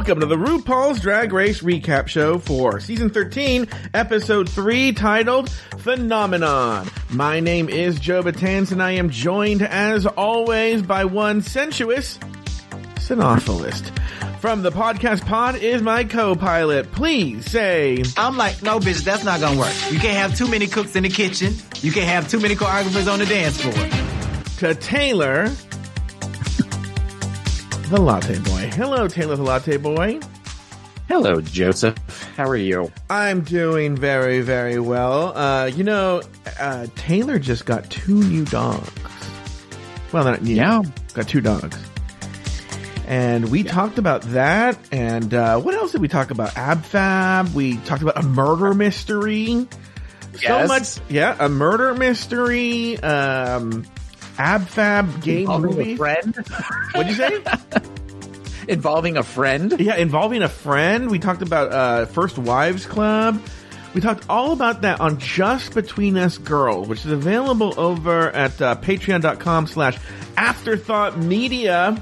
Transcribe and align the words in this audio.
Welcome 0.00 0.20
to 0.20 0.26
the 0.26 0.36
RuPaul's 0.36 0.98
Drag 0.98 1.30
Race 1.30 1.60
recap 1.60 2.08
show 2.08 2.38
for 2.38 2.80
season 2.80 3.10
13, 3.10 3.68
episode 3.92 4.48
3, 4.48 4.92
titled 4.92 5.50
Phenomenon. 5.76 6.88
My 7.10 7.38
name 7.38 7.68
is 7.68 8.00
Joe 8.00 8.22
Betance, 8.22 8.72
and 8.72 8.82
I 8.82 8.92
am 8.92 9.10
joined, 9.10 9.60
as 9.60 10.06
always, 10.06 10.80
by 10.80 11.04
one 11.04 11.42
sensuous 11.42 12.16
cynophilist. 12.94 13.90
From 14.38 14.62
the 14.62 14.72
podcast 14.72 15.26
pod 15.26 15.56
is 15.56 15.82
my 15.82 16.04
co-pilot. 16.04 16.90
Please 16.92 17.44
say, 17.44 18.02
I'm 18.16 18.38
like, 18.38 18.62
no, 18.62 18.80
bitch, 18.80 19.04
that's 19.04 19.22
not 19.22 19.40
gonna 19.40 19.60
work. 19.60 19.74
You 19.90 19.98
can't 19.98 20.16
have 20.16 20.34
too 20.34 20.48
many 20.48 20.66
cooks 20.66 20.96
in 20.96 21.02
the 21.02 21.10
kitchen. 21.10 21.52
You 21.82 21.92
can't 21.92 22.08
have 22.08 22.26
too 22.26 22.40
many 22.40 22.54
choreographers 22.54 23.12
on 23.12 23.18
the 23.18 23.26
dance 23.26 23.60
floor. 23.60 23.74
to 24.60 24.74
Taylor, 24.80 25.50
the 27.90 28.00
Latte 28.00 28.38
Boy. 28.38 28.70
Hello, 28.74 29.08
Taylor, 29.08 29.34
the 29.34 29.42
Latte 29.42 29.76
Boy. 29.76 30.20
Hello, 31.08 31.40
Joseph. 31.40 31.96
How 32.36 32.48
are 32.48 32.56
you? 32.56 32.92
I'm 33.10 33.40
doing 33.40 33.96
very, 33.96 34.42
very 34.42 34.78
well. 34.78 35.36
Uh, 35.36 35.66
you 35.66 35.82
know, 35.82 36.22
uh, 36.60 36.86
Taylor 36.94 37.40
just 37.40 37.66
got 37.66 37.90
two 37.90 38.22
new 38.22 38.44
dogs. 38.44 38.92
Well, 40.12 40.22
not 40.22 40.40
new. 40.40 40.54
Yeah. 40.54 40.82
Got 41.14 41.26
two 41.26 41.40
dogs. 41.40 41.76
And 43.08 43.50
we 43.50 43.64
talked 43.64 43.98
about 43.98 44.22
that. 44.22 44.78
And 44.92 45.34
uh, 45.34 45.58
what 45.58 45.74
else 45.74 45.90
did 45.90 46.00
we 46.00 46.06
talk 46.06 46.30
about? 46.30 46.50
AbFab. 46.54 47.52
We 47.54 47.78
talked 47.78 48.02
about 48.02 48.18
a 48.18 48.22
murder 48.22 48.72
mystery. 48.72 49.66
So 50.36 50.66
much. 50.68 50.98
Yeah, 51.08 51.36
a 51.40 51.48
murder 51.48 51.92
mystery. 51.94 53.00
Um, 53.00 53.84
AbFab 54.40 55.22
game 55.22 55.40
Involving 55.40 55.76
movie. 55.76 55.92
a 55.92 55.96
friend? 55.96 56.36
What'd 56.94 57.10
you 57.10 57.16
say? 57.16 57.42
Involving 58.68 59.16
a 59.16 59.22
friend? 59.22 59.78
Yeah, 59.80 59.96
involving 59.96 60.42
a 60.42 60.48
friend. 60.48 61.10
We 61.10 61.18
talked 61.18 61.42
about 61.42 61.72
uh, 61.72 62.06
First 62.06 62.38
Wives 62.38 62.86
Club. 62.86 63.42
We 63.94 64.00
talked 64.00 64.24
all 64.28 64.52
about 64.52 64.82
that 64.82 65.00
on 65.00 65.18
Just 65.18 65.74
Between 65.74 66.16
Us 66.16 66.38
Girls, 66.38 66.86
which 66.86 67.04
is 67.04 67.10
available 67.10 67.74
over 67.76 68.30
at 68.30 68.62
uh, 68.62 68.76
patreon.com 68.76 69.66
slash 69.66 69.98
afterthought 70.36 71.18
media. 71.18 72.00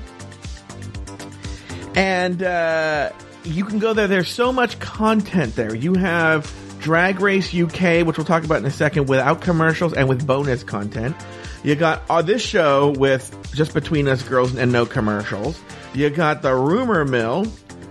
And 1.94 2.42
uh, 2.42 3.10
you 3.44 3.64
can 3.64 3.78
go 3.78 3.94
there. 3.94 4.06
There's 4.06 4.28
so 4.28 4.52
much 4.52 4.78
content 4.78 5.56
there. 5.56 5.74
You 5.74 5.94
have 5.94 6.52
Drag 6.80 7.20
Race 7.20 7.54
UK, 7.54 8.06
which 8.06 8.18
we'll 8.18 8.26
talk 8.26 8.44
about 8.44 8.58
in 8.58 8.66
a 8.66 8.70
second, 8.70 9.08
without 9.08 9.40
commercials 9.40 9.94
and 9.94 10.08
with 10.08 10.26
bonus 10.26 10.62
content. 10.62 11.16
You 11.64 11.74
got 11.74 12.02
uh, 12.08 12.22
this 12.22 12.42
show 12.42 12.90
with 12.96 13.34
Just 13.52 13.74
Between 13.74 14.06
Us 14.08 14.22
Girls 14.22 14.54
and 14.54 14.70
no 14.70 14.86
commercials. 14.86 15.60
You 15.94 16.10
got 16.10 16.42
the 16.42 16.54
Rumor 16.54 17.04
Mill. 17.04 17.46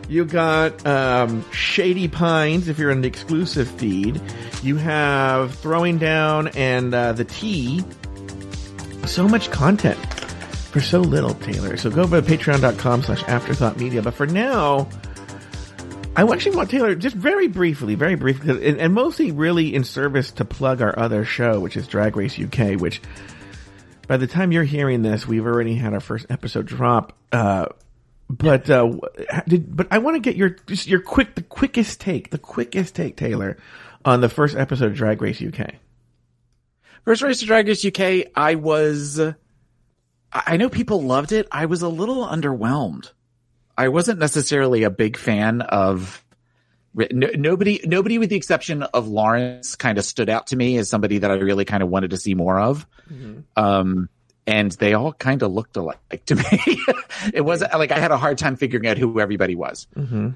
You 0.08 0.24
got 0.24 0.86
um, 0.88 1.44
Shady 1.52 2.08
Pines 2.08 2.70
if 2.70 2.80
you're 2.80 2.92
in 2.92 3.02
the 3.02 3.08
exclusive 3.08 3.70
feed. 3.70 4.22
You 4.64 4.78
have 4.78 5.54
Throwing 5.56 5.98
Down 5.98 6.48
and 6.50 6.94
uh, 6.94 7.12
the 7.12 7.26
Tea. 7.26 7.84
So 9.06 9.28
much 9.28 9.52
content 9.52 9.98
for 9.98 10.80
so 10.80 11.00
little, 11.00 11.34
Taylor. 11.34 11.76
So 11.76 11.90
go 11.90 12.04
over 12.04 12.22
to 12.22 12.28
patreon.com 12.28 13.04
slash 13.04 13.24
afterthought 13.24 13.78
media. 13.78 14.02
But 14.02 14.14
for 14.14 14.28
now, 14.28 14.88
I 16.16 16.24
actually 16.24 16.56
want 16.56 16.70
Taylor 16.70 16.96
just 16.96 17.16
very 17.16 17.48
briefly, 17.48 17.96
very 17.96 18.16
briefly, 18.16 18.68
and, 18.68 18.80
and 18.80 18.94
mostly 18.94 19.32
really 19.32 19.76
in 19.76 19.84
service 19.84 20.32
to 20.32 20.46
plug 20.46 20.82
our 20.82 20.98
other 20.98 21.26
show, 21.26 21.60
which 21.60 21.76
is 21.76 21.88
Drag 21.88 22.16
Race 22.16 22.40
UK, 22.40 22.80
which 22.80 23.02
by 24.08 24.18
the 24.18 24.28
time 24.28 24.52
you're 24.52 24.64
hearing 24.64 25.02
this, 25.02 25.28
we've 25.28 25.46
already 25.46 25.76
had 25.76 25.94
our 25.94 26.00
first 26.00 26.26
episode 26.30 26.66
drop. 26.66 27.14
Uh, 27.32 27.68
but 28.30 28.70
uh, 28.70 28.92
did, 29.48 29.76
but 29.76 29.88
I 29.92 30.00
want 30.00 30.16
to 30.16 30.20
get 30.20 30.36
your 30.36 30.50
just 30.50 30.88
your 30.88 31.02
quick 31.02 31.36
the 31.36 31.42
quickest 31.42 32.02
take, 32.02 32.32
the 32.32 32.38
quickest 32.38 32.96
take, 32.96 33.16
Taylor, 33.16 33.58
on 34.04 34.22
the 34.22 34.30
first 34.30 34.56
episode 34.56 34.92
of 34.92 34.96
Drag 34.96 35.22
Race 35.22 35.42
UK. 35.42 35.76
First 37.06 37.22
Race 37.22 37.40
to 37.40 37.46
Drag 37.46 37.68
Race 37.68 37.86
UK, 37.86 38.32
I 38.36 38.56
was, 38.56 39.20
I 39.20 39.34
I 40.34 40.58
know 40.58 40.68
people 40.70 41.04
loved 41.04 41.32
it. 41.32 41.48
I 41.52 41.68
was 41.68 41.82
a 41.82 41.90
little 41.90 42.26
underwhelmed. 42.26 43.12
I 43.78 43.90
wasn't 43.90 44.20
necessarily 44.20 44.84
a 44.84 44.90
big 44.90 45.18
fan 45.18 45.62
of, 45.62 46.24
no, 47.12 47.30
nobody, 47.36 47.82
nobody 47.86 48.18
with 48.18 48.30
the 48.30 48.36
exception 48.36 48.84
of 48.84 49.08
Lawrence 49.08 49.76
kind 49.76 49.98
of 49.98 50.06
stood 50.06 50.30
out 50.30 50.48
to 50.48 50.56
me 50.56 50.78
as 50.78 50.90
somebody 50.90 51.20
that 51.20 51.30
I 51.32 51.36
really 51.36 51.66
kind 51.66 51.84
of 51.84 51.90
wanted 51.90 52.12
to 52.12 52.18
see 52.18 52.34
more 52.36 52.60
of. 52.60 52.86
Um, 53.56 54.10
and 54.46 54.72
they 54.72 54.94
all 54.94 55.14
kind 55.14 55.44
of 55.44 55.52
looked 55.52 55.76
alike 55.76 56.24
to 56.26 56.36
me. 56.36 56.44
it 57.34 57.42
wasn't 57.42 57.74
like 57.74 57.92
I 57.92 58.00
had 58.00 58.12
a 58.12 58.18
hard 58.18 58.38
time 58.38 58.56
figuring 58.56 58.88
out 58.88 58.98
who 58.98 59.20
everybody 59.20 59.56
was. 59.56 59.88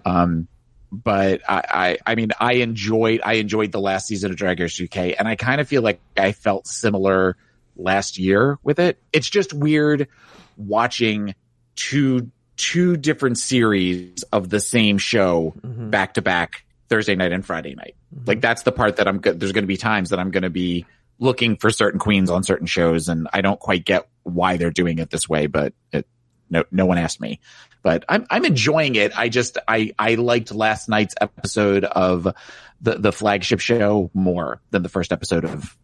Um, 0.05 0.47
but 0.91 1.41
I, 1.47 1.63
I, 1.69 1.97
I 2.11 2.16
mean, 2.16 2.31
I 2.38 2.53
enjoyed, 2.55 3.21
I 3.23 3.33
enjoyed 3.33 3.71
the 3.71 3.79
last 3.79 4.07
season 4.07 4.29
of 4.31 4.38
Drag 4.38 4.59
Race 4.59 4.79
UK, 4.81 5.16
and 5.17 5.27
I 5.27 5.35
kind 5.38 5.61
of 5.61 5.67
feel 5.69 5.81
like 5.81 6.01
I 6.17 6.33
felt 6.33 6.67
similar 6.67 7.38
last 7.77 8.19
year 8.19 8.59
with 8.61 8.77
it. 8.79 8.97
It's 9.13 9.29
just 9.29 9.53
weird 9.53 10.09
watching 10.57 11.33
two, 11.77 12.29
two 12.61 12.95
different 12.95 13.39
series 13.39 14.22
of 14.31 14.49
the 14.49 14.59
same 14.59 14.99
show 14.99 15.55
back 15.63 16.13
to 16.13 16.22
back 16.22 16.63
Thursday 16.89 17.16
night 17.16 17.31
and 17.31 17.44
Friday 17.44 17.73
night. 17.73 17.95
Mm-hmm. 18.16 18.25
Like 18.27 18.41
that's 18.41 18.61
the 18.61 18.72
part 18.72 18.97
that 18.97 19.07
I'm 19.07 19.17
good. 19.17 19.39
There's 19.39 19.51
going 19.51 19.63
to 19.63 19.67
be 19.67 19.77
times 19.77 20.11
that 20.11 20.19
I'm 20.19 20.29
going 20.29 20.44
to 20.44 20.51
be 20.51 20.85
looking 21.17 21.57
for 21.57 21.71
certain 21.71 22.00
queens 22.00 22.29
on 22.29 22.44
certain 22.44 22.67
shows, 22.67 23.09
and 23.09 23.27
I 23.33 23.41
don't 23.41 23.59
quite 23.59 23.83
get 23.83 24.07
why 24.21 24.57
they're 24.57 24.69
doing 24.69 25.00
it 25.00 25.09
this 25.09 25.27
way, 25.27 25.47
but 25.47 25.73
it, 25.91 26.05
no, 26.51 26.63
no 26.69 26.85
one 26.85 27.00
asked 27.00 27.19
me, 27.19 27.39
but 27.81 28.05
I'm, 28.07 28.27
I'm 28.29 28.45
enjoying 28.45 28.94
it. 28.94 29.17
I 29.17 29.29
just, 29.29 29.57
I, 29.67 29.94
I 29.97 30.16
liked 30.16 30.53
last 30.53 30.88
night's 30.88 31.16
episode 31.19 31.83
of 31.83 32.27
the, 32.79 32.95
the 32.95 33.11
flagship 33.11 33.59
show 33.59 34.11
more 34.13 34.61
than 34.69 34.83
the 34.83 34.89
first 34.89 35.11
episode 35.11 35.45
of 35.45 35.75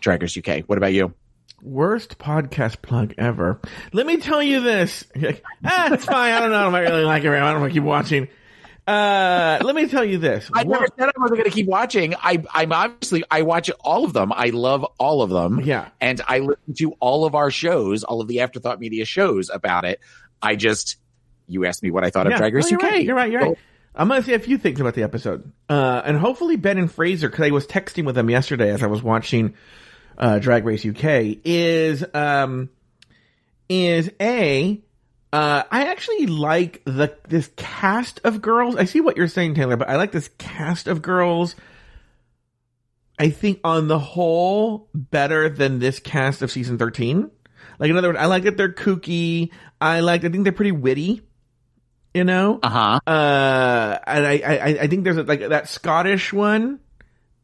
Drag 0.00 0.20
Race 0.20 0.36
UK. 0.36 0.64
What 0.64 0.76
about 0.76 0.92
you? 0.92 1.14
Worst 1.62 2.18
podcast 2.18 2.82
plug 2.82 3.14
ever. 3.18 3.60
Let 3.92 4.04
me 4.06 4.16
tell 4.16 4.42
you 4.42 4.60
this. 4.60 5.04
Like, 5.14 5.44
ah, 5.64 5.92
it's 5.92 6.04
fine. 6.04 6.32
I 6.32 6.40
don't 6.40 6.50
know. 6.50 6.66
I 6.66 6.70
might 6.70 6.80
really 6.80 7.04
like 7.04 7.22
it. 7.24 7.28
I 7.30 7.52
don't 7.52 7.60
want 7.60 7.72
to 7.72 7.74
keep 7.74 7.84
watching. 7.84 8.28
Uh, 8.84 9.60
let 9.62 9.76
me 9.76 9.86
tell 9.86 10.04
you 10.04 10.18
this. 10.18 10.50
I 10.52 10.64
never 10.64 10.86
said 10.98 11.08
I 11.08 11.12
wasn't 11.20 11.38
going 11.38 11.44
to 11.48 11.54
keep 11.54 11.66
watching. 11.68 12.14
I, 12.16 12.42
I'm 12.52 12.72
obviously, 12.72 13.22
I 13.30 13.42
watch 13.42 13.70
all 13.80 14.04
of 14.04 14.12
them. 14.12 14.32
I 14.34 14.48
love 14.48 14.84
all 14.98 15.22
of 15.22 15.30
them. 15.30 15.60
Yeah. 15.60 15.90
And 16.00 16.20
I 16.26 16.40
listen 16.40 16.74
to 16.78 16.92
all 16.98 17.24
of 17.24 17.36
our 17.36 17.52
shows, 17.52 18.02
all 18.02 18.20
of 18.20 18.26
the 18.26 18.40
Afterthought 18.40 18.80
Media 18.80 19.04
shows 19.04 19.48
about 19.48 19.84
it. 19.84 20.00
I 20.42 20.56
just, 20.56 20.96
you 21.46 21.64
asked 21.64 21.84
me 21.84 21.92
what 21.92 22.02
I 22.04 22.10
thought 22.10 22.26
Yeah. 22.26 22.32
of 22.32 22.38
Drag 22.38 22.54
Race 22.54 22.66
Oh, 22.66 22.70
you're 22.70 22.80
UK. 22.84 22.90
Right, 22.90 23.04
you're 23.04 23.14
right. 23.16 23.30
You're 23.30 23.40
So- 23.42 23.48
right. 23.50 23.58
I'm 23.94 24.08
going 24.08 24.20
to 24.22 24.26
say 24.26 24.32
a 24.34 24.38
few 24.40 24.56
things 24.58 24.80
about 24.80 24.94
the 24.94 25.02
episode. 25.02 25.52
Uh, 25.68 26.00
and 26.04 26.16
hopefully 26.18 26.56
Ben 26.56 26.78
and 26.78 26.90
Fraser, 26.90 27.28
cause 27.28 27.44
I 27.46 27.50
was 27.50 27.66
texting 27.66 28.04
with 28.06 28.14
them 28.14 28.30
yesterday 28.30 28.70
as 28.70 28.82
I 28.82 28.86
was 28.86 29.02
watching, 29.02 29.54
uh, 30.18 30.38
Drag 30.38 30.64
Race 30.64 30.84
UK 30.84 31.38
is, 31.44 32.04
um, 32.14 32.70
is 33.68 34.10
A, 34.20 34.82
uh, 35.32 35.62
I 35.70 35.86
actually 35.86 36.26
like 36.26 36.82
the, 36.84 37.16
this 37.28 37.50
cast 37.56 38.20
of 38.24 38.42
girls. 38.42 38.76
I 38.76 38.84
see 38.84 39.00
what 39.00 39.16
you're 39.16 39.28
saying, 39.28 39.54
Taylor, 39.54 39.76
but 39.76 39.88
I 39.88 39.96
like 39.96 40.12
this 40.12 40.28
cast 40.36 40.88
of 40.88 41.00
girls. 41.00 41.56
I 43.18 43.30
think 43.30 43.60
on 43.64 43.88
the 43.88 43.98
whole 43.98 44.88
better 44.94 45.48
than 45.48 45.78
this 45.78 46.00
cast 46.00 46.42
of 46.42 46.50
season 46.50 46.76
13. 46.76 47.30
Like 47.78 47.90
in 47.90 47.96
other 47.96 48.08
words, 48.08 48.18
I 48.18 48.26
like 48.26 48.42
that 48.44 48.56
they're 48.56 48.72
kooky. 48.72 49.52
I 49.80 50.00
like, 50.00 50.24
I 50.24 50.28
think 50.28 50.44
they're 50.44 50.52
pretty 50.52 50.72
witty. 50.72 51.22
You 52.12 52.24
know? 52.24 52.60
Uh-huh. 52.62 53.00
Uh, 53.06 53.98
and 54.06 54.26
I, 54.26 54.42
I, 54.44 54.66
I 54.82 54.86
think 54.86 55.04
there's 55.04 55.16
a, 55.16 55.22
like 55.22 55.40
that 55.48 55.68
Scottish 55.68 56.30
one, 56.30 56.80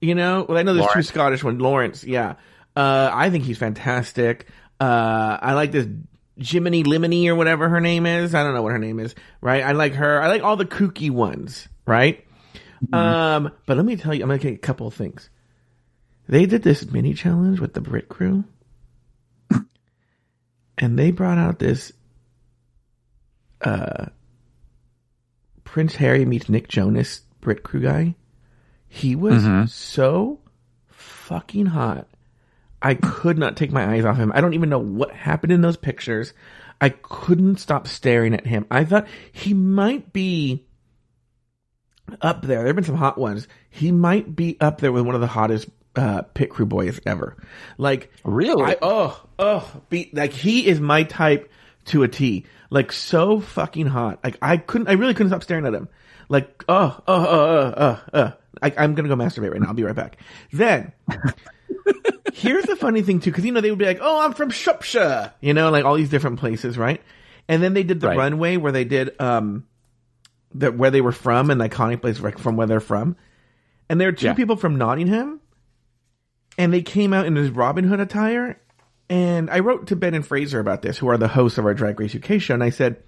you 0.00 0.14
know, 0.14 0.44
well, 0.46 0.58
I 0.58 0.62
know 0.62 0.74
there's 0.74 0.92
two 0.92 1.02
Scottish 1.02 1.42
ones, 1.42 1.58
Lawrence. 1.60 2.04
Yeah. 2.04 2.34
Uh, 2.78 3.10
I 3.12 3.30
think 3.30 3.42
he's 3.44 3.58
fantastic. 3.58 4.46
Uh, 4.78 5.36
I 5.42 5.54
like 5.54 5.72
this 5.72 5.86
Jiminy 6.36 6.84
Limony 6.84 7.26
or 7.28 7.34
whatever 7.34 7.68
her 7.68 7.80
name 7.80 8.06
is. 8.06 8.34
I 8.34 8.44
don't 8.44 8.54
know 8.54 8.62
what 8.62 8.70
her 8.72 8.78
name 8.78 9.00
is, 9.00 9.14
right? 9.40 9.64
I 9.64 9.72
like 9.72 9.94
her. 9.94 10.22
I 10.22 10.28
like 10.28 10.42
all 10.44 10.54
the 10.56 10.64
kooky 10.64 11.10
ones, 11.10 11.66
right? 11.86 12.24
Um, 12.92 13.50
but 13.66 13.76
let 13.76 13.84
me 13.84 13.96
tell 13.96 14.14
you, 14.14 14.22
I'm 14.22 14.28
going 14.28 14.38
to 14.38 14.46
take 14.46 14.54
a 14.54 14.60
couple 14.60 14.86
of 14.86 14.94
things. 14.94 15.28
They 16.28 16.46
did 16.46 16.62
this 16.62 16.88
mini 16.88 17.14
challenge 17.14 17.58
with 17.58 17.74
the 17.74 17.80
Brit 17.80 18.08
crew 18.08 18.44
and 20.78 20.96
they 20.98 21.10
brought 21.10 21.38
out 21.38 21.58
this, 21.58 21.92
uh, 23.62 24.06
Prince 25.64 25.96
Harry 25.96 26.24
meets 26.24 26.48
Nick 26.48 26.68
Jonas 26.68 27.22
Brit 27.40 27.62
crew 27.64 27.80
guy. 27.80 28.14
He 28.86 29.16
was 29.16 29.42
Mhm. 29.42 29.68
so 29.68 30.38
fucking 30.86 31.66
hot. 31.66 32.06
I 32.80 32.94
could 32.94 33.38
not 33.38 33.56
take 33.56 33.72
my 33.72 33.94
eyes 33.94 34.04
off 34.04 34.16
him. 34.16 34.32
I 34.34 34.40
don't 34.40 34.54
even 34.54 34.68
know 34.68 34.78
what 34.78 35.10
happened 35.10 35.52
in 35.52 35.60
those 35.60 35.76
pictures. 35.76 36.32
I 36.80 36.90
couldn't 36.90 37.56
stop 37.56 37.88
staring 37.88 38.34
at 38.34 38.46
him. 38.46 38.66
I 38.70 38.84
thought 38.84 39.08
he 39.32 39.52
might 39.52 40.12
be 40.12 40.64
up 42.20 42.42
there. 42.42 42.58
There 42.58 42.66
have 42.68 42.76
been 42.76 42.84
some 42.84 42.96
hot 42.96 43.18
ones. 43.18 43.48
He 43.70 43.90
might 43.90 44.34
be 44.34 44.56
up 44.60 44.80
there 44.80 44.92
with 44.92 45.04
one 45.04 45.14
of 45.14 45.20
the 45.20 45.26
hottest 45.26 45.68
uh, 45.96 46.22
pit 46.22 46.50
crew 46.50 46.66
boys 46.66 47.00
ever. 47.04 47.36
Like 47.78 48.12
Really? 48.24 48.62
I, 48.62 48.76
oh, 48.80 49.20
oh, 49.38 49.82
be, 49.88 50.10
like 50.12 50.32
he 50.32 50.66
is 50.66 50.80
my 50.80 51.02
type 51.02 51.50
to 51.86 52.04
a 52.04 52.08
T. 52.08 52.46
Like 52.70 52.92
so 52.92 53.40
fucking 53.40 53.86
hot. 53.86 54.20
Like 54.22 54.38
I 54.40 54.56
couldn't, 54.56 54.88
I 54.88 54.92
really 54.92 55.14
couldn't 55.14 55.30
stop 55.30 55.42
staring 55.42 55.66
at 55.66 55.74
him. 55.74 55.88
Like, 56.28 56.64
oh, 56.68 57.00
oh, 57.08 57.26
oh, 57.26 57.26
oh, 57.26 57.74
oh, 57.76 58.18
uh. 58.18 58.32
I, 58.60 58.74
I'm 58.76 58.94
gonna 58.94 59.08
go 59.08 59.16
masturbate 59.16 59.52
right 59.52 59.60
now. 59.60 59.68
I'll 59.68 59.74
be 59.74 59.84
right 59.84 59.94
back. 59.94 60.18
Then, 60.52 60.92
here's 62.34 62.64
the 62.64 62.76
funny 62.76 63.02
thing 63.02 63.20
too, 63.20 63.30
because 63.30 63.44
you 63.44 63.52
know 63.52 63.60
they 63.60 63.70
would 63.70 63.78
be 63.78 63.84
like, 63.86 63.98
"Oh, 64.00 64.20
I'm 64.24 64.32
from 64.34 64.50
Shropshire," 64.50 65.32
you 65.40 65.54
know, 65.54 65.70
like 65.70 65.84
all 65.84 65.94
these 65.96 66.10
different 66.10 66.38
places, 66.40 66.76
right? 66.78 67.00
And 67.48 67.62
then 67.62 67.74
they 67.74 67.82
did 67.82 68.00
the 68.00 68.08
Right. 68.08 68.18
runway 68.18 68.56
where 68.56 68.72
they 68.72 68.84
did 68.84 69.18
um, 69.20 69.66
the 70.54 70.70
where 70.72 70.90
they 70.90 71.00
were 71.00 71.12
from, 71.12 71.50
an 71.50 71.58
iconic 71.58 72.00
place 72.00 72.20
like, 72.20 72.38
from 72.38 72.56
where 72.56 72.66
they're 72.66 72.80
from. 72.80 73.16
And 73.88 74.00
there 74.00 74.08
are 74.08 74.12
two 74.12 74.26
Yeah. 74.26 74.34
people 74.34 74.56
from 74.56 74.76
Nottingham, 74.76 75.40
and 76.58 76.72
they 76.72 76.82
came 76.82 77.12
out 77.12 77.26
in 77.26 77.34
this 77.34 77.50
Robin 77.50 77.84
Hood 77.84 78.00
attire. 78.00 78.60
And 79.10 79.48
I 79.48 79.60
wrote 79.60 79.86
to 79.86 79.96
Ben 79.96 80.12
and 80.12 80.26
Fraser 80.26 80.60
about 80.60 80.82
this, 80.82 80.98
who 80.98 81.08
are 81.08 81.16
the 81.16 81.28
hosts 81.28 81.56
of 81.56 81.64
our 81.64 81.72
Drag 81.72 81.98
Race 81.98 82.14
UK 82.14 82.38
show, 82.38 82.52
and 82.52 82.62
I 82.62 82.68
said, 82.68 83.02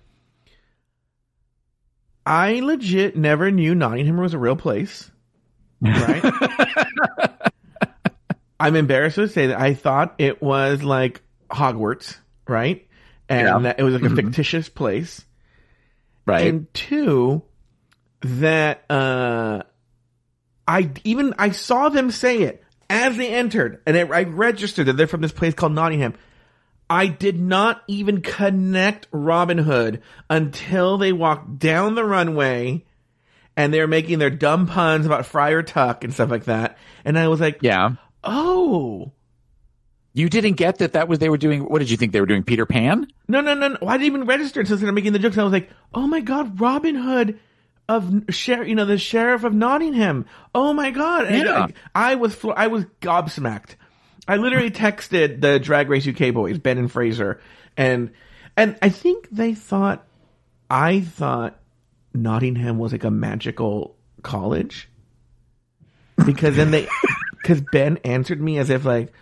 I 2.25 2.61
legit 2.61 3.17
never 3.17 3.51
knew 3.51 3.75
Nottingham 3.75 4.17
was 4.17 4.33
a 4.35 4.39
real 4.39 4.57
place. 4.57 5.11
Right? 5.83 6.23
I'm 8.61 8.77
embarrassed 8.77 9.17
to 9.17 9.29
say 9.29 9.49
that 9.49 9.59
I 9.59 9.75
thought 9.75 10.15
it 10.19 10.41
was 10.43 10.83
like 10.83 11.23
Hogwarts, 11.51 12.17
right? 12.47 12.87
And 13.29 13.47
Yeah. 13.47 13.59
that 13.61 13.81
it 13.81 13.83
was 13.83 13.95
like 13.95 14.11
a 14.11 14.15
fictitious 14.15 14.69
place. 14.69 15.25
Right. 16.27 16.47
And 16.47 16.73
two, 16.75 17.43
that 18.21 18.85
uh 18.91 19.63
I 20.69 20.91
even 21.05 21.35
I 21.39 21.51
saw 21.51 21.89
them 21.89 22.11
say 22.11 22.43
it 22.43 22.63
as 22.89 23.17
they 23.17 23.33
entered, 23.35 23.81
and 23.87 23.97
it, 23.97 24.11
I 24.11 24.25
registered 24.25 24.87
that 24.87 24.97
they're 24.97 25.07
from 25.07 25.21
this 25.23 25.33
place 25.33 25.55
called 25.55 25.73
Nottingham. 25.73 26.15
I 26.89 27.07
did 27.07 27.41
not 27.41 27.83
even 27.87 28.21
connect 28.21 29.07
Robin 29.13 29.59
Hood 29.59 30.03
until 30.29 30.99
they 30.99 31.13
walked 31.13 31.59
down 31.61 31.95
the 31.95 32.05
runway 32.05 32.85
and 33.57 33.73
they 33.73 33.81
were 33.81 33.87
making 33.87 34.19
their 34.19 34.31
dumb 34.31 34.67
puns 34.67 35.07
about 35.07 35.25
Friar 35.27 35.63
Tuck 35.63 36.03
and 36.03 36.13
stuff 36.13 36.31
like 36.31 36.45
that. 36.45 36.79
And 37.05 37.17
I 37.17 37.29
was 37.29 37.39
like, 37.41 37.59
yeah. 37.63 37.93
Oh, 38.25 39.13
You 40.13 40.29
didn't 40.29 40.55
get 40.55 40.79
that 40.79 40.93
that 40.95 41.09
was 41.09 41.19
they 41.19 41.29
were 41.29 41.39
doing 41.39 41.63
what 41.63 41.79
did 41.79 41.91
you 41.91 41.97
think 41.97 42.13
they 42.13 42.21
were 42.21 42.27
doing 42.27 42.43
Peter 42.43 42.67
Pan? 42.67 43.07
no, 43.29 43.41
no, 43.41 43.55
no, 43.55 43.69
no. 43.69 43.79
I 43.87 43.95
didn't 43.97 44.07
even 44.07 44.27
register 44.27 44.61
until 44.61 44.77
started 44.77 44.93
making 44.93 45.13
the 45.13 45.19
jokes. 45.19 45.37
And 45.37 45.43
I 45.43 45.45
was 45.45 45.53
like, 45.53 45.71
oh 45.95 46.07
my 46.07 46.21
God, 46.21 46.61
Robin 46.61 46.95
Hood 46.97 47.39
of 47.89 48.25
sheriff, 48.31 48.69
you 48.69 48.75
know, 48.75 48.85
the 48.85 48.99
sheriff 48.99 49.45
of 49.45 49.53
Nottingham. 49.55 50.27
Oh 50.55 50.73
my 50.73 50.91
God. 50.91 51.27
And 51.27 51.45
Yeah. 51.45 51.67
I, 51.95 52.13
I 52.13 52.15
was, 52.17 52.35
flo- 52.35 52.53
I 52.55 52.67
was 52.69 52.85
gobsmacked. 53.01 53.77
I 54.29 54.37
literally 54.37 54.71
texted 54.85 55.41
the 55.41 55.59
Drag 55.59 55.89
Race 55.89 56.07
UK 56.07 56.33
boys, 56.35 56.59
Ben 56.59 56.79
and 56.79 56.91
Fraser, 56.91 57.41
and, 57.77 58.11
and 58.57 58.77
I 58.83 58.91
think 58.91 59.29
they 59.31 59.55
thought, 59.55 60.07
I 60.69 61.01
thought 61.01 61.59
Nottingham 62.15 62.79
was 62.79 62.93
like 62.93 63.03
a 63.05 63.11
magical 63.11 63.97
college. 64.23 64.89
Because 66.25 66.55
then 66.57 66.71
they, 66.71 66.87
because 67.43 67.61
Ben 67.73 67.99
answered 67.99 68.41
me 68.41 68.59
as 68.59 68.71
if 68.71 68.85
like, 68.85 69.13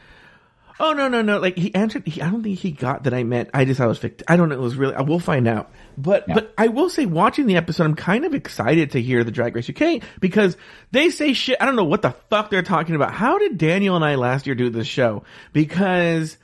Oh 0.80 0.92
no 0.92 1.08
no 1.08 1.22
no! 1.22 1.38
Like 1.40 1.56
he 1.56 1.74
answered. 1.74 2.06
He, 2.06 2.22
I 2.22 2.30
don't 2.30 2.42
think 2.42 2.58
he 2.60 2.70
got 2.70 3.02
that 3.02 3.12
I 3.12 3.24
meant. 3.24 3.50
I 3.52 3.64
just 3.64 3.80
it 3.80 3.86
was 3.86 3.98
fict. 3.98 4.22
I 4.28 4.36
don't 4.36 4.48
know. 4.48 4.54
It 4.54 4.60
was 4.60 4.76
really. 4.76 4.94
I 4.94 5.02
will 5.02 5.18
find 5.18 5.48
out. 5.48 5.72
But 5.96 6.24
but 6.28 6.54
I 6.56 6.68
will 6.68 6.88
say, 6.88 7.04
watching 7.04 7.46
the 7.46 7.56
episode, 7.56 7.84
I'm 7.84 7.96
kind 7.96 8.24
of 8.24 8.32
excited 8.32 8.92
to 8.92 9.02
hear 9.02 9.24
the 9.24 9.32
Drag 9.32 9.56
Race 9.56 9.68
UK 9.68 10.02
because 10.20 10.56
they 10.92 11.10
say 11.10 11.32
shit. 11.32 11.56
I 11.60 11.66
don't 11.66 11.74
know 11.74 11.82
what 11.82 12.02
the 12.02 12.12
fuck 12.30 12.50
they're 12.50 12.62
talking 12.62 12.94
about. 12.94 13.12
How 13.12 13.38
did 13.38 13.58
Daniel 13.58 13.96
and 13.96 14.04
I 14.04 14.14
last 14.14 14.46
year 14.46 14.54
do 14.54 14.70
this 14.70 14.86
show? 14.86 15.24
Because 15.52 16.36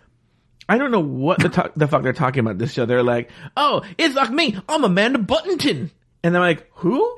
I 0.68 0.78
don't 0.78 0.90
know 0.90 0.98
what 0.98 1.38
the 1.38 1.50
to- 1.50 1.72
the 1.76 1.86
fuck 1.86 2.02
they're 2.02 2.12
talking 2.12 2.40
about 2.40 2.58
this 2.58 2.72
show. 2.72 2.86
They're 2.86 3.04
like, 3.04 3.30
oh, 3.56 3.82
it's 3.98 4.16
like 4.16 4.30
me. 4.30 4.58
I'm 4.68 4.82
Amanda 4.82 5.20
Buttonton, 5.20 5.92
and 6.24 6.36
I'm 6.36 6.42
like, 6.42 6.68
who? 6.74 7.16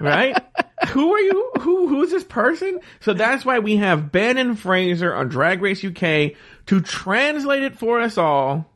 Right? 0.00 0.36
Who 0.88 1.12
are 1.12 1.20
you? 1.20 1.52
Who 1.60 1.88
who's 1.88 2.10
this 2.10 2.24
person? 2.24 2.80
So 3.00 3.12
that's 3.12 3.44
why 3.44 3.58
we 3.58 3.76
have 3.76 4.10
Ben 4.10 4.38
and 4.38 4.58
Fraser 4.58 5.14
on 5.14 5.28
Drag 5.28 5.60
Race 5.60 5.84
UK 5.84 6.32
to 6.66 6.80
translate 6.82 7.62
it 7.62 7.78
for 7.78 8.00
us 8.00 8.18
all. 8.18 8.66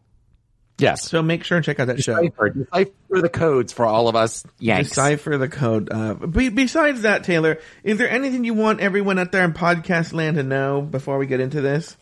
Yes. 0.78 1.08
So 1.08 1.22
make 1.22 1.44
sure 1.44 1.56
and 1.56 1.64
check 1.64 1.78
out 1.78 1.86
that 1.86 2.02
show. 2.02 2.20
Decipher, 2.20 2.50
decipher 2.50 3.20
the 3.22 3.28
codes 3.28 3.72
for 3.72 3.86
all 3.86 4.08
of 4.08 4.16
us 4.16 4.44
Yanks. 4.58 4.88
Decipher 4.88 5.38
the 5.38 5.48
code. 5.48 5.88
Uh, 5.90 6.14
be, 6.14 6.48
besides 6.48 7.02
that, 7.02 7.24
Taylor, 7.24 7.58
is 7.84 7.98
there 7.98 8.10
anything 8.10 8.44
you 8.44 8.54
want 8.54 8.80
everyone 8.80 9.18
out 9.18 9.30
there 9.30 9.44
in 9.44 9.52
podcast 9.52 10.12
land 10.12 10.36
to 10.36 10.42
know 10.42 10.82
before 10.82 11.18
we 11.18 11.26
get 11.26 11.40
into 11.40 11.60
this? 11.60 11.96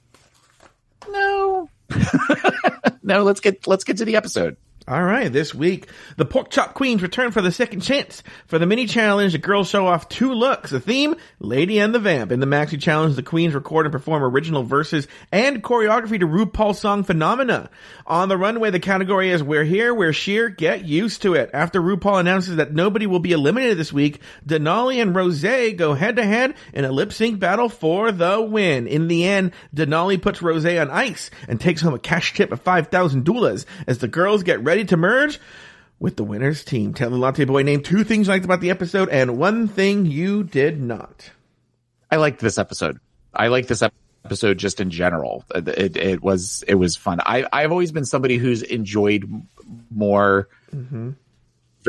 No. 1.08 1.68
no, 3.02 3.22
let's 3.24 3.40
get 3.40 3.66
let's 3.66 3.84
get 3.84 3.98
to 3.98 4.06
the 4.06 4.16
episode. 4.16 4.56
All 4.88 5.02
right, 5.04 5.32
this 5.32 5.54
week, 5.54 5.86
the 6.16 6.24
Pork 6.24 6.50
Chop 6.50 6.74
Queens 6.74 7.02
return 7.02 7.30
for 7.30 7.40
the 7.40 7.52
second 7.52 7.82
chance. 7.82 8.24
For 8.46 8.58
the 8.58 8.66
mini 8.66 8.86
challenge, 8.86 9.30
the 9.30 9.38
girls 9.38 9.68
show 9.68 9.86
off 9.86 10.08
two 10.08 10.32
looks. 10.32 10.72
The 10.72 10.80
theme, 10.80 11.14
Lady 11.38 11.78
and 11.78 11.94
the 11.94 12.00
Vamp. 12.00 12.32
In 12.32 12.40
the 12.40 12.46
maxi 12.46 12.80
challenge, 12.80 13.14
the 13.14 13.22
queens 13.22 13.54
record 13.54 13.86
and 13.86 13.92
perform 13.92 14.24
original 14.24 14.64
verses 14.64 15.06
and 15.30 15.62
choreography 15.62 16.18
to 16.18 16.26
RuPaul's 16.26 16.80
song 16.80 17.04
Phenomenon. 17.04 17.68
On 18.08 18.28
the 18.28 18.36
runway, 18.36 18.70
the 18.70 18.80
category 18.80 19.30
is 19.30 19.40
We're 19.40 19.62
Here, 19.62 19.94
We're 19.94 20.12
Sheer, 20.12 20.48
Get 20.48 20.84
Used 20.84 21.22
to 21.22 21.34
It. 21.34 21.50
After 21.54 21.80
RuPaul 21.80 22.18
announces 22.18 22.56
that 22.56 22.74
nobody 22.74 23.06
will 23.06 23.20
be 23.20 23.30
eliminated 23.30 23.78
this 23.78 23.92
week, 23.92 24.20
Denali 24.44 25.00
and 25.00 25.14
Rose 25.14 25.44
go 25.76 25.94
head 25.94 26.16
to 26.16 26.24
head 26.24 26.54
in 26.72 26.84
a 26.84 26.90
lip 26.90 27.12
sync 27.12 27.38
battle 27.38 27.68
for 27.68 28.10
the 28.10 28.42
win. 28.42 28.88
In 28.88 29.06
the 29.06 29.26
end, 29.26 29.52
Denali 29.72 30.20
puts 30.20 30.42
Rose 30.42 30.66
on 30.66 30.90
ice 30.90 31.30
and 31.46 31.60
takes 31.60 31.82
home 31.82 31.94
a 31.94 32.00
cash 32.00 32.34
tip 32.34 32.50
of 32.50 32.60
5,000 32.60 33.24
doulas 33.24 33.64
as 33.86 33.98
the 33.98 34.08
girls 34.08 34.42
get 34.42 34.60
ready 34.72 34.81
to 34.88 34.96
merge 34.96 35.38
with 35.98 36.16
the 36.16 36.24
winner's 36.24 36.64
team. 36.64 36.94
Tell 36.94 37.10
the 37.10 37.16
Latte 37.16 37.44
Boy 37.44 37.62
name 37.62 37.82
two 37.82 38.04
things 38.04 38.26
you 38.26 38.32
liked 38.32 38.44
about 38.44 38.60
the 38.60 38.70
episode 38.70 39.08
and 39.08 39.38
one 39.38 39.68
thing 39.68 40.06
you 40.06 40.42
did 40.42 40.80
not. 40.80 41.30
I 42.10 42.16
liked 42.16 42.40
this 42.40 42.58
episode. 42.58 42.98
I 43.32 43.48
like 43.48 43.68
this 43.68 43.82
episode 44.24 44.58
just 44.58 44.80
in 44.80 44.90
general. 44.90 45.44
It, 45.54 45.96
it 45.96 46.22
was 46.22 46.64
it 46.66 46.74
was 46.74 46.96
fun. 46.96 47.20
I 47.24 47.46
I've 47.52 47.70
always 47.70 47.92
been 47.92 48.04
somebody 48.04 48.36
who's 48.36 48.62
enjoyed 48.62 49.24
more 49.90 50.48
mm-hmm. 50.74 51.12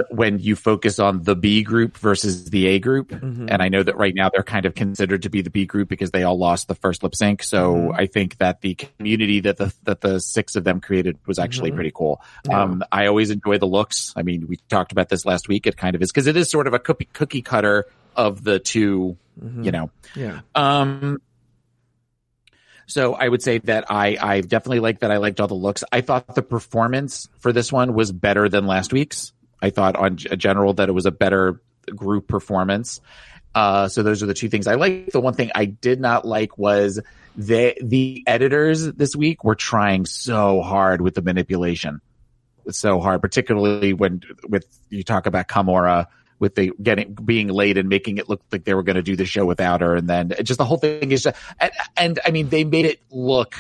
When 0.10 0.40
you 0.40 0.56
focus 0.56 1.00
on 1.00 1.24
the 1.24 1.36
B 1.36 1.64
group 1.64 1.98
versus 1.98 2.50
the 2.50 2.68
A 2.68 2.80
group. 2.80 3.12
And 3.12 3.62
I 3.62 3.70
know 3.70 3.84
that 3.84 3.98
right 3.98 4.14
now 4.16 4.30
they're 4.30 4.44
kind 4.44 4.66
of 4.66 4.76
considered 4.76 5.24
to 5.24 5.30
be 5.30 5.42
the 5.42 5.50
B 5.50 5.66
group 5.66 5.90
because 5.90 6.12
they 6.12 6.24
all 6.24 6.38
lost 6.38 6.68
the 6.68 6.76
first 6.76 7.04
lip 7.04 7.16
sync. 7.16 7.44
So 7.44 7.94
I 7.94 8.08
think 8.08 8.38
that 8.38 8.62
the 8.62 8.76
community 8.76 9.42
that 9.42 9.58
the 9.58 9.74
that 9.84 10.02
the 10.02 10.20
six 10.20 10.56
of 10.56 10.64
them 10.64 10.82
created 10.82 11.18
was 11.26 11.40
actually 11.40 11.72
pretty 11.72 11.92
cool. 11.94 12.22
Um, 12.52 12.84
I 12.92 13.08
always 13.08 13.30
enjoy 13.30 13.58
the 13.58 13.68
looks. 13.68 14.14
I 14.16 14.24
mean, 14.24 14.48
we 14.48 14.58
talked 14.70 14.92
about 14.92 15.10
this 15.10 15.26
last 15.26 15.48
week. 15.48 15.68
It 15.68 15.78
kind 15.78 15.96
of 15.96 16.02
is 16.02 16.12
because 16.12 16.28
it 16.28 16.38
is 16.38 16.50
sort 16.50 16.68
of 16.68 16.74
a 16.74 16.80
cookie 16.80 17.10
cookie 17.14 17.42
cutter 17.42 17.86
of 18.16 18.44
the 18.44 18.60
2 18.60 19.18
you 19.62 19.72
know. 19.72 19.90
Yeah. 20.16 20.42
Um, 20.56 21.22
so 22.86 23.14
I 23.14 23.28
would 23.28 23.42
say 23.42 23.60
that 23.60 23.90
I, 23.90 24.18
I 24.20 24.42
definitely 24.42 24.80
like 24.80 25.00
that. 25.00 25.12
I 25.12 25.18
liked 25.18 25.40
all 25.40 25.48
the 25.48 25.54
looks. 25.54 25.84
I 25.92 26.02
thought 26.02 26.36
the 26.36 26.42
performance 26.42 27.30
for 27.40 27.52
this 27.52 27.72
one 27.72 27.94
was 27.94 28.12
better 28.12 28.50
than 28.50 28.68
last 28.68 28.94
week's. 28.94 29.34
I 29.64 29.70
thought 29.70 29.96
on 29.96 30.18
general 30.18 30.74
that 30.74 30.90
it 30.90 30.92
was 30.92 31.06
a 31.06 31.12
better 31.12 31.62
group 31.96 32.28
performance. 32.28 33.00
Uh, 33.56 33.88
so 33.88 34.04
those 34.04 34.22
are 34.22 34.26
the 34.26 34.34
two 34.34 34.50
things 34.50 34.68
I 34.68 34.76
like. 34.76 35.12
The 35.12 35.22
one 35.22 35.36
thing 35.36 35.52
I 35.56 35.66
did 35.66 36.02
not 36.02 36.26
like 36.26 36.58
was 36.58 37.00
the, 37.38 37.78
the 37.82 38.24
editors 38.28 38.92
this 38.92 39.16
week 39.16 39.44
were 39.44 39.56
trying 39.56 40.06
so 40.06 40.62
hard 40.62 41.00
with 41.00 41.16
the 41.16 41.22
manipulation. 41.22 42.02
It's 42.66 42.78
so 42.78 43.00
hard, 43.00 43.22
particularly 43.22 43.94
when 43.94 44.22
with 44.48 44.66
you 44.90 45.04
talk 45.04 45.28
about 45.28 45.48
Kahmora 45.48 46.08
with 46.40 46.56
the 46.56 46.74
getting 46.82 47.14
being 47.14 47.48
late 47.48 47.78
and 47.78 47.88
making 47.88 48.18
it 48.18 48.28
look 48.28 48.42
like 48.52 48.66
they 48.66 48.74
were 48.74 48.84
going 48.84 48.96
to 48.98 49.02
do 49.02 49.16
the 49.16 49.26
show 49.26 49.46
without 49.46 49.82
her, 49.82 49.96
and 49.96 50.10
then 50.10 50.34
just 50.44 50.58
the 50.58 50.66
whole 50.66 50.78
thing 50.78 51.12
is 51.12 51.24
just 51.24 51.36
and, 51.60 51.72
and 51.98 52.20
I 52.26 52.32
mean 52.32 52.50
they 52.50 52.64
made 52.64 52.86
it 52.86 53.02
look 53.12 53.56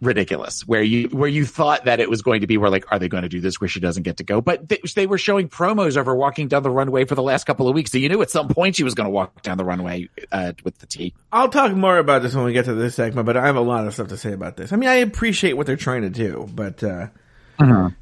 ridiculous 0.00 0.66
where 0.66 0.82
you 0.82 1.08
where 1.08 1.28
you 1.28 1.46
thought 1.46 1.84
that 1.84 2.00
it 2.00 2.10
was 2.10 2.20
going 2.20 2.40
to 2.40 2.46
be 2.46 2.58
where 2.58 2.68
like 2.68 2.84
are 2.92 2.98
they 2.98 3.08
going 3.08 3.22
to 3.22 3.28
do 3.28 3.40
this 3.40 3.60
where 3.60 3.68
she 3.68 3.80
doesn't 3.80 4.02
get 4.02 4.18
to 4.18 4.24
go 4.24 4.40
but 4.40 4.68
they, 4.68 4.78
they 4.94 5.06
were 5.06 5.16
showing 5.16 5.48
promos 5.48 5.96
of 5.96 6.04
her 6.06 6.14
walking 6.14 6.48
down 6.48 6.62
the 6.62 6.70
runway 6.70 7.04
for 7.04 7.14
the 7.14 7.22
last 7.22 7.44
couple 7.44 7.68
of 7.68 7.74
weeks 7.74 7.92
so 7.92 7.98
you 7.98 8.08
knew 8.08 8.20
at 8.20 8.30
some 8.30 8.48
point 8.48 8.76
she 8.76 8.84
was 8.84 8.94
going 8.94 9.06
to 9.06 9.10
walk 9.10 9.40
down 9.42 9.56
the 9.56 9.64
runway 9.64 10.08
uh, 10.32 10.52
with 10.64 10.78
the 10.78 10.86
T. 10.86 11.14
I'll 11.32 11.48
talk 11.48 11.72
more 11.72 11.98
about 11.98 12.22
this 12.22 12.34
when 12.34 12.44
we 12.44 12.52
get 12.52 12.66
to 12.66 12.74
this 12.74 12.94
segment, 12.94 13.26
but 13.26 13.36
I 13.36 13.46
have 13.46 13.56
a 13.56 13.60
lot 13.60 13.86
of 13.86 13.94
stuff 13.94 14.08
to 14.08 14.16
say 14.16 14.32
about 14.32 14.56
this. 14.56 14.72
I 14.72 14.76
mean, 14.76 14.88
I 14.88 14.96
appreciate 14.96 15.54
what 15.54 15.66
they're 15.66 15.76
trying 15.76 16.02
to 16.02 16.10
do, 16.10 16.48
but 16.52 16.82
uh, 16.82 17.08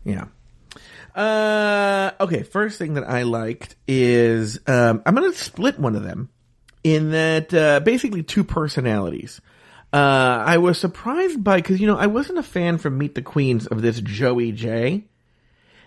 yeah. 0.05 0.27
Uh, 1.15 2.13
okay, 2.21 2.43
first 2.43 2.79
thing 2.79 2.95
that 2.95 3.09
I 3.09 3.23
liked 3.23 3.77
is 3.87 4.59
um, 4.67 5.03
I'm 5.05 5.15
going 5.15 5.31
to 5.31 5.39
split 5.39 5.79
one 5.79 5.95
of 5.95 6.03
them 6.03 6.31
in 6.83 7.11
that 7.11 7.53
uh, 7.53 7.81
basically 7.81 8.23
two 8.23 8.45
personalities. 8.45 9.41
Uh, 9.93 10.43
I 10.47 10.59
was 10.59 10.79
surprised 10.79 11.43
by 11.43 11.57
because 11.57 11.81
you 11.81 11.87
know 11.87 11.99
I 11.99 12.07
wasn't 12.07 12.39
a 12.39 12.43
fan 12.43 12.79
from 12.79 12.99
Meet 12.99 13.15
the 13.15 13.23
Queens 13.23 13.67
of 13.67 13.83
this 13.83 14.01
Joey 14.01 14.53
Jay, 14.53 15.05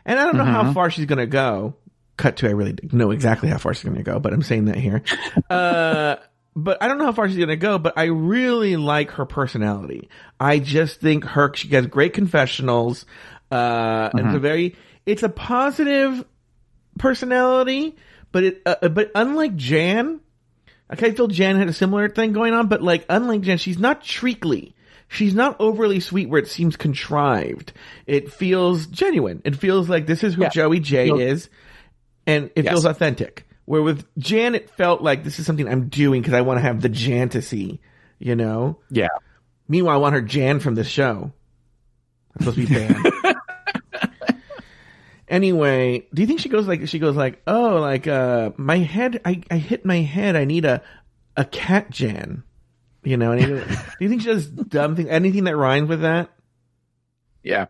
and 0.06 0.20
I 0.20 0.26
don't 0.26 0.38
know 0.38 0.46
how 0.46 0.74
far 0.74 0.92
she's 0.92 1.06
going 1.06 1.20
to 1.20 1.26
go. 1.26 1.76
Cut 2.18 2.38
to 2.38 2.48
I 2.48 2.52
really 2.52 2.78
know 2.92 3.12
exactly 3.12 3.50
how 3.50 3.58
far 3.58 3.74
she's 3.74 3.84
going 3.84 3.98
to 3.98 4.04
go, 4.04 4.20
but 4.20 4.32
I'm 4.32 4.44
saying 4.44 4.66
that 4.66 4.78
here. 4.78 5.04
uh, 5.50 6.16
but 6.56 6.82
I 6.82 6.88
don't 6.88 6.98
know 6.98 7.06
how 7.06 7.12
far 7.12 7.28
she's 7.28 7.38
gonna 7.38 7.58
go. 7.58 7.78
But 7.78 7.98
I 7.98 8.06
really 8.06 8.78
like 8.78 9.12
her 9.12 9.26
personality. 9.26 10.10
I 10.40 10.60
just 10.60 11.02
think 11.02 11.26
her 11.26 11.54
she 11.54 11.68
has 11.70 11.88
great 11.88 12.14
confessionals. 12.14 13.06
Uh, 13.52 14.10
and 14.14 14.28
it's 14.28 14.36
a 14.36 14.40
very 14.40 14.76
it's 15.06 15.24
a 15.24 15.30
positive 15.30 16.26
personality, 16.98 17.96
but 18.32 18.44
it 18.44 18.62
uh, 18.66 18.88
but 18.88 19.12
unlike 19.16 19.56
Jan, 19.56 20.22
I 20.90 20.96
kind 20.96 21.12
of 21.12 21.18
feel 21.18 21.28
Jan 21.28 21.56
had 21.56 21.68
a 21.68 21.74
similar 21.74 22.10
thing 22.10 22.34
going 22.34 22.54
on, 22.54 22.68
but 22.68 22.82
like 22.82 23.06
unlike 23.10 23.42
Jan, 23.42 23.58
she's 23.58 23.80
not 23.80 24.04
treacly. 24.04 24.76
She's 25.08 25.34
not 25.36 25.56
overly 25.60 26.00
sweet 26.00 26.30
where 26.30 26.42
it 26.42 26.48
seems 26.48 26.76
contrived. 26.76 27.74
It 28.08 28.32
feels 28.32 28.88
genuine. 28.88 29.42
It 29.46 29.56
feels 29.56 29.88
like 29.90 30.06
this 30.08 30.24
is 30.24 30.34
who 30.34 30.44
Yeah. 30.44 30.50
Joey 30.50 30.80
Jay 30.80 31.10
is, 31.10 31.50
and 32.28 32.50
it 32.56 32.66
Yes. 32.66 32.74
feels 32.74 32.86
authentic. 32.86 33.48
Where 33.66 33.82
with 33.82 34.06
Jan, 34.18 34.54
it 34.56 34.70
felt 34.72 35.02
like 35.02 35.24
this 35.24 35.40
is 35.40 35.46
something 35.46 35.68
I'm 35.68 35.88
doing 35.90 36.22
because 36.22 36.34
I 36.36 36.42
want 36.42 36.58
to 36.58 36.62
have 36.62 36.82
the 36.82 36.90
jan 36.90 37.30
Jantasy, 37.30 37.80
you 38.20 38.36
know. 38.36 38.78
Yeah. 38.92 39.08
Meanwhile, 39.68 39.96
I 39.96 39.98
want 39.98 40.14
her 40.14 40.22
Jan 40.22 40.60
from 40.60 40.76
this 40.76 40.88
show. 40.88 41.32
That's 42.36 42.46
supposed 42.56 42.68
to 42.68 42.74
be 42.74 42.88
banned. 42.88 43.35
anyway, 45.28 46.08
do 46.14 46.22
you 46.22 46.28
think 46.28 46.40
she 46.40 46.50
goes 46.50 46.68
like 46.68 46.88
she 46.88 47.00
goes 47.00 47.16
like, 47.16 47.42
oh, 47.48 47.78
like 47.80 48.08
uh, 48.08 48.52
my 48.58 48.78
head, 48.80 49.22
I, 49.26 49.42
I 49.50 49.58
hit 49.58 49.86
my 49.86 49.98
head. 50.02 50.36
I 50.36 50.46
need 50.46 50.66
a 50.66 50.82
a 51.38 51.46
cat 51.46 51.90
Jan. 51.90 52.44
You 53.04 53.18
know, 53.18 53.36
do 53.38 53.64
you 54.00 54.10
think 54.10 54.22
she 54.22 54.28
does 54.28 54.48
dumb 54.48 54.96
things? 54.96 55.10
Anything 55.10 55.44
that 55.46 55.56
rhymes 55.56 55.90
with 55.90 56.02
that? 56.02 56.30
Yeah. 57.44 57.68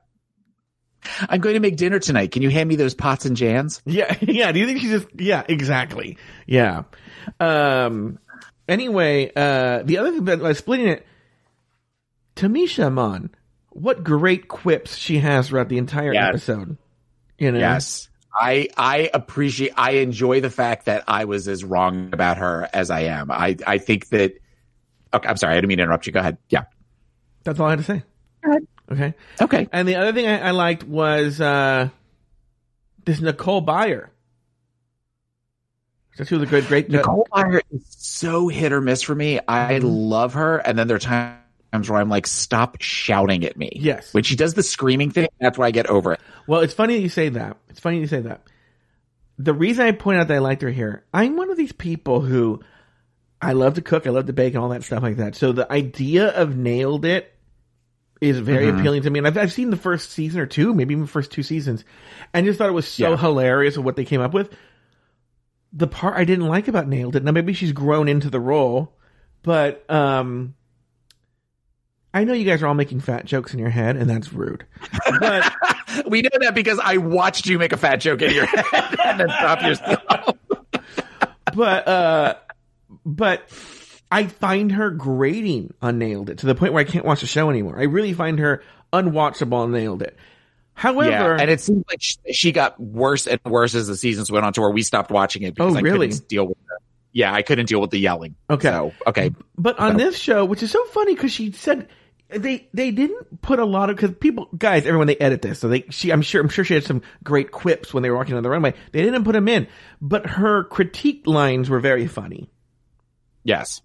I'm 1.29 1.39
going 1.39 1.53
to 1.53 1.59
make 1.59 1.75
dinner 1.77 2.00
tonight. 2.00 2.31
Can 2.31 2.41
you 2.41 2.50
hand 2.50 2.67
me 2.67 2.77
those 2.77 2.95
pots 2.95 3.25
and 3.25 3.38
jans? 3.38 3.81
Yeah, 3.85 4.15
yeah. 4.21 4.51
Do 4.51 4.59
you 4.59 4.65
think 4.65 4.79
she's 4.79 4.91
just 4.91 5.07
yeah, 5.19 5.43
exactly. 5.47 6.17
Yeah. 6.47 6.83
Um 7.39 8.17
anyway, 8.67 9.31
uh 9.35 9.83
the 9.83 9.97
other 10.00 10.12
thing 10.12 10.25
that 10.25 10.39
I 10.39 10.47
was 10.47 10.57
splitting 10.57 10.88
it 10.88 11.05
Tamisha 12.35 12.85
Iman, 12.85 13.29
what 13.69 14.03
great 14.03 14.47
quips 14.47 14.95
she 14.95 15.19
has 15.19 15.50
throughout 15.50 15.69
the 15.69 15.77
entire 15.77 16.13
Yeah. 16.13 16.29
episode. 16.29 16.77
You 17.38 17.51
know? 17.51 17.60
Yes. 17.60 18.10
I 18.34 18.68
I 18.75 19.10
appreciate 19.13 19.74
I 19.77 19.92
enjoy 19.92 20.42
the 20.42 20.50
fact 20.50 20.86
that 20.86 21.06
I 21.08 21.25
was 21.25 21.48
as 21.48 21.63
wrong 21.63 22.10
about 22.12 22.38
her 22.38 22.70
as 22.74 22.89
I 22.89 23.01
am. 23.01 23.32
I 23.32 23.58
I 23.65 23.77
think 23.77 24.10
that 24.10 24.34
Okay, 25.13 25.30
I'm 25.30 25.38
sorry, 25.38 25.54
I 25.54 25.56
didn't 25.56 25.70
mean 25.70 25.77
to 25.77 25.84
interrupt 25.84 26.08
you. 26.08 26.12
Go 26.12 26.20
ahead. 26.20 26.38
Yeah. 26.50 26.65
That's 27.44 27.60
all 27.60 27.68
I 27.68 27.72
had 27.72 27.80
to 27.80 27.86
say. 27.86 28.04
Okay. 28.92 29.13
Okay. 29.42 29.68
And 29.72 29.88
the 29.88 29.96
other 29.96 30.13
thing 30.13 30.27
I, 30.27 30.50
I 30.50 30.51
liked 30.51 30.84
was 30.84 31.39
uh 31.39 31.89
this 33.06 33.22
Nicole 33.22 33.65
Byer. 33.65 34.10
She 36.24 36.34
was 36.34 36.44
a 36.44 36.46
great 36.46 36.68
great 36.68 36.89
Nicole 36.89 37.27
Byer 37.32 37.62
is 37.72 37.86
so 37.89 38.48
hit 38.48 38.72
or 38.72 38.82
miss 38.82 39.01
for 39.01 39.15
me. 39.15 39.39
I 39.48 39.80
love 39.80 40.34
her, 40.34 40.58
and 40.58 40.77
then 40.77 40.88
there 40.88 40.96
are 40.96 41.00
times 41.00 41.39
where 41.84 42.00
I'm 42.00 42.10
like, 42.10 42.27
stop 42.27 42.77
shouting 42.82 43.44
at 43.46 43.58
me. 43.58 43.72
Yes. 43.75 44.13
When 44.13 44.24
she 44.24 44.36
does 44.36 44.53
the 44.53 44.63
screaming 44.63 45.12
thing, 45.12 45.27
that's 45.39 45.58
why 45.58 45.67
I 45.67 45.72
get 45.72 45.88
over 45.88 46.13
it. 46.13 46.20
Well, 46.48 46.62
it's 46.62 46.74
funny 46.74 46.96
that 46.96 47.01
you 47.01 47.10
say 47.10 47.29
that. 47.29 47.58
It's 47.70 47.79
funny 47.79 48.00
you 48.00 48.08
say 48.08 48.22
that. 48.22 48.41
The 49.38 49.53
reason 49.53 49.86
I 49.86 49.91
point 49.91 50.20
out 50.20 50.27
that 50.29 50.36
I 50.36 50.39
liked 50.39 50.62
her 50.62 50.70
here, 50.72 51.03
I'm 51.13 51.36
one 51.36 51.51
of 51.51 51.58
these 51.58 51.74
people 51.74 52.22
who 52.22 52.62
I 53.41 53.51
love 53.53 53.74
to 53.75 53.82
cook, 53.82 54.08
I 54.08 54.12
love 54.12 54.27
to 54.27 54.34
bake, 54.34 54.53
and 54.53 54.63
all 54.63 54.70
that 54.70 54.84
stuff 54.84 55.03
like 55.03 55.17
that. 55.17 55.36
So 55.36 55.51
the 55.51 55.70
idea 55.72 56.27
of 56.29 56.55
nailed 56.55 57.03
it 57.05 57.32
is 58.22 58.39
very 58.39 58.70
appealing 58.70 59.01
to 59.03 59.10
me. 59.10 59.20
And 59.20 59.27
I've, 59.27 59.38
I've 59.38 59.51
seen 59.53 59.70
the 59.72 59.77
first 59.77 60.12
season 60.12 60.39
or 60.39 60.46
two, 60.46 60.74
maybe 60.74 60.94
even 60.94 61.03
the 61.03 61.12
first 61.12 61.32
two 61.32 61.44
seasons, 61.44 61.84
and 62.34 62.46
just 62.46 62.58
thought 62.58 62.70
it 62.70 62.74
was 62.74 62.88
so 62.88 63.12
Yeah. 63.12 63.17
hilarious 63.17 63.75
of 63.75 63.84
what 63.84 63.98
they 63.98 64.05
came 64.05 64.22
up 64.22 64.34
with. 64.34 64.55
The 65.74 65.88
part 65.88 66.15
I 66.15 66.24
didn't 66.24 66.48
like 66.48 66.70
about 66.70 66.88
nailed 66.88 67.17
it. 67.17 67.24
Now 67.24 67.32
maybe 67.34 67.51
she's 67.51 67.74
grown 67.74 68.08
into 68.08 68.29
the 68.29 68.39
role, 68.39 68.94
but 69.44 69.84
um, 69.91 70.55
I 72.15 72.24
know 72.24 72.34
you 72.34 72.45
guys 72.45 72.63
are 72.63 72.67
all 72.67 72.74
making 72.74 73.01
fat 73.01 73.25
jokes 73.25 73.53
in 73.53 73.60
your 73.60 73.69
head, 73.69 73.98
and 73.98 74.10
that's 74.10 74.31
rude. 74.34 74.65
But 75.19 75.53
We 76.07 76.22
know 76.22 76.29
that 76.39 76.55
because 76.55 76.79
I 76.84 76.98
watched 76.98 77.45
you 77.45 77.57
make 77.60 77.72
a 77.74 77.77
fat 77.77 77.98
joke 77.98 78.22
in 78.22 78.34
your 78.34 78.45
head 78.72 78.95
and 79.05 79.19
then 79.19 79.29
stop 79.29 79.62
yourself. 79.62 80.38
but 81.55 81.88
uh 81.88 82.36
but 83.05 83.43
I 84.12 84.27
find 84.27 84.72
her 84.74 84.89
grating 84.91 85.74
on 85.81 86.00
Nailed 86.00 86.29
It 86.29 86.39
to 86.39 86.45
the 86.45 86.55
point 86.55 86.74
where 86.74 86.81
I 86.81 86.89
can't 86.89 87.05
watch 87.05 87.22
the 87.22 87.27
show 87.27 87.50
anymore. 87.50 87.77
I 87.79 87.84
really 87.84 88.13
find 88.13 88.39
her 88.39 88.63
unwatchable 88.93 89.53
on 89.53 89.72
Nailed 89.72 90.01
It. 90.01 90.15
However, 90.74 91.10
Yeah, 91.10 91.38
and 91.39 91.50
it 91.50 91.62
seems 91.62 91.84
like 91.89 92.01
she, 92.01 92.17
she 92.34 92.51
got 92.51 92.79
worse 92.79 93.27
and 93.27 93.39
worse 93.45 93.75
as 93.75 93.88
the 93.88 93.95
seasons 93.95 94.31
went 94.31 94.45
on 94.45 94.53
to 94.53 94.62
where 94.62 94.72
we 94.72 94.84
stopped 94.84 95.12
watching 95.12 95.43
it 95.43 95.55
because 95.55 95.74
Oh, 95.74 95.77
I 95.77 95.81
really? 95.81 96.07
couldn't 96.10 96.27
deal 96.27 96.48
with 96.48 96.57
the 96.57 96.77
yeah, 97.13 97.34
I 97.34 97.43
couldn't 97.43 97.67
deal 97.67 97.79
with 97.79 97.91
the 97.91 98.00
yelling. 98.00 98.36
Okay. 98.50 98.67
So, 98.67 98.91
okay. 99.07 99.31
but 99.57 99.79
on 99.79 99.95
this 99.95 100.17
show, 100.17 100.43
which 100.43 100.62
is 100.62 100.72
so 100.72 100.84
funny 100.88 101.15
because 101.15 101.31
she 101.31 101.51
said 101.53 101.88
they 102.29 102.67
they 102.74 102.91
didn't 102.91 103.41
put 103.41 103.60
a 103.60 103.65
lot 103.65 103.89
of 103.89 103.96
because 103.96 104.12
people 104.20 104.48
guys 104.58 104.86
everyone 104.86 105.08
they 105.08 105.17
edit 105.17 105.41
this 105.41 105.60
so 105.60 105.67
they 105.67 105.86
she 105.89 106.12
I'm 106.12 106.22
sure 106.22 106.41
I'm 106.41 106.50
sure 106.50 106.65
she 106.65 106.74
had 106.74 106.84
some 106.84 107.01
great 107.24 107.51
quips 107.51 107.94
when 107.94 108.03
they 108.03 108.10
were 108.10 108.15
walking 108.17 108.36
on 108.36 108.44
the 108.44 108.50
runway 108.50 108.74
they 108.91 109.01
didn't 109.03 109.24
put 109.24 109.34
them 109.34 109.48
in 109.48 109.67
but 110.01 110.25
her 110.25 110.63
critique 110.63 111.24
lines 111.27 111.70
were 111.70 111.79
very 111.79 112.08
funny 112.08 112.50
Yes. 113.44 113.82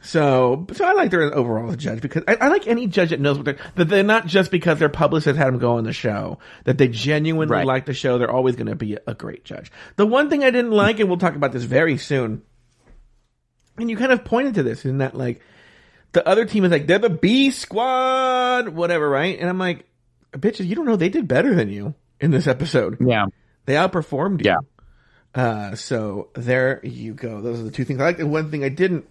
So, 0.00 0.66
so 0.72 0.84
I 0.86 0.92
like 0.92 1.12
her 1.12 1.34
overall 1.34 1.70
as 1.70 1.76
judge 1.76 2.00
because 2.00 2.22
I, 2.28 2.36
I 2.36 2.48
like 2.48 2.66
any 2.66 2.86
judge 2.86 3.10
that 3.10 3.20
knows 3.20 3.36
what 3.36 3.44
they're, 3.44 3.58
that 3.74 3.88
they're 3.88 4.02
not 4.02 4.26
just 4.26 4.50
because 4.50 4.78
their 4.78 4.88
publicist 4.88 5.36
had 5.36 5.48
them 5.48 5.58
go 5.58 5.76
on 5.76 5.84
the 5.84 5.92
show, 5.92 6.38
that 6.64 6.78
they 6.78 6.88
genuinely 6.88 7.52
Right. 7.52 7.66
like 7.66 7.86
the 7.86 7.92
show. 7.94 8.16
They're 8.18 8.30
always 8.30 8.56
going 8.56 8.68
to 8.68 8.74
be 8.74 8.96
a 9.06 9.14
great 9.14 9.44
judge. 9.44 9.70
The 9.96 10.06
one 10.06 10.30
thing 10.30 10.44
I 10.44 10.50
didn't 10.50 10.70
like, 10.70 11.00
and 11.00 11.08
we'll 11.08 11.18
talk 11.18 11.34
about 11.34 11.52
this 11.52 11.64
very 11.64 11.98
soon, 11.98 12.42
and 13.78 13.90
you 13.90 13.96
kind 13.96 14.12
of 14.12 14.24
pointed 14.24 14.54
to 14.54 14.62
this, 14.62 14.84
in 14.84 14.98
that 14.98 15.14
like, 15.16 15.40
the 16.16 16.26
other 16.26 16.46
team 16.46 16.64
is 16.64 16.70
like, 16.70 16.86
they're 16.86 16.98
the 16.98 17.10
B 17.10 17.50
squad, 17.50 18.70
whatever, 18.70 19.06
right? 19.06 19.38
And 19.38 19.50
I'm 19.50 19.58
like, 19.58 19.84
bitches, 20.32 20.66
you 20.66 20.74
don't 20.74 20.86
know 20.86 20.96
they 20.96 21.10
did 21.10 21.28
better 21.28 21.54
than 21.54 21.68
you 21.68 21.94
in 22.18 22.30
this 22.30 22.46
episode. 22.46 22.96
Yeah. 23.06 23.26
They 23.66 23.74
outperformed 23.74 24.42
you. 24.42 24.50
Yeah. 24.50 24.58
Uh, 25.34 25.74
so 25.74 26.30
there 26.32 26.80
you 26.82 27.12
go. 27.12 27.42
Those 27.42 27.60
are 27.60 27.64
the 27.64 27.70
two 27.70 27.84
things 27.84 28.00
I 28.00 28.04
liked. 28.04 28.20
And 28.20 28.32
one 28.32 28.50
thing 28.50 28.64
I 28.64 28.70
didn't. 28.70 29.06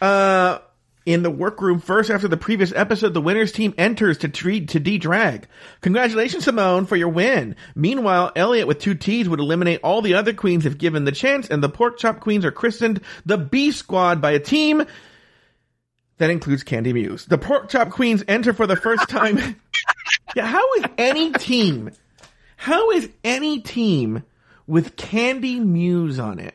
Uh, 0.00 0.60
in 1.04 1.22
the 1.22 1.30
workroom 1.30 1.80
first 1.80 2.10
after 2.10 2.28
the 2.28 2.38
previous 2.38 2.72
episode, 2.72 3.12
the 3.12 3.20
winners 3.20 3.52
team 3.52 3.74
enters 3.76 4.16
to 4.18 4.30
treat 4.30 4.70
to 4.70 4.80
D-drag. 4.80 5.46
Congratulations, 5.82 6.46
Symone, 6.46 6.88
for 6.88 6.96
your 6.96 7.10
win. 7.10 7.56
Meanwhile, 7.74 8.32
Elliott 8.36 8.68
with 8.68 8.78
two 8.78 8.94
T's 8.94 9.28
would 9.28 9.40
eliminate 9.40 9.80
all 9.82 10.00
the 10.00 10.14
other 10.14 10.32
queens 10.32 10.64
if 10.64 10.78
given 10.78 11.04
the 11.04 11.12
chance, 11.12 11.50
and 11.50 11.62
the 11.62 11.68
pork 11.68 11.98
chop 11.98 12.20
queens 12.20 12.46
are 12.46 12.52
christened 12.52 13.02
the 13.26 13.36
B 13.36 13.70
squad 13.70 14.22
by 14.22 14.30
a 14.30 14.40
team 14.40 14.86
that 16.22 16.30
includes 16.30 16.62
Kandy 16.62 16.94
Muse. 16.94 17.26
The 17.26 17.36
pork 17.36 17.68
chop 17.68 17.90
queens 17.90 18.22
enter 18.28 18.52
for 18.52 18.68
the 18.68 18.76
first 18.76 19.08
time. 19.08 19.38
yeah, 20.36 20.46
how 20.46 20.62
is 20.74 20.84
any 20.96 21.32
team? 21.32 21.90
How 22.56 22.92
is 22.92 23.08
any 23.24 23.58
team 23.58 24.22
with 24.68 24.94
Kandy 24.94 25.58
Muse 25.58 26.20
on 26.20 26.38
it? 26.38 26.54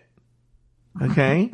Okay. 1.02 1.52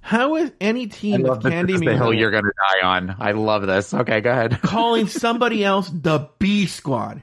How 0.00 0.36
is 0.36 0.50
any 0.62 0.86
team 0.86 1.24
with 1.24 1.40
Kandy 1.40 1.78
Muse 1.78 1.80
the 1.80 1.94
hill 1.94 2.14
you're 2.14 2.30
going 2.30 2.44
to 2.44 2.52
die 2.56 2.86
on. 2.86 3.16
I 3.18 3.32
love 3.32 3.66
this. 3.66 3.92
Okay, 3.92 4.22
go 4.22 4.30
ahead. 4.30 4.58
calling 4.62 5.06
somebody 5.06 5.62
else 5.62 5.90
the 5.90 6.30
B 6.38 6.64
squad? 6.64 7.22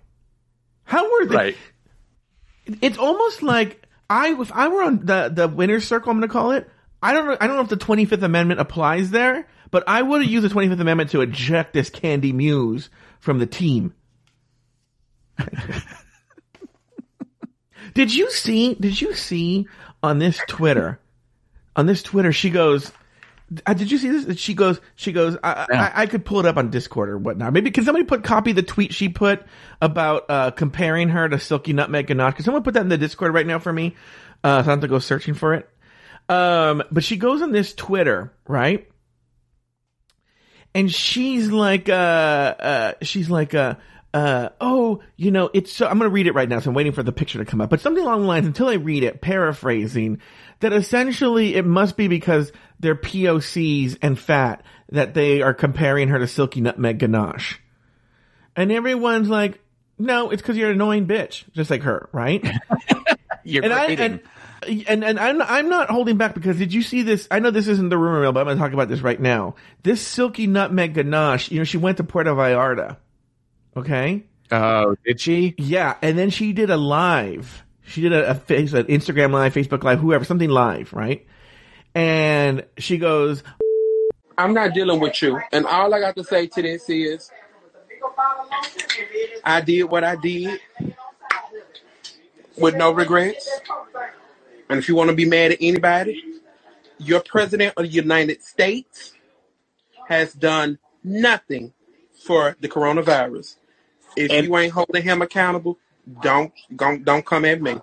How 0.83 1.11
were 1.11 1.25
they? 1.25 1.35
right. 1.35 1.57
It's 2.81 2.99
almost 2.99 3.41
like 3.41 3.83
I, 4.07 4.39
if 4.39 4.51
I 4.51 4.67
were 4.67 4.83
on 4.83 5.03
the 5.07 5.31
the 5.33 5.47
winner's 5.47 5.87
circle, 5.87 6.11
I'm 6.11 6.19
going 6.19 6.29
to 6.29 6.31
call 6.31 6.51
it. 6.51 6.69
I 7.01 7.13
don't 7.13 7.25
know. 7.25 7.37
I 7.41 7.47
don't 7.47 7.55
know 7.55 7.63
if 7.63 7.69
the 7.69 7.77
25th 7.77 8.21
Amendment 8.21 8.59
applies 8.59 9.09
there, 9.09 9.47
but 9.71 9.83
I 9.87 10.01
would 10.01 10.21
have 10.21 10.29
used 10.31 10.45
the 10.47 10.53
25th 10.53 10.79
Amendment 10.79 11.11
to 11.11 11.21
eject 11.21 11.73
this 11.73 11.89
Kandy 11.89 12.33
Muse 12.33 12.89
from 13.19 13.39
the 13.39 13.45
team. 13.45 13.93
did 17.93 18.13
you 18.13 18.29
see? 18.31 18.73
Did 18.75 18.99
you 18.99 19.13
see 19.13 19.67
on 20.03 20.19
this 20.19 20.39
Twitter? 20.47 20.99
On 21.75 21.85
this 21.85 22.03
Twitter, 22.03 22.31
she 22.31 22.49
goes. 22.49 22.91
Uh, 23.65 23.73
did 23.73 23.89
you 23.91 23.97
see 23.97 24.09
this? 24.09 24.37
She 24.37 24.53
goes. 24.53 24.79
She 24.95 25.11
goes. 25.11 25.37
I, 25.43 25.65
Yeah. 25.71 25.91
I, 25.95 26.01
I 26.03 26.05
could 26.05 26.25
pull 26.25 26.39
it 26.39 26.45
up 26.45 26.57
on 26.57 26.69
Discord 26.69 27.09
or 27.09 27.17
whatnot. 27.17 27.53
Maybe 27.53 27.71
can 27.71 27.83
somebody 27.83 28.05
put 28.05 28.23
copy 28.23 28.51
the 28.51 28.63
tweet 28.63 28.93
she 28.93 29.09
put 29.09 29.45
about 29.81 30.25
uh, 30.29 30.51
comparing 30.51 31.09
her 31.09 31.27
to 31.29 31.39
Silky 31.39 31.73
Nutmeg 31.73 32.07
Ganache? 32.07 32.35
Can 32.35 32.45
someone 32.45 32.63
put 32.63 32.73
that 32.75 32.81
in 32.81 32.89
the 32.89 32.97
Discord 32.97 33.33
right 33.33 33.47
now 33.47 33.59
for 33.59 33.73
me? 33.73 33.95
Uh, 34.43 34.47
so 34.47 34.51
I 34.51 34.57
don't 34.61 34.67
have 34.67 34.81
to 34.81 34.87
go 34.87 34.99
searching 34.99 35.33
for 35.33 35.53
it. 35.53 35.69
Um, 36.27 36.83
but 36.91 37.03
she 37.03 37.17
goes 37.17 37.41
on 37.41 37.51
this 37.51 37.73
Twitter, 37.73 38.31
right? 38.47 38.87
And 40.79 40.89
she's 40.89 41.51
like, 41.51 41.89
uh, 41.89 41.91
uh, 41.91 42.93
she's 43.01 43.29
like, 43.29 43.53
uh, 43.53 43.75
uh, 44.13 44.47
oh, 44.61 45.01
you 45.17 45.29
know, 45.29 45.49
it's 45.53 45.73
so, 45.73 45.85
I'm 45.85 45.97
going 45.97 46.09
to 46.09 46.13
read 46.13 46.25
it 46.25 46.33
right 46.33 46.47
now. 46.47 46.59
So 46.59 46.69
I'm 46.69 46.73
waiting 46.73 46.93
for 46.93 47.03
the 47.03 47.11
picture 47.11 47.37
to 47.37 47.43
come 47.43 47.59
up, 47.59 47.69
but 47.69 47.81
something 47.81 48.01
along 48.01 48.21
the 48.21 48.27
lines 48.27 48.47
until 48.47 48.69
I 48.69 48.75
read 48.75 49.03
it, 49.03 49.19
paraphrasing 49.19 50.21
that 50.61 50.71
essentially 50.71 51.55
it 51.55 51.65
must 51.65 51.97
be 51.97 52.07
because 52.07 52.53
they're 52.79 52.95
POCs 52.95 53.97
and 54.01 54.17
fat 54.17 54.63
that 54.89 55.15
they 55.15 55.41
are 55.41 55.53
comparing 55.53 56.07
her 56.07 56.19
to 56.19 56.27
Silky 56.27 56.61
Nutmeg 56.61 56.99
Ganache. 56.99 57.59
And 58.55 58.71
everyone's 58.71 59.27
like, 59.27 59.59
no, 59.97 60.29
it's 60.29 60.41
because 60.41 60.55
you're 60.55 60.69
an 60.69 60.75
annoying 60.75 61.07
bitch, 61.07 61.43
just 61.51 61.69
like 61.69 61.81
her, 61.81 62.07
right? 62.13 62.41
You're 63.43 63.63
and 63.63 63.73
I 63.73 63.85
and 63.87 64.19
and 64.67 65.03
and 65.03 65.19
I'm 65.19 65.41
I'm 65.41 65.69
not 65.69 65.89
holding 65.89 66.17
back 66.17 66.33
because 66.33 66.57
did 66.57 66.73
you 66.73 66.81
see 66.81 67.03
this? 67.03 67.27
I 67.31 67.39
know 67.39 67.51
this 67.51 67.67
isn't 67.67 67.89
the 67.89 67.97
rumor 67.97 68.21
mill, 68.21 68.31
but 68.31 68.41
I'm 68.41 68.45
going 68.47 68.57
to 68.57 68.63
talk 68.63 68.73
about 68.73 68.89
this 68.89 69.01
right 69.01 69.19
now. 69.19 69.55
This 69.83 70.01
silky 70.01 70.47
nutmeg 70.47 70.93
ganache, 70.93 71.51
you 71.51 71.59
know, 71.59 71.63
she 71.63 71.77
went 71.77 71.97
to 71.97 72.03
Puerto 72.03 72.31
Vallarta. 72.31 72.97
Okay. 73.75 74.25
Oh, 74.51 74.95
did 75.05 75.21
she? 75.21 75.55
Yeah, 75.57 75.95
and 76.01 76.17
then 76.17 76.29
she 76.29 76.53
did 76.53 76.69
a 76.69 76.77
live. 76.77 77.63
She 77.83 78.01
did 78.01 78.13
a, 78.13 78.31
a 78.31 78.35
face, 78.35 78.73
an 78.73 78.85
Instagram 78.85 79.31
live, 79.31 79.53
Facebook 79.53 79.83
live, 79.83 79.99
whoever, 79.99 80.23
something 80.23 80.49
live, 80.49 80.93
right? 80.93 81.25
And 81.95 82.65
she 82.77 82.97
goes, 82.97 83.43
I'm 84.37 84.53
not 84.53 84.73
dealing 84.73 84.99
with 84.99 85.21
you. 85.21 85.39
And 85.51 85.65
all 85.65 85.93
I 85.93 85.99
got 85.99 86.15
to 86.15 86.23
say 86.23 86.47
to 86.47 86.61
this 86.61 86.89
is 86.89 87.31
I 89.43 89.61
did 89.61 89.83
what 89.83 90.03
I 90.03 90.15
did 90.15 90.59
with 92.57 92.75
no 92.75 92.91
regrets. 92.91 93.49
And 94.69 94.77
if 94.79 94.87
you 94.87 94.95
want 94.95 95.09
to 95.09 95.15
be 95.15 95.25
mad 95.25 95.51
at 95.51 95.57
anybody, 95.61 96.23
your 96.99 97.21
president 97.21 97.73
of 97.77 97.83
the 97.83 97.89
United 97.89 98.43
States 98.43 99.13
has 100.07 100.33
done 100.33 100.77
nothing 101.03 101.73
for 102.25 102.55
the 102.59 102.67
coronavirus. 102.67 103.55
If 104.15 104.31
And- 104.31 104.45
you 104.45 104.57
ain't 104.57 104.73
holding 104.73 105.03
him 105.03 105.21
accountable, 105.21 105.77
don't 106.21 106.51
don't, 106.75 107.03
don't 107.05 107.25
come 107.25 107.45
at 107.45 107.61
me. 107.61 107.77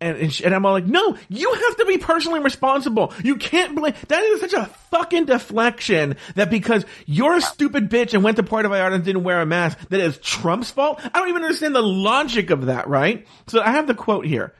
and 0.00 0.16
and, 0.18 0.32
she, 0.32 0.44
and 0.44 0.54
I'm 0.54 0.66
all 0.66 0.72
like, 0.72 0.84
no, 0.86 1.16
you 1.28 1.52
have 1.54 1.76
to 1.78 1.86
be 1.86 1.96
personally 1.96 2.40
responsible. 2.40 3.12
You 3.24 3.36
can't 3.36 3.74
blame. 3.74 3.94
That 4.08 4.22
is 4.24 4.40
such 4.40 4.52
a 4.52 4.66
fucking 4.90 5.24
deflection 5.26 6.16
that 6.34 6.50
because 6.50 6.84
you're 7.06 7.36
a 7.36 7.40
stupid 7.40 7.88
bitch 7.88 8.12
and 8.14 8.22
went 8.22 8.36
to 8.36 8.42
Puerto 8.42 8.68
Vallarta 8.68 8.94
and 8.94 9.04
didn't 9.04 9.24
wear 9.24 9.40
a 9.40 9.46
mask, 9.46 9.78
that 9.88 10.00
is 10.00 10.18
Trump's 10.18 10.70
fault. 10.70 11.00
I 11.02 11.08
don't 11.18 11.28
even 11.30 11.42
understand 11.44 11.74
the 11.74 11.82
logic 11.82 12.50
of 12.50 12.66
that, 12.66 12.88
right? 12.88 13.26
So 13.46 13.60
I 13.62 13.70
have 13.70 13.86
the 13.86 13.94
quote 13.94 14.26
here. 14.26 14.52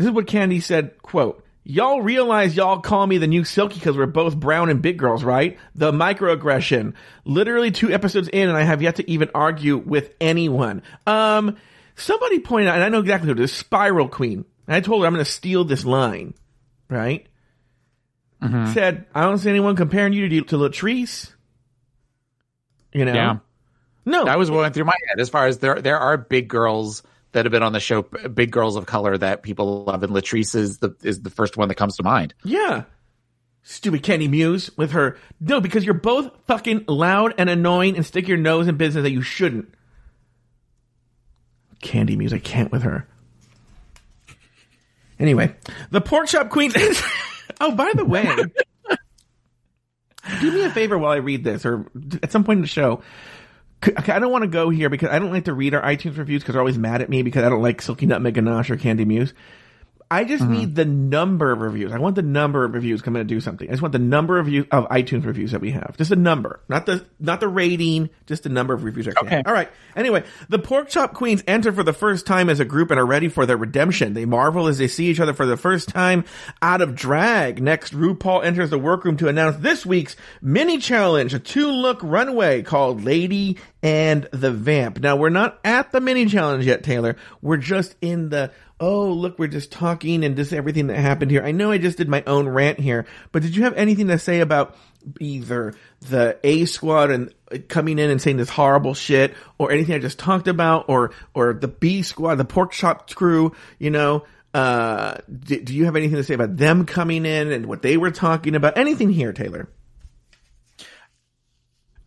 This 0.00 0.06
is 0.06 0.14
what 0.14 0.24
Kandy 0.24 0.62
said, 0.62 0.96
quote, 1.02 1.44
Y'all 1.62 2.00
realize 2.00 2.56
y'all 2.56 2.80
call 2.80 3.06
me 3.06 3.18
the 3.18 3.26
new 3.26 3.44
Silky 3.44 3.74
because 3.74 3.98
we're 3.98 4.06
both 4.06 4.34
brown 4.34 4.70
and 4.70 4.80
big 4.80 4.96
girls, 4.96 5.22
right? 5.22 5.58
The 5.74 5.92
microaggression. 5.92 6.94
Literally 7.26 7.70
two 7.70 7.92
episodes 7.92 8.26
in 8.28 8.48
and 8.48 8.56
I 8.56 8.62
have 8.62 8.80
yet 8.80 8.96
to 8.96 9.10
even 9.10 9.28
argue 9.34 9.76
with 9.76 10.14
anyone. 10.18 10.82
Um, 11.06 11.58
somebody 11.96 12.38
pointed 12.38 12.68
out, 12.68 12.76
and 12.76 12.84
I 12.84 12.88
know 12.88 13.00
exactly 13.00 13.26
who 13.26 13.32
it 13.34 13.40
is, 13.40 13.52
Spiral 13.52 14.08
Queen. 14.08 14.46
And 14.66 14.74
I 14.74 14.80
told 14.80 15.02
her 15.02 15.06
I'm 15.06 15.12
going 15.12 15.22
to 15.22 15.30
steal 15.30 15.64
this 15.64 15.84
line, 15.84 16.32
right? 16.88 17.26
Said, 18.72 19.04
I 19.14 19.20
don't 19.24 19.36
see 19.36 19.50
anyone 19.50 19.76
comparing 19.76 20.14
you 20.14 20.30
to, 20.30 20.40
to 20.46 20.56
Latrice. 20.56 21.30
You 22.94 23.04
know? 23.04 23.12
Yeah. 23.12 23.36
No. 24.06 24.24
That 24.24 24.38
was 24.38 24.48
going 24.48 24.72
through 24.72 24.86
my 24.86 24.96
head 25.10 25.20
as 25.20 25.28
far 25.28 25.46
as 25.46 25.58
there 25.58 25.82
there 25.82 25.98
are 25.98 26.16
big 26.16 26.48
girls 26.48 27.02
that 27.32 27.44
have 27.44 27.52
been 27.52 27.62
on 27.62 27.72
the 27.72 27.80
show, 27.80 28.02
big 28.02 28.50
girls 28.50 28.76
of 28.76 28.86
color 28.86 29.16
that 29.16 29.42
people 29.42 29.84
love, 29.84 30.02
and 30.02 30.12
Latrice 30.12 30.54
is 30.54 30.78
the 30.78 30.94
is 31.02 31.22
the 31.22 31.30
first 31.30 31.56
one 31.56 31.68
that 31.68 31.76
comes 31.76 31.96
to 31.96 32.02
mind. 32.02 32.34
Yeah. 32.44 32.84
Stupid 33.62 34.02
Kenny 34.02 34.26
Muse 34.26 34.70
with 34.76 34.92
her. 34.92 35.18
No, 35.38 35.60
because 35.60 35.84
you're 35.84 35.94
both 35.94 36.30
fucking 36.46 36.86
loud 36.88 37.34
and 37.36 37.50
annoying 37.50 37.96
and 37.96 38.06
stick 38.06 38.26
your 38.26 38.38
nose 38.38 38.68
in 38.68 38.76
business 38.76 39.02
that 39.02 39.10
you 39.10 39.22
shouldn't. 39.22 39.72
Kandy 41.82 42.16
Muse, 42.16 42.32
I 42.32 42.38
can't 42.38 42.72
with 42.72 42.82
her. 42.82 43.06
Anyway, 45.18 45.54
the 45.90 46.00
pork 46.00 46.28
chop 46.28 46.48
queen. 46.48 46.72
oh, 47.60 47.72
by 47.72 47.92
the 47.94 48.04
way, 48.06 48.34
do 50.40 50.52
me 50.52 50.64
a 50.64 50.70
favor 50.70 50.96
while 50.96 51.12
I 51.12 51.16
read 51.16 51.44
this, 51.44 51.66
or 51.66 51.86
at 52.22 52.32
some 52.32 52.44
point 52.44 52.58
in 52.58 52.62
the 52.62 52.68
show. 52.68 53.02
I 53.82 54.18
don't 54.18 54.30
want 54.30 54.42
to 54.42 54.48
go 54.48 54.68
here 54.68 54.90
because 54.90 55.08
I 55.08 55.18
don't 55.18 55.32
like 55.32 55.46
to 55.46 55.54
read 55.54 55.74
our 55.74 55.82
iTunes 55.82 56.18
reviews 56.18 56.42
because 56.42 56.52
they're 56.52 56.60
always 56.60 56.78
mad 56.78 57.00
at 57.00 57.08
me 57.08 57.22
because 57.22 57.44
I 57.44 57.48
don't 57.48 57.62
like 57.62 57.80
Silky 57.80 58.06
Nutmeg 58.06 58.34
Ganache 58.34 58.70
or 58.70 58.76
Kandy 58.76 59.06
Muse. 59.06 59.32
I 60.12 60.24
just 60.24 60.42
mm-hmm. 60.42 60.52
need 60.52 60.74
the 60.74 60.84
number 60.84 61.52
of 61.52 61.60
reviews. 61.60 61.92
I 61.92 61.98
want 61.98 62.16
the 62.16 62.22
number 62.22 62.64
of 62.64 62.74
reviews. 62.74 63.00
I'm 63.06 63.12
going 63.12 63.24
to 63.24 63.34
do 63.34 63.40
something. 63.40 63.68
I 63.68 63.70
just 63.70 63.80
want 63.80 63.92
the 63.92 64.00
number 64.00 64.40
of 64.40 64.46
view, 64.46 64.66
of 64.72 64.88
iTunes 64.88 65.24
reviews 65.24 65.52
that 65.52 65.60
we 65.60 65.70
have. 65.70 65.96
Just 65.96 66.10
a 66.10 66.16
number, 66.16 66.58
not 66.68 66.84
the 66.84 67.06
not 67.20 67.38
the 67.38 67.46
rating. 67.46 68.10
Just 68.26 68.42
the 68.42 68.48
number 68.48 68.74
of 68.74 68.82
reviews. 68.82 69.06
Okay. 69.06 69.40
All 69.46 69.52
right. 69.52 69.70
Anyway, 69.94 70.24
the 70.48 70.58
Pork 70.58 70.88
Chop 70.88 71.14
Queens 71.14 71.44
enter 71.46 71.72
for 71.72 71.84
the 71.84 71.92
first 71.92 72.26
time 72.26 72.50
as 72.50 72.58
a 72.58 72.64
group 72.64 72.90
and 72.90 72.98
are 72.98 73.06
ready 73.06 73.28
for 73.28 73.46
their 73.46 73.56
redemption. 73.56 74.14
They 74.14 74.24
marvel 74.24 74.66
as 74.66 74.78
they 74.78 74.88
see 74.88 75.06
each 75.06 75.20
other 75.20 75.32
for 75.32 75.46
the 75.46 75.56
first 75.56 75.88
time 75.88 76.24
out 76.60 76.82
of 76.82 76.96
drag. 76.96 77.62
Next, 77.62 77.94
RuPaul 77.94 78.44
enters 78.44 78.70
the 78.70 78.78
workroom 78.80 79.16
to 79.18 79.28
announce 79.28 79.58
this 79.58 79.86
week's 79.86 80.16
mini 80.42 80.78
challenge, 80.78 81.34
a 81.34 81.38
two 81.38 81.70
look 81.70 82.00
runway 82.02 82.62
called 82.62 83.04
Lady 83.04 83.58
and 83.82 84.28
the 84.32 84.50
Vamp. 84.50 85.00
Now, 85.00 85.16
we're 85.16 85.30
not 85.30 85.58
at 85.64 85.92
the 85.92 86.00
mini 86.00 86.26
challenge 86.26 86.66
yet, 86.66 86.82
Taylor. 86.82 87.16
We're 87.40 87.56
just 87.56 87.96
in 88.00 88.28
the 88.28 88.50
oh, 88.80 89.12
look, 89.12 89.38
we're 89.38 89.46
just 89.46 89.70
talking 89.70 90.24
and 90.24 90.36
just 90.36 90.54
everything 90.54 90.86
that 90.86 90.96
happened 90.96 91.30
here. 91.30 91.44
I 91.44 91.52
know 91.52 91.70
I 91.70 91.76
just 91.76 91.98
did 91.98 92.08
my 92.08 92.24
own 92.26 92.48
rant 92.48 92.80
here, 92.80 93.04
but 93.30 93.42
did 93.42 93.54
you 93.54 93.64
have 93.64 93.74
anything 93.74 94.08
to 94.08 94.18
say 94.18 94.40
about 94.40 94.74
either 95.20 95.74
the 96.00 96.38
A 96.42 96.64
squad 96.64 97.10
and 97.10 97.34
uh, 97.52 97.58
coming 97.68 97.98
in 97.98 98.10
and 98.10 98.20
saying 98.20 98.38
this 98.38 98.48
horrible 98.48 98.94
shit 98.94 99.34
or 99.58 99.70
anything 99.70 99.94
I 99.94 99.98
just 99.98 100.18
talked 100.18 100.48
about 100.48 100.86
or, 100.88 101.12
or 101.34 101.52
the 101.52 101.68
B 101.68 102.02
squad, 102.02 102.36
the 102.36 102.44
pork 102.46 102.72
chop 102.72 103.10
crew, 103.14 103.54
you 103.78 103.90
know, 103.90 104.24
uh, 104.54 105.18
do, 105.30 105.60
do 105.60 105.74
you 105.74 105.84
have 105.84 105.94
anything 105.94 106.16
to 106.16 106.24
say 106.24 106.34
about 106.34 106.56
them 106.56 106.86
coming 106.86 107.26
in 107.26 107.52
and 107.52 107.66
what 107.66 107.82
they 107.82 107.98
were 107.98 108.10
talking 108.10 108.54
about? 108.54 108.78
Anything 108.78 109.10
here, 109.10 109.32
Taylor? 109.32 109.68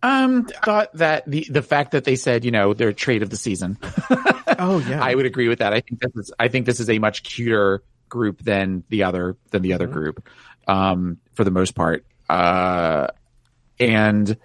Um, 0.04 0.46
thought 0.66 0.94
that 0.98 1.24
the 1.26 1.48
the 1.50 1.62
fact 1.62 1.92
that 1.94 2.04
they 2.04 2.16
said 2.18 2.44
you 2.46 2.52
know 2.52 2.74
their 2.74 2.92
trade 2.94 3.24
of 3.24 3.30
the 3.30 3.38
season, 3.38 3.78
Oh 4.60 4.84
yeah. 4.88 5.02
I 5.04 5.16
would 5.16 5.26
agree 5.26 5.48
with 5.48 5.60
that. 5.60 5.72
I 5.74 5.80
think 5.80 6.02
this 6.02 6.12
is 6.16 6.34
I 6.38 6.50
think 6.50 6.66
this 6.66 6.80
is 6.82 6.90
a 6.90 7.00
much 7.00 7.24
cuter 7.24 7.84
group 8.10 8.42
than 8.44 8.84
the 8.90 9.04
other 9.04 9.38
than 9.52 9.62
the 9.62 9.74
other 9.74 9.88
group, 9.88 10.28
um, 10.68 11.18
for 11.34 11.44
the 11.46 11.52
most 11.52 11.74
part. 11.74 12.06
Uh, 12.30 13.08
and 13.80 14.38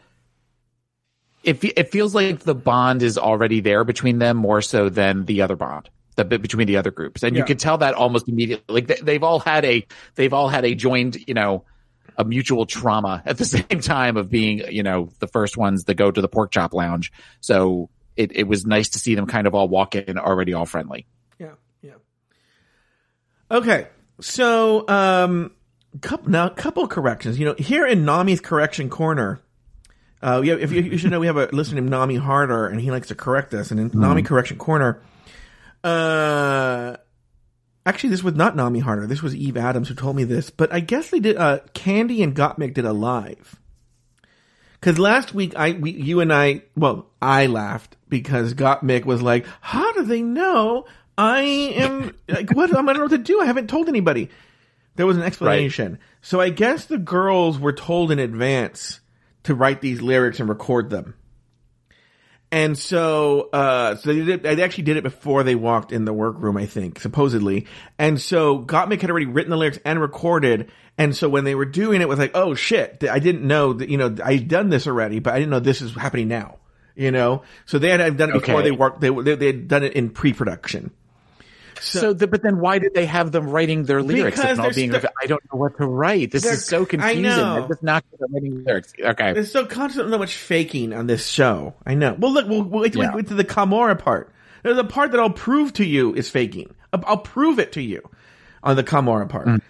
it 1.42 1.62
it 1.64 1.90
feels 1.90 2.14
like 2.14 2.40
the 2.40 2.55
bond 2.55 3.03
is 3.03 3.18
already 3.18 3.61
there 3.61 3.85
between 3.85 4.18
them 4.18 4.37
more 4.37 4.62
so 4.62 4.88
than 4.88 5.25
the 5.25 5.42
other 5.42 5.57
bond. 5.57 5.90
The 6.16 6.25
bit 6.25 6.42
between 6.42 6.66
the 6.66 6.77
other 6.77 6.90
groups, 6.90 7.23
and 7.23 7.35
Yeah. 7.35 7.40
you 7.42 7.44
can 7.47 7.59
tell 7.59 7.79
that 7.79 7.94
almost 7.94 8.29
immediately. 8.29 8.75
Like 8.75 8.87
they, 8.88 8.97
they've 9.03 9.23
all 9.23 9.38
had 9.40 9.64
a 9.64 9.87
they've 10.16 10.33
all 10.33 10.49
had 10.49 10.64
a 10.64 10.75
joined, 10.75 11.16
you 11.29 11.35
know, 11.35 11.64
a 12.18 12.24
mutual 12.24 12.66
trauma 12.66 13.22
at 13.24 13.38
the 13.38 13.44
same 13.46 13.81
time 13.81 14.16
of 14.16 14.28
being, 14.28 14.62
you 14.70 14.83
know, 14.83 15.11
the 15.20 15.28
first 15.28 15.57
ones 15.57 15.85
that 15.85 15.94
go 15.94 16.11
to 16.11 16.20
the 16.20 16.28
pork 16.28 16.50
chop 16.50 16.74
lounge. 16.74 17.12
So 17.40 17.88
it, 18.16 18.33
it 18.35 18.48
was 18.48 18.66
nice 18.66 18.90
to 18.90 18.98
see 18.98 19.14
them 19.14 19.26
kind 19.26 19.46
of 19.46 19.54
all 19.54 19.68
walk 19.68 19.94
in 19.94 20.18
already 20.18 20.52
all 20.52 20.66
friendly. 20.66 21.07
Yeah, 21.38 21.52
yeah. 21.81 21.92
Okay, 23.50 23.87
so 24.20 24.87
um, 24.88 25.52
couple, 26.00 26.31
now 26.31 26.46
a 26.46 26.50
couple 26.50 26.83
of 26.83 26.90
corrections. 26.90 27.38
You 27.38 27.46
know, 27.46 27.54
here 27.57 27.87
in 27.87 28.04
Nami's 28.04 28.40
correction 28.40 28.90
corner, 28.90 29.40
uh, 30.20 30.38
we 30.40 30.48
have, 30.48 30.61
if 30.61 30.72
you, 30.72 30.83
you 30.83 30.98
should 30.98 31.12
know, 31.12 31.20
we 31.20 31.28
have 31.28 31.37
a 31.37 31.46
listener 31.52 31.76
named 31.76 31.90
Nami 31.90 32.16
Harder, 32.16 32.66
and 32.66 32.81
he 32.81 32.90
likes 32.90 33.09
to 33.09 33.14
correct 33.14 33.54
us. 33.54 33.70
And 33.70 33.78
in 33.78 33.90
Nami 33.94 34.22
correction 34.22 34.59
corner, 34.59 35.00
uh, 35.85 36.96
actually, 37.88 38.11
this 38.11 38.22
was 38.22 38.35
not 38.35 38.55
Nami 38.55 38.81
Harder. 38.81 39.07
This 39.07 39.22
was 39.22 39.35
Eve 39.35 39.57
Adams 39.57 39.88
who 39.88 39.94
told 39.94 40.14
me 40.14 40.24
this. 40.24 40.51
But 40.51 40.72
I 40.72 40.81
guess 40.81 41.11
they 41.11 41.20
did. 41.20 41.37
Uh, 41.37 41.61
Kandy 41.74 42.22
and 42.22 42.35
Gottmik 42.37 42.74
did 42.74 42.85
a 42.85 42.92
live. 42.92 43.59
Because 44.79 44.98
last 44.98 45.35
week, 45.35 45.55
I, 45.57 45.72
we, 45.72 45.90
you 45.90 46.20
and 46.20 46.33
I, 46.33 46.62
well, 46.77 47.07
I 47.20 47.46
laughed 47.46 47.96
because 48.09 48.55
Gottmik 48.55 49.05
was 49.05 49.22
like, 49.22 49.46
"How 49.61 49.92
do 49.92 50.05
they 50.05 50.22
know 50.22 50.87
I 51.16 51.40
am 51.40 52.16
like 52.29 52.51
what? 52.53 52.70
I 52.70 52.74
don't 52.74 52.87
know 52.87 53.01
what 53.01 53.11
to 53.11 53.18
do. 53.18 53.40
I 53.40 53.46
haven't 53.46 53.68
told 53.68 53.88
anybody." 53.88 54.29
There 54.94 55.07
was 55.07 55.16
an 55.16 55.22
explanation. 55.22 56.01
So 56.22 56.40
I 56.40 56.51
guess 56.51 56.87
the 56.87 56.98
girls 56.98 57.59
were 57.59 57.72
told 57.72 58.11
in 58.11 58.18
advance 58.18 58.98
to 59.44 59.55
write 59.55 59.81
these 59.81 60.03
lyrics 60.03 60.40
and 60.40 60.48
record 60.48 60.90
them. 60.90 61.14
And 62.50 62.78
so, 62.78 63.50
uh, 63.52 63.96
so 63.96 64.12
they 64.12 64.24
did, 64.24 64.42
they 64.42 64.62
actually 64.62 64.84
did 64.84 64.96
it 64.96 65.02
before 65.02 65.42
they 65.42 65.54
walked 65.54 65.92
in 65.92 66.06
the 66.06 66.14
workroom, 66.14 66.56
I 66.56 66.64
think, 66.64 66.98
supposedly. 66.98 67.66
And 67.98 68.18
so 68.18 68.61
Gottmik 68.61 69.02
had 69.02 69.11
already 69.11 69.26
written 69.26 69.50
the 69.50 69.56
lyrics 69.56 69.78
and 69.84 70.00
recorded. 70.00 70.70
And 70.96 71.14
so 71.14 71.28
when 71.28 71.44
they 71.44 71.54
were 71.54 71.66
doing 71.66 72.00
it, 72.00 72.04
it 72.04 72.08
was 72.08 72.18
like, 72.18 72.30
oh 72.34 72.54
shit, 72.54 73.04
I 73.08 73.18
didn't 73.18 73.46
know 73.46 73.74
that, 73.74 73.90
you 73.90 73.98
know, 73.98 74.16
I'd 74.24 74.48
done 74.48 74.70
this 74.70 74.87
already, 74.87 75.18
but 75.18 75.34
I 75.34 75.38
didn't 75.38 75.50
know 75.50 75.61
this 75.61 75.82
is 75.82 75.94
happening 75.94 76.28
now, 76.28 76.56
you 76.96 77.11
know? 77.11 77.42
So 77.66 77.78
they 77.78 77.90
had 77.90 78.16
done 78.16 78.30
it 78.30 78.32
before 78.32 78.56
Okay. 78.56 78.64
they 78.64 78.72
worked, 78.72 79.00
they, 79.02 79.11
they, 79.11 79.34
they 79.34 79.46
had 79.46 79.68
done 79.68 79.84
it 79.84 79.92
in 79.92 80.08
pre-production. 80.08 80.90
So, 81.80 82.12
the, 82.12 82.26
but 82.26 82.42
then 82.42 82.58
why 82.60 82.78
did 82.78 82.94
they 82.94 83.06
have 83.06 83.32
them 83.32 83.48
writing 83.50 83.84
their 83.84 84.02
lyrics? 84.02 84.38
And 84.40 84.58
all 84.60 84.72
being, 84.72 84.92
st- 84.92 85.04
I 85.22 85.26
don't 85.26 85.42
know 85.52 85.58
what 85.58 85.76
to 85.78 85.86
write. 85.86 86.30
This 86.30 86.44
is 86.44 86.64
so 86.66 86.82
I 86.82 86.84
confusing. 86.86 87.22
know. 87.22 87.54
They're 87.60 87.68
just 87.68 87.82
not 87.82 88.04
writing 88.18 88.64
lyrics. 88.64 88.92
Okay. 88.98 89.32
There's 89.32 89.50
so 89.52 89.66
constantly 89.66 90.12
so 90.12 90.18
much 90.18 90.34
faking 90.36 90.92
on 90.92 91.06
this 91.06 91.26
show. 91.26 91.74
I 91.86 91.94
know. 91.94 92.16
Well, 92.18 92.32
look, 92.32 92.48
we'll, 92.48 92.62
we'll 92.62 92.82
wait 92.82 92.94
Yeah. 92.96 93.10
to 93.12 93.34
the 93.34 93.44
Kahmora 93.44 93.98
part. 93.98 94.32
There's 94.62 94.78
a 94.78 94.84
part 94.84 95.12
that 95.12 95.20
I'll 95.20 95.30
prove 95.30 95.72
to 95.74 95.84
you 95.84 96.14
is 96.14 96.28
faking. 96.30 96.74
I'll, 96.92 97.02
I'll 97.06 97.16
prove 97.18 97.58
it 97.58 97.72
to 97.72 97.82
you 97.82 98.02
on 98.62 98.76
the 98.76 98.84
Kahmora 98.84 99.28
part. 99.28 99.46
Mm. 99.46 99.62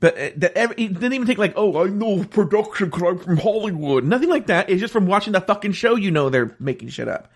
But 0.00 0.18
uh, 0.18 0.30
that 0.36 0.52
every, 0.58 0.76
it 0.76 0.92
didn't 0.94 1.14
even 1.14 1.26
take 1.26 1.38
like, 1.38 1.54
oh, 1.56 1.82
I 1.82 1.88
know 1.88 2.24
production 2.24 2.90
because 2.90 3.02
I'm 3.02 3.18
from 3.18 3.36
Hollywood. 3.38 4.04
Nothing 4.04 4.28
like 4.28 4.48
that. 4.48 4.68
It's 4.68 4.80
just 4.80 4.92
from 4.92 5.06
watching 5.06 5.32
the 5.32 5.40
fucking 5.40 5.72
show, 5.72 5.96
you 5.96 6.10
know 6.10 6.28
they're 6.28 6.54
making 6.58 6.88
shit 6.88 7.08
up. 7.08 7.30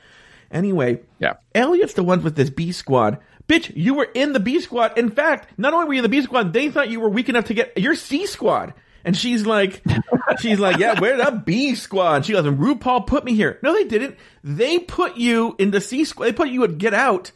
Anyway, 0.50 1.00
Yeah. 1.18 1.34
Elliott's 1.54 1.94
the 1.94 2.02
one 2.02 2.22
with 2.22 2.34
this 2.36 2.50
B 2.50 2.72
squad 2.72 3.18
Bitch, 3.48 3.72
you 3.74 3.94
were 3.94 4.08
in 4.14 4.34
the 4.34 4.40
B 4.40 4.60
squad. 4.60 4.98
In 4.98 5.10
fact, 5.10 5.58
not 5.58 5.72
only 5.72 5.86
were 5.86 5.94
you 5.94 5.98
in 6.00 6.02
the 6.02 6.10
B 6.10 6.20
squad, 6.20 6.52
they 6.52 6.70
thought 6.70 6.90
you 6.90 7.00
were 7.00 7.08
weak 7.08 7.30
enough 7.30 7.46
to 7.46 7.54
get 7.54 7.78
your 7.78 7.94
C 7.94 8.26
squad. 8.26 8.74
And 9.04 9.16
she's 9.16 9.46
like, 9.46 9.82
she's 10.40 10.58
like, 10.58 10.76
yeah, 10.76 11.00
where's 11.00 11.24
the 11.24 11.32
B 11.32 11.74
squad? 11.74 12.26
She 12.26 12.34
goes, 12.34 12.44
and 12.44 12.58
RuPaul 12.58 13.06
put 13.06 13.24
me 13.24 13.34
here. 13.34 13.58
No, 13.62 13.72
they 13.72 13.84
didn't. 13.84 14.16
They 14.44 14.78
put 14.78 15.16
you 15.16 15.56
in 15.58 15.70
the 15.70 15.80
C 15.80 16.04
squad. 16.04 16.26
They 16.26 16.32
put 16.32 16.50
you 16.50 16.62
at 16.64 16.76
Get 16.76 16.92
Out. 16.92 17.32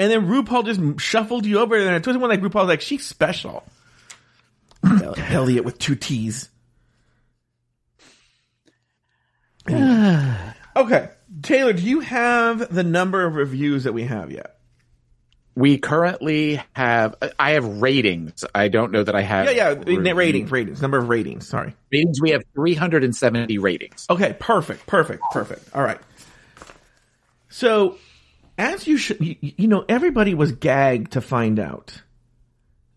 And 0.00 0.10
then 0.10 0.26
RuPaul 0.26 0.64
just 0.64 1.00
shuffled 1.00 1.46
you 1.46 1.60
over 1.60 1.78
there. 1.78 1.94
And 1.94 1.96
it 1.96 2.06
was 2.06 2.16
one 2.16 2.30
like 2.30 2.40
RuPaul's 2.40 2.68
like, 2.68 2.80
she's 2.80 3.06
special. 3.06 3.62
Elliott 4.82 5.64
with 5.64 5.78
two 5.78 5.94
T's. 5.94 6.48
okay. 9.70 11.10
Taylor, 11.42 11.72
do 11.72 11.82
you 11.82 12.00
have 12.00 12.74
the 12.74 12.82
number 12.82 13.24
of 13.24 13.36
reviews 13.36 13.84
that 13.84 13.92
we 13.92 14.04
have 14.04 14.32
yet? 14.32 14.59
We 15.54 15.78
currently 15.78 16.62
have, 16.72 17.16
I 17.38 17.52
have 17.52 17.64
ratings. 17.82 18.44
I 18.54 18.68
don't 18.68 18.92
know 18.92 19.02
that 19.02 19.14
I 19.14 19.22
have. 19.22 19.46
Yeah, 19.46 19.74
yeah. 19.86 20.12
Ratings, 20.12 20.50
ratings. 20.50 20.80
Number 20.80 20.98
of 20.98 21.08
ratings. 21.08 21.48
Sorry. 21.48 21.74
Ratings, 21.92 22.20
we 22.20 22.30
have 22.30 22.42
370 22.54 23.58
ratings. 23.58 24.06
Okay, 24.08 24.36
perfect, 24.38 24.86
perfect, 24.86 25.22
perfect. 25.32 25.74
All 25.74 25.82
right. 25.82 25.98
So, 27.48 27.98
as 28.56 28.86
you 28.86 28.96
should, 28.96 29.20
you, 29.20 29.36
you 29.40 29.68
know, 29.68 29.84
everybody 29.88 30.34
was 30.34 30.52
gagged 30.52 31.12
to 31.12 31.20
find 31.20 31.58
out 31.58 32.00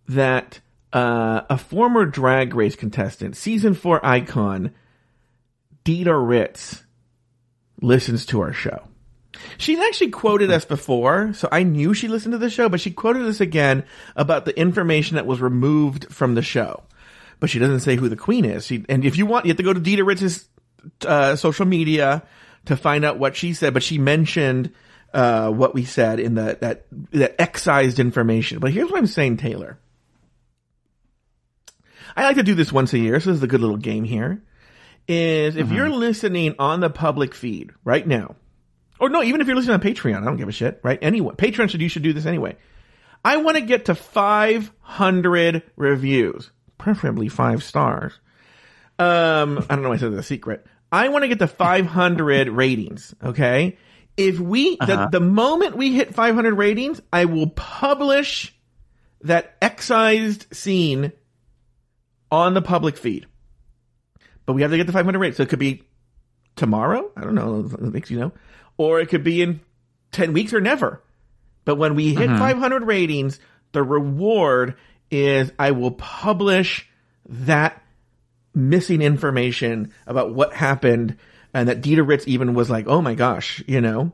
that 0.07 0.59
uh, 0.93 1.41
a 1.49 1.57
former 1.57 2.05
Drag 2.05 2.53
Race 2.53 2.75
contestant, 2.75 3.35
season 3.35 3.73
four 3.73 4.05
icon, 4.05 4.73
Dida 5.83 6.15
Ritz, 6.15 6.83
listens 7.81 8.25
to 8.27 8.41
our 8.41 8.53
show. 8.53 8.87
She's 9.57 9.79
actually 9.79 10.11
quoted 10.11 10.51
us 10.51 10.65
before, 10.65 11.33
so 11.33 11.47
I 11.51 11.63
knew 11.63 11.93
she 11.93 12.07
listened 12.07 12.33
to 12.33 12.37
the 12.37 12.49
show, 12.49 12.69
but 12.69 12.81
she 12.81 12.91
quoted 12.91 13.23
us 13.23 13.41
again 13.41 13.83
about 14.15 14.45
the 14.45 14.57
information 14.57 15.15
that 15.15 15.25
was 15.25 15.41
removed 15.41 16.11
from 16.11 16.35
the 16.35 16.41
show. 16.41 16.83
But 17.39 17.49
she 17.49 17.59
doesn't 17.59 17.81
say 17.81 17.95
who 17.95 18.09
the 18.09 18.15
queen 18.15 18.45
is. 18.45 18.65
She, 18.65 18.85
and 18.87 19.03
if 19.03 19.17
you 19.17 19.25
want, 19.25 19.45
you 19.45 19.49
have 19.49 19.57
to 19.57 19.63
go 19.63 19.73
to 19.73 19.79
Dida 19.79 20.05
Ritz's 20.05 20.47
uh, 21.05 21.35
social 21.35 21.65
media 21.65 22.23
to 22.65 22.77
find 22.77 23.03
out 23.03 23.17
what 23.17 23.35
she 23.35 23.53
said. 23.53 23.73
But 23.73 23.83
she 23.83 23.97
mentioned 23.97 24.71
uh, 25.13 25.49
what 25.49 25.73
we 25.73 25.83
said 25.83 26.19
in 26.19 26.35
the 26.35 26.57
that 26.61 26.85
that 27.11 27.41
excised 27.41 27.99
information. 27.99 28.59
But 28.59 28.71
here's 28.71 28.89
what 28.89 28.97
I'm 28.97 29.07
saying, 29.07 29.37
Taylor. 29.37 29.77
I 32.15 32.23
like 32.23 32.35
to 32.35 32.43
do 32.43 32.55
this 32.55 32.71
once 32.71 32.93
a 32.93 32.99
year, 32.99 33.19
so 33.19 33.31
this 33.31 33.37
is 33.37 33.43
a 33.43 33.47
good 33.47 33.61
little 33.61 33.77
game 33.77 34.03
here. 34.03 34.43
Is 35.07 35.57
if 35.57 35.71
you're 35.71 35.89
listening 35.89 36.55
on 36.59 36.79
the 36.79 36.89
public 36.89 37.35
feed 37.35 37.71
right 37.83 38.07
now, 38.07 38.35
or 39.03 39.09
no, 39.09 39.21
even 39.21 39.41
if 39.41 39.47
you're 39.47 39.55
listening 39.57 39.73
on 39.73 39.81
Patreon, 39.81 40.21
I 40.21 40.23
don't 40.23 40.37
give 40.37 40.47
a 40.47 40.53
shit, 40.53 40.79
right? 40.81 40.97
Anyway, 41.01 41.35
Patreon 41.35 41.69
should 41.69 41.81
you 41.81 41.89
should 41.89 42.03
do 42.03 42.13
this 42.13 42.25
anyway. 42.25 42.55
I 43.25 43.35
want 43.35 43.57
to 43.57 43.61
get 43.61 43.85
to 43.85 43.95
500 43.95 45.61
reviews, 45.75 46.51
preferably 46.77 47.27
five 47.27 47.65
stars. 47.65 48.13
Um, 48.97 49.57
I 49.69 49.75
don't 49.75 49.83
know 49.83 49.89
why 49.89 49.95
I 49.95 49.97
said 49.97 50.13
the 50.13 50.23
secret. 50.23 50.65
I 50.89 51.09
want 51.09 51.23
to 51.23 51.27
get 51.27 51.39
to 51.39 51.47
500 51.47 52.47
ratings. 52.49 53.13
Okay, 53.21 53.77
if 54.15 54.39
we 54.39 54.77
the, 54.77 55.09
the 55.11 55.19
moment 55.19 55.75
we 55.75 55.93
hit 55.93 56.15
500 56.15 56.53
ratings, 56.53 57.01
I 57.11 57.25
will 57.25 57.47
publish 57.47 58.55
that 59.23 59.57
excised 59.61 60.55
scene 60.55 61.11
on 62.31 62.53
the 62.53 62.61
public 62.61 62.95
feed. 62.95 63.27
But 64.45 64.53
we 64.53 64.61
have 64.61 64.71
to 64.71 64.77
get 64.77 64.87
the 64.87 64.93
500 64.93 65.19
ratings, 65.19 65.35
so 65.35 65.43
it 65.43 65.49
could 65.49 65.59
be 65.59 65.83
tomorrow. 66.55 67.11
I 67.17 67.21
don't 67.21 67.35
know. 67.35 67.69
It 67.69 67.81
makes 67.81 68.09
you 68.09 68.19
know, 68.21 68.31
or 68.77 68.99
it 68.99 69.09
could 69.09 69.23
be 69.23 69.41
in 69.41 69.59
10 70.11 70.33
weeks 70.33 70.53
or 70.53 70.61
never. 70.61 71.01
But 71.65 71.75
when 71.75 71.95
we 71.95 72.13
hit 72.13 72.27
500 72.29 72.83
ratings, 72.83 73.39
the 73.71 73.83
reward 73.83 74.75
is 75.09 75.51
I 75.57 75.71
will 75.71 75.91
publish 75.91 76.87
that 77.29 77.81
missing 78.53 79.01
information 79.01 79.93
about 80.05 80.33
what 80.33 80.53
happened 80.53 81.17
and 81.53 81.69
that 81.69 81.81
Dida 81.81 82.05
Ritz 82.07 82.27
even 82.27 82.53
was 82.53 82.69
like, 82.69 82.87
oh 82.87 83.01
my 83.01 83.15
gosh, 83.15 83.63
you 83.67 83.79
know. 83.81 84.11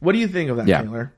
What 0.00 0.12
do 0.12 0.18
you 0.18 0.28
think 0.28 0.50
of 0.50 0.58
that, 0.58 0.68
Yeah. 0.68 0.82
Taylor? 0.82 1.12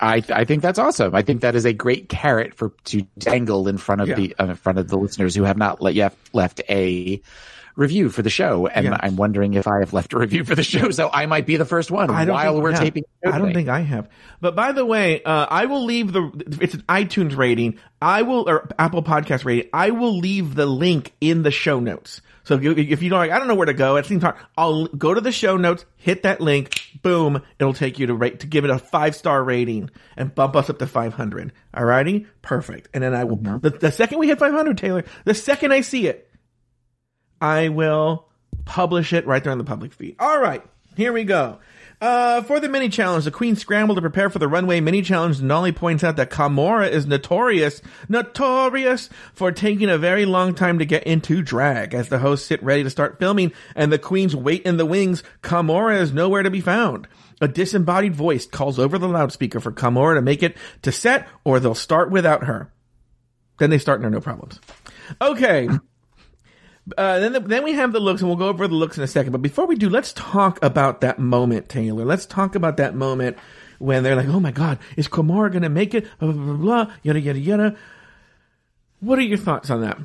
I 0.00 0.22
I 0.32 0.44
think 0.44 0.62
that's 0.62 0.78
awesome. 0.78 1.14
I 1.14 1.22
think 1.22 1.40
that 1.40 1.56
is 1.56 1.64
a 1.64 1.72
great 1.72 2.08
carrot 2.08 2.54
for 2.54 2.72
to 2.84 3.02
dangle 3.18 3.66
in 3.68 3.78
front 3.78 4.00
of 4.00 4.08
Yeah. 4.08 4.14
the 4.14 4.36
uh, 4.38 4.46
in 4.46 4.54
front 4.54 4.78
of 4.78 4.88
the 4.88 4.96
listeners 4.96 5.34
who 5.34 5.42
have 5.42 5.56
not 5.58 5.82
let, 5.82 5.94
yet 5.94 6.14
left 6.32 6.60
a 6.68 7.20
review 7.78 8.10
for 8.10 8.22
the 8.22 8.28
show, 8.30 8.66
and 8.66 8.86
Yeah. 8.86 8.96
I'm 9.00 9.16
wondering 9.16 9.54
if 9.54 9.68
I 9.68 9.78
have 9.78 9.92
left 9.92 10.12
a 10.12 10.18
review 10.18 10.42
for 10.44 10.56
the 10.56 10.64
show, 10.64 10.90
so 10.90 11.08
I 11.12 11.26
might 11.26 11.46
be 11.46 11.56
the 11.56 11.64
first 11.64 11.90
one 11.90 12.08
while 12.08 12.26
think- 12.52 12.62
we're 12.62 12.72
yeah. 12.72 12.78
taping. 12.80 13.04
I 13.24 13.38
don't 13.38 13.54
think 13.54 13.68
I 13.68 13.80
have. 13.80 14.08
But 14.40 14.56
by 14.56 14.72
the 14.72 14.84
way, 14.84 15.22
uh, 15.22 15.46
I 15.48 15.66
will 15.66 15.84
leave 15.84 16.12
the 16.12 16.30
it's 16.60 16.74
an 16.74 16.82
iTunes 16.88 17.36
rating. 17.36 17.78
I 18.02 18.22
will 18.22 18.48
or 18.48 18.68
Apple 18.78 19.02
Podcast 19.02 19.44
rating. 19.44 19.70
I 19.72 19.90
will 19.90 20.18
leave 20.18 20.54
the 20.54 20.66
link 20.66 21.12
in 21.20 21.42
the 21.42 21.50
show 21.50 21.80
notes. 21.80 22.20
So 22.44 22.54
if, 22.54 22.78
if 22.78 23.02
you 23.02 23.10
don't 23.10 23.18
like, 23.18 23.30
I 23.30 23.38
don't 23.38 23.46
know 23.46 23.54
where 23.54 23.66
to 23.66 23.74
go. 23.74 23.96
It 23.96 24.06
seems 24.06 24.22
hard. 24.22 24.36
I'll 24.56 24.86
go 24.86 25.12
to 25.12 25.20
the 25.20 25.32
show 25.32 25.58
notes, 25.58 25.84
hit 25.96 26.22
that 26.22 26.40
link, 26.40 26.80
boom. 27.02 27.42
It'll 27.58 27.74
take 27.74 27.98
you 27.98 28.06
to 28.06 28.14
rate 28.14 28.40
to 28.40 28.46
give 28.46 28.64
it 28.64 28.70
a 28.70 28.78
five 28.78 29.14
star 29.14 29.44
rating 29.44 29.90
and 30.16 30.34
bump 30.34 30.56
us 30.56 30.70
up 30.70 30.78
to 30.78 30.86
five 30.86 31.12
hundred. 31.12 31.52
Alrighty, 31.74 32.26
perfect. 32.40 32.88
And 32.94 33.04
then 33.04 33.14
I 33.14 33.24
will 33.24 33.36
the, 33.36 33.70
the 33.70 33.92
second 33.92 34.18
we 34.18 34.28
hit 34.28 34.38
five 34.38 34.54
hundred, 34.54 34.78
Taylor. 34.78 35.04
The 35.24 35.34
second 35.34 35.72
I 35.72 35.82
see 35.82 36.06
it, 36.08 36.27
I 37.40 37.68
will 37.68 38.26
publish 38.64 39.12
it 39.12 39.26
right 39.26 39.42
there 39.42 39.52
on 39.52 39.58
the 39.58 39.64
public 39.64 39.92
feed. 39.92 40.16
All 40.18 40.40
right, 40.40 40.62
here 40.96 41.12
we 41.12 41.24
go. 41.24 41.58
Uh, 42.00 42.42
for 42.42 42.60
the 42.60 42.68
mini 42.68 42.88
challenge, 42.88 43.24
the 43.24 43.30
queen 43.30 43.56
scrambled 43.56 43.96
to 43.96 44.02
prepare 44.02 44.30
for 44.30 44.38
the 44.38 44.46
runway 44.46 44.80
mini 44.80 45.02
challenge. 45.02 45.42
Nolly 45.42 45.72
points 45.72 46.04
out 46.04 46.14
that 46.16 46.30
Kahmora 46.30 46.88
is 46.88 47.06
notorious, 47.06 47.82
notorious 48.08 49.10
for 49.34 49.50
taking 49.50 49.90
a 49.90 49.98
very 49.98 50.24
long 50.24 50.54
time 50.54 50.78
to 50.78 50.84
get 50.84 51.04
into 51.04 51.42
drag. 51.42 51.94
As 51.94 52.08
the 52.08 52.20
hosts 52.20 52.46
sit 52.46 52.62
ready 52.62 52.84
to 52.84 52.90
start 52.90 53.18
filming 53.18 53.52
and 53.74 53.92
the 53.92 53.98
queens 53.98 54.36
wait 54.36 54.62
in 54.62 54.76
the 54.76 54.86
wings, 54.86 55.24
Kahmora 55.42 56.00
is 56.00 56.12
nowhere 56.12 56.44
to 56.44 56.50
be 56.50 56.60
found. 56.60 57.08
A 57.40 57.48
disembodied 57.48 58.14
voice 58.14 58.46
calls 58.46 58.78
over 58.78 58.96
the 58.96 59.08
loudspeaker 59.08 59.58
for 59.58 59.72
Kahmora 59.72 60.16
to 60.16 60.22
make 60.22 60.44
it 60.44 60.56
to 60.82 60.92
set 60.92 61.26
or 61.42 61.58
they'll 61.58 61.74
start 61.74 62.12
without 62.12 62.44
her. 62.44 62.72
Then 63.58 63.70
they 63.70 63.78
start 63.78 63.96
and 63.96 64.04
there 64.04 64.10
are 64.10 64.14
no 64.14 64.20
problems. 64.20 64.60
Okay. 65.20 65.68
Uh, 66.96 67.18
then, 67.18 67.32
the, 67.32 67.40
then 67.40 67.64
we 67.64 67.72
have 67.72 67.92
the 67.92 68.00
looks, 68.00 68.20
and 68.20 68.28
we'll 68.28 68.38
go 68.38 68.48
over 68.48 68.66
the 68.66 68.74
looks 68.74 68.96
in 68.96 69.04
a 69.04 69.08
second. 69.08 69.32
But 69.32 69.42
before 69.42 69.66
we 69.66 69.76
do, 69.76 69.88
let's 69.88 70.12
talk 70.12 70.62
about 70.62 71.00
that 71.00 71.18
moment, 71.18 71.68
Taylor. 71.68 72.04
Let's 72.04 72.26
talk 72.26 72.54
about 72.54 72.76
that 72.78 72.94
moment 72.94 73.36
when 73.78 74.02
they're 74.02 74.16
like, 74.16 74.28
"Oh 74.28 74.40
my 74.40 74.52
God, 74.52 74.78
is 74.96 75.08
Kahmora 75.08 75.50
going 75.50 75.62
to 75.62 75.68
make 75.68 75.94
it?" 75.94 76.06
Blah, 76.18 76.32
blah 76.32 76.44
blah 76.44 76.54
blah. 76.54 76.92
Yada 77.02 77.20
yada 77.20 77.38
yada. 77.38 77.76
What 79.00 79.18
are 79.18 79.22
your 79.22 79.38
thoughts 79.38 79.70
on 79.70 79.82
that? 79.82 79.98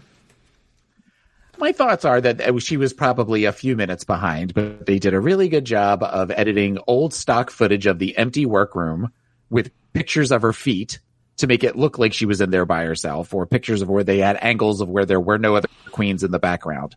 My 1.58 1.72
thoughts 1.72 2.04
are 2.04 2.20
that 2.20 2.42
uh, 2.42 2.60
she 2.60 2.78
was 2.78 2.94
probably 2.94 3.46
a 3.46 3.54
few 3.54 3.76
minutes 3.76 4.04
behind, 4.04 4.54
but 4.54 4.86
they 4.86 5.00
did 5.00 5.14
a 5.14 5.20
really 5.20 5.50
good 5.50 5.66
job 5.66 6.04
of 6.04 6.32
editing 6.32 6.80
old 6.88 7.14
stock 7.14 7.52
footage 7.52 7.86
of 7.86 8.00
the 8.00 8.18
empty 8.18 8.46
workroom 8.46 9.12
with 9.50 9.72
pictures 9.94 10.32
of 10.32 10.42
her 10.42 10.54
feet 10.54 11.00
to 11.44 11.48
make 11.48 11.64
it 11.66 11.76
look 11.76 12.00
like 12.00 12.14
she 12.14 12.26
was 12.26 12.40
in 12.40 12.50
there 12.52 12.66
by 12.66 12.86
herself, 12.86 13.34
or 13.34 13.46
pictures 13.46 13.82
of 13.82 13.90
where 13.90 14.04
they 14.04 14.20
had 14.20 14.38
angles 14.42 14.80
of 14.80 14.90
where 14.90 15.06
there 15.06 15.20
were 15.20 15.38
no 15.38 15.56
other 15.56 15.68
queens 15.92 16.24
in 16.24 16.32
the 16.32 16.40
background. 16.40 16.96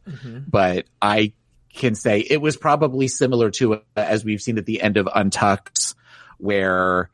But 0.49 0.87
I 1.03 1.33
can 1.75 1.97
say 1.97 2.21
it 2.21 2.41
was 2.41 2.57
probably 2.57 3.09
similar 3.09 3.51
to 3.51 3.75
uh, 3.75 3.81
as 3.97 4.25
we've 4.25 4.41
seen 4.41 4.57
at 4.57 4.65
the 4.65 4.81
end 4.81 4.97
of 4.97 5.09
Untucked, 5.13 5.95
where 6.39 7.11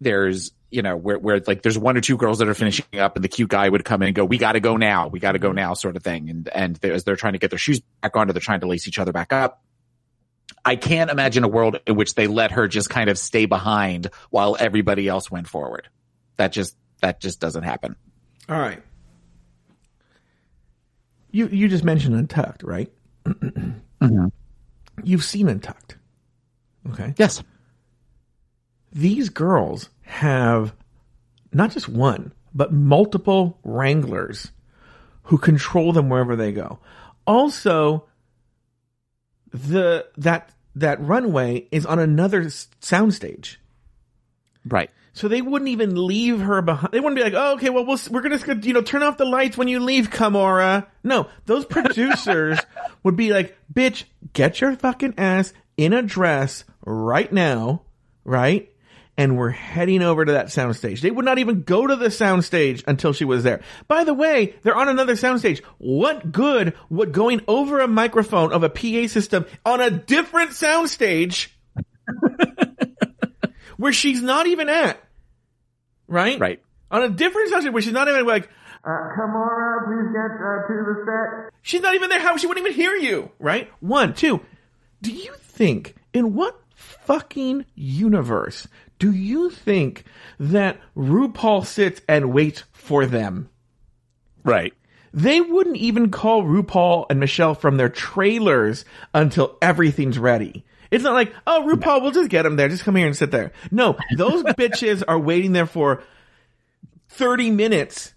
there's 0.00 0.52
you 0.70 0.80
know 0.80 0.96
where 0.96 1.18
where 1.18 1.42
like 1.46 1.62
there's 1.62 1.78
one 1.78 1.98
or 1.98 2.00
two 2.00 2.16
girls 2.16 2.38
that 2.38 2.48
are 2.48 2.54
finishing 2.54 2.98
up 2.98 3.16
and 3.16 3.24
the 3.24 3.28
cute 3.28 3.50
guy 3.50 3.68
would 3.68 3.84
come 3.84 4.00
in 4.02 4.08
and 4.08 4.16
go 4.16 4.24
we 4.24 4.38
got 4.38 4.52
to 4.52 4.60
go 4.60 4.78
now. 4.78 5.08
We 5.08 5.20
got 5.20 5.32
to 5.32 5.38
go 5.38 5.52
now 5.52 5.74
sort 5.74 5.96
of 5.96 6.02
thing. 6.02 6.30
And 6.30 6.48
and 6.48 6.76
they're, 6.76 6.94
as 6.94 7.04
they're 7.04 7.16
trying 7.16 7.34
to 7.34 7.38
get 7.38 7.50
their 7.50 7.58
shoes 7.58 7.80
back 8.00 8.16
on 8.16 8.30
or 8.30 8.32
they're 8.32 8.40
trying 8.40 8.60
to 8.60 8.66
lace 8.66 8.88
each 8.88 8.98
other 8.98 9.12
back 9.12 9.34
up. 9.34 9.62
I 10.64 10.76
can't 10.76 11.10
imagine 11.10 11.44
a 11.44 11.48
world 11.48 11.78
in 11.86 11.94
which 11.94 12.14
they 12.14 12.26
let 12.26 12.52
her 12.52 12.68
just 12.68 12.88
kind 12.88 13.10
of 13.10 13.18
stay 13.18 13.44
behind 13.44 14.08
while 14.30 14.56
everybody 14.58 15.06
else 15.06 15.30
went 15.30 15.46
forward 15.46 15.88
that 16.38 16.52
just 16.52 16.76
that 17.02 17.20
just 17.20 17.40
doesn't 17.40 17.62
happen 17.64 17.94
All 18.48 18.58
right. 18.58 18.82
You 21.30 21.48
you 21.48 21.68
just 21.68 21.84
mentioned 21.84 22.14
Untucked, 22.16 22.62
right? 22.62 22.90
Mm-hmm. 24.00 24.28
You've 25.02 25.24
seen 25.24 25.48
Untucked. 25.48 25.96
Okay. 26.88 27.14
yes 27.18 27.42
these 28.92 29.28
girls 29.28 29.90
have 30.02 30.74
not 31.52 31.70
just 31.70 31.88
one, 31.88 32.32
but 32.54 32.72
multiple 32.72 33.58
wranglers 33.64 34.50
who 35.24 35.38
control 35.38 35.92
them 35.92 36.08
wherever 36.08 36.36
they 36.36 36.52
go. 36.52 36.78
Also, 37.26 38.06
the 39.52 40.06
that 40.16 40.50
that 40.74 41.00
runway 41.00 41.66
is 41.70 41.84
on 41.84 41.98
another 41.98 42.44
soundstage. 42.44 43.56
right 44.66 44.90
So 45.18 45.26
they 45.26 45.42
wouldn't 45.42 45.68
even 45.68 46.06
leave 46.06 46.40
her 46.40 46.62
behind. 46.62 46.92
They 46.92 47.00
wouldn't 47.00 47.16
be 47.16 47.24
like, 47.24 47.34
"Oh, 47.34 47.54
okay, 47.54 47.70
well, 47.70 47.84
we'll 47.84 47.98
we're 48.10 48.20
gonna 48.20 48.38
you 48.62 48.72
know 48.72 48.82
turn 48.82 49.02
off 49.02 49.18
the 49.18 49.24
lights 49.24 49.58
when 49.58 49.66
you 49.66 49.80
leave, 49.80 50.10
Kahmora." 50.10 50.86
No, 51.02 51.26
those 51.44 51.66
producers 51.66 52.58
would 53.02 53.16
be 53.16 53.32
like, 53.32 53.56
"Bitch, 53.72 54.04
get 54.32 54.60
your 54.60 54.76
fucking 54.76 55.14
ass 55.18 55.52
in 55.76 55.92
a 55.92 56.02
dress 56.02 56.64
right 56.84 57.32
now, 57.32 57.82
right? 58.24 58.72
and 59.18 59.36
we're 59.36 59.50
heading 59.50 60.00
over 60.00 60.24
to 60.24 60.32
that 60.32 60.46
soundstage. 60.46 61.00
They 61.00 61.10
would 61.10 61.24
not 61.24 61.38
even 61.38 61.62
go 61.62 61.84
to 61.84 61.96
the 61.96 62.06
soundstage 62.06 62.84
until 62.86 63.12
she 63.12 63.24
was 63.24 63.42
there. 63.42 63.62
By 63.88 64.04
the 64.04 64.14
way, 64.14 64.54
they're 64.62 64.76
on 64.76 64.88
another 64.88 65.14
soundstage. 65.14 65.60
What 65.78 66.30
good 66.30 66.74
would 66.88 67.10
going 67.12 67.40
over 67.48 67.80
a 67.80 67.88
microphone 67.88 68.52
of 68.52 68.62
a 68.62 68.68
PA 68.70 69.08
system 69.08 69.44
on 69.66 69.80
a 69.80 69.90
different 69.90 70.52
soundstage 70.52 71.48
where 73.76 73.92
she's 73.92 74.22
not 74.22 74.46
even 74.46 74.68
at? 74.68 75.02
Right? 76.08 76.40
Right. 76.40 76.62
On 76.90 77.02
a 77.02 77.10
different 77.10 77.50
subject 77.50 77.72
where 77.72 77.82
she's 77.82 77.92
not 77.92 78.08
even 78.08 78.26
like, 78.26 78.48
uh, 78.84 79.08
come 79.14 79.30
on, 79.36 79.84
please 79.84 80.12
get 80.12 80.32
uh, 80.40 80.66
to 80.66 80.84
the 80.84 81.04
set. 81.04 81.52
She's 81.62 81.82
not 81.82 81.94
even 81.94 82.08
there. 82.08 82.20
How 82.20 82.36
she 82.36 82.46
wouldn't 82.46 82.66
even 82.66 82.76
hear 82.76 82.94
you, 82.94 83.30
right? 83.38 83.70
One, 83.80 84.14
two. 84.14 84.40
Do 85.02 85.12
you 85.12 85.34
think 85.34 85.94
in 86.12 86.34
what 86.34 86.58
fucking 86.70 87.66
universe 87.74 88.66
do 88.98 89.12
you 89.12 89.50
think 89.50 90.04
that 90.40 90.78
RuPaul 90.96 91.64
sits 91.64 92.00
and 92.08 92.32
waits 92.32 92.64
for 92.72 93.06
them? 93.06 93.48
Right. 94.44 94.74
They 95.12 95.40
wouldn't 95.40 95.76
even 95.76 96.10
call 96.10 96.42
RuPaul 96.42 97.06
and 97.10 97.20
Michelle 97.20 97.54
from 97.54 97.76
their 97.76 97.88
trailers 97.88 98.84
until 99.14 99.56
everything's 99.62 100.18
ready. 100.18 100.64
It's 100.90 101.04
not 101.04 101.14
like, 101.14 101.34
oh, 101.46 101.64
RuPaul, 101.70 102.02
we'll 102.02 102.10
just 102.12 102.30
get 102.30 102.42
them 102.42 102.56
there. 102.56 102.68
Just 102.68 102.84
come 102.84 102.96
here 102.96 103.06
and 103.06 103.16
sit 103.16 103.30
there. 103.30 103.52
No, 103.70 103.96
those 104.16 104.42
bitches 104.58 105.02
are 105.06 105.18
waiting 105.18 105.52
there 105.52 105.66
for 105.66 106.02
30 107.10 107.50
minutes 107.50 108.14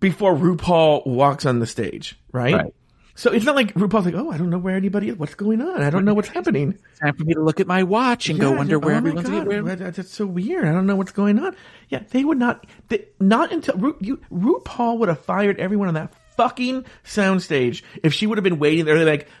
before 0.00 0.34
RuPaul 0.34 1.06
walks 1.06 1.46
on 1.46 1.58
the 1.58 1.66
stage, 1.66 2.18
right? 2.32 2.54
Right. 2.54 2.74
So 3.14 3.32
it's 3.32 3.44
not 3.44 3.56
like 3.56 3.74
RuPaul's 3.74 4.04
like, 4.04 4.14
oh, 4.14 4.30
I 4.30 4.38
don't 4.38 4.48
know 4.48 4.58
where 4.58 4.76
anybody 4.76 5.08
is. 5.08 5.16
What's 5.16 5.34
going 5.34 5.60
on? 5.60 5.82
I 5.82 5.90
don't 5.90 6.04
know 6.04 6.14
what's 6.14 6.28
happening. 6.28 6.78
It's 6.92 7.00
Time 7.00 7.16
for 7.16 7.24
me 7.24 7.34
to 7.34 7.42
look 7.42 7.58
at 7.58 7.66
my 7.66 7.82
watch 7.82 8.28
and 8.28 8.38
go 8.38 8.52
wonder 8.52 8.78
where 8.78 8.94
oh 8.94 9.00
my 9.00 9.08
everyone's 9.08 9.28
God, 9.28 9.48
where- 9.48 9.62
That's 9.90 10.08
so 10.12 10.24
weird. 10.24 10.64
I 10.64 10.70
don't 10.70 10.86
know 10.86 10.94
what's 10.94 11.10
going 11.10 11.40
on. 11.40 11.56
Yeah, 11.88 12.04
they 12.10 12.22
would 12.22 12.38
not. 12.38 12.64
They, 12.86 13.06
not 13.18 13.50
until 13.52 13.76
Ru, 13.76 13.96
you, 14.00 14.18
RuPaul 14.32 14.98
would 14.98 15.08
have 15.08 15.24
fired 15.24 15.58
everyone 15.58 15.88
on 15.88 15.94
that 15.94 16.14
fucking 16.36 16.84
soundstage 17.04 17.82
if 18.04 18.14
she 18.14 18.28
would 18.28 18.38
have 18.38 18.44
been 18.44 18.60
waiting 18.60 18.84
there. 18.84 18.96
They're 18.96 19.04
like, 19.04 19.26
"B- 19.26 19.32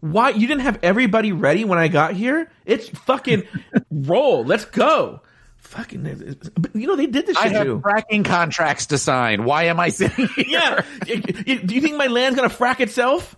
why 0.00 0.30
you 0.30 0.46
didn't 0.46 0.62
have 0.62 0.78
everybody 0.82 1.32
ready 1.32 1.64
when 1.64 1.78
I 1.78 1.88
got 1.88 2.14
here? 2.14 2.50
It's 2.64 2.88
fucking 2.88 3.44
roll. 3.90 4.44
Let's 4.44 4.64
go. 4.64 5.22
Fucking, 5.56 6.36
you 6.74 6.86
know 6.86 6.94
they 6.94 7.06
did 7.06 7.26
this 7.26 7.36
I 7.36 7.48
have 7.48 7.66
too. 7.66 7.80
fracking 7.80 8.24
contracts 8.24 8.86
to 8.86 8.98
sign. 8.98 9.44
Why 9.44 9.64
am 9.64 9.80
I 9.80 9.88
sitting 9.88 10.28
here? 10.36 10.44
Yeah. 10.46 10.82
Do 11.06 11.74
you 11.74 11.80
think 11.80 11.96
my 11.96 12.06
land's 12.06 12.36
gonna 12.36 12.50
frack 12.50 12.80
itself? 12.80 13.36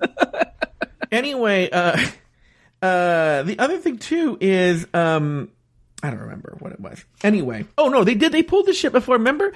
anyway, 1.12 1.70
uh, 1.70 1.96
uh, 2.80 3.42
the 3.44 3.56
other 3.58 3.78
thing 3.78 3.98
too 3.98 4.38
is, 4.40 4.86
um, 4.94 5.50
I 6.02 6.10
don't 6.10 6.20
remember 6.20 6.56
what 6.58 6.72
it 6.72 6.80
was. 6.80 7.04
Anyway, 7.22 7.66
oh 7.78 7.88
no, 7.88 8.02
they 8.02 8.14
did. 8.14 8.32
They 8.32 8.42
pulled 8.42 8.66
this 8.66 8.76
shit 8.76 8.92
before. 8.92 9.16
Remember, 9.18 9.52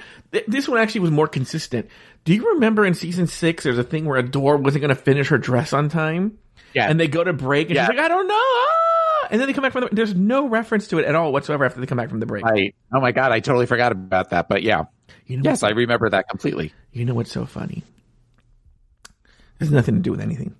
this 0.47 0.67
one 0.67 0.79
actually 0.79 1.01
was 1.01 1.11
more 1.11 1.27
consistent. 1.27 1.89
Do 2.27 2.33
you 2.35 2.55
remember 2.55 2.85
in 2.85 2.93
season 2.93 3.25
six? 3.25 3.63
There's 3.63 3.77
a 3.77 3.85
thing 3.85 4.03
where 4.03 4.17
Adore 4.19 4.57
wasn't 4.57 4.81
gonna 4.81 4.95
finish 4.95 5.29
her 5.29 5.37
dress 5.37 5.71
on 5.71 5.87
time. 5.87 6.37
Yeah. 6.73 6.89
And 6.89 6.99
they 6.99 7.07
go 7.07 7.23
to 7.23 7.31
break, 7.31 7.67
and 7.67 7.75
Yeah. 7.77 7.85
she's 7.87 7.95
like, 7.95 8.03
"I 8.03 8.09
don't 8.09 8.27
know." 8.27 8.33
ah!" 8.35 9.27
And 9.31 9.39
then 9.39 9.47
they 9.47 9.53
come 9.53 9.61
back 9.61 9.71
from 9.71 9.85
the. 9.85 9.89
There's 9.93 10.13
no 10.13 10.45
reference 10.45 10.89
to 10.89 10.99
it 10.99 11.05
at 11.05 11.15
all 11.15 11.31
whatsoever 11.31 11.63
after 11.63 11.79
they 11.79 11.85
come 11.85 11.97
back 11.97 12.09
from 12.09 12.19
the 12.19 12.25
break. 12.25 12.43
Right. 12.43 12.75
Oh 12.93 12.99
my 12.99 13.13
god, 13.13 13.31
I 13.31 13.39
totally 13.39 13.65
forgot 13.65 13.93
about 13.93 14.31
that. 14.31 14.49
But 14.49 14.61
yeah. 14.61 14.83
You 15.25 15.37
know 15.37 15.43
Yes, 15.45 15.63
I 15.63 15.69
remember 15.69 16.09
that 16.09 16.27
completely. 16.27 16.73
You 16.91 17.05
know 17.05 17.13
what's 17.13 17.31
so 17.31 17.45
funny? 17.45 17.81
There's 19.57 19.71
nothing 19.71 19.95
to 19.95 20.01
do 20.01 20.11
with 20.11 20.19
anything. 20.19 20.53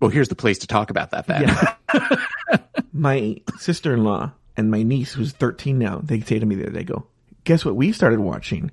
Well, 0.00 0.10
here's 0.10 0.28
the 0.28 0.34
place 0.36 0.56
to 0.60 0.66
talk 0.66 0.88
about 0.88 1.10
that 1.10 1.26
then. 1.26 1.42
Yeah. 1.42 2.16
my 2.94 3.36
sister 3.58 3.92
in 3.92 4.04
law 4.04 4.32
and 4.56 4.70
my 4.70 4.82
niece, 4.82 5.12
who's 5.12 5.32
13 5.32 5.78
now, 5.78 6.00
they 6.02 6.20
say 6.20 6.38
to 6.38 6.46
me 6.46 6.54
the 6.54 6.62
other 6.62 6.72
day, 6.72 6.78
they 6.78 6.84
go, 6.84 7.06
guess 7.44 7.62
what 7.62 7.76
we 7.76 7.92
started 7.92 8.20
watching? 8.20 8.70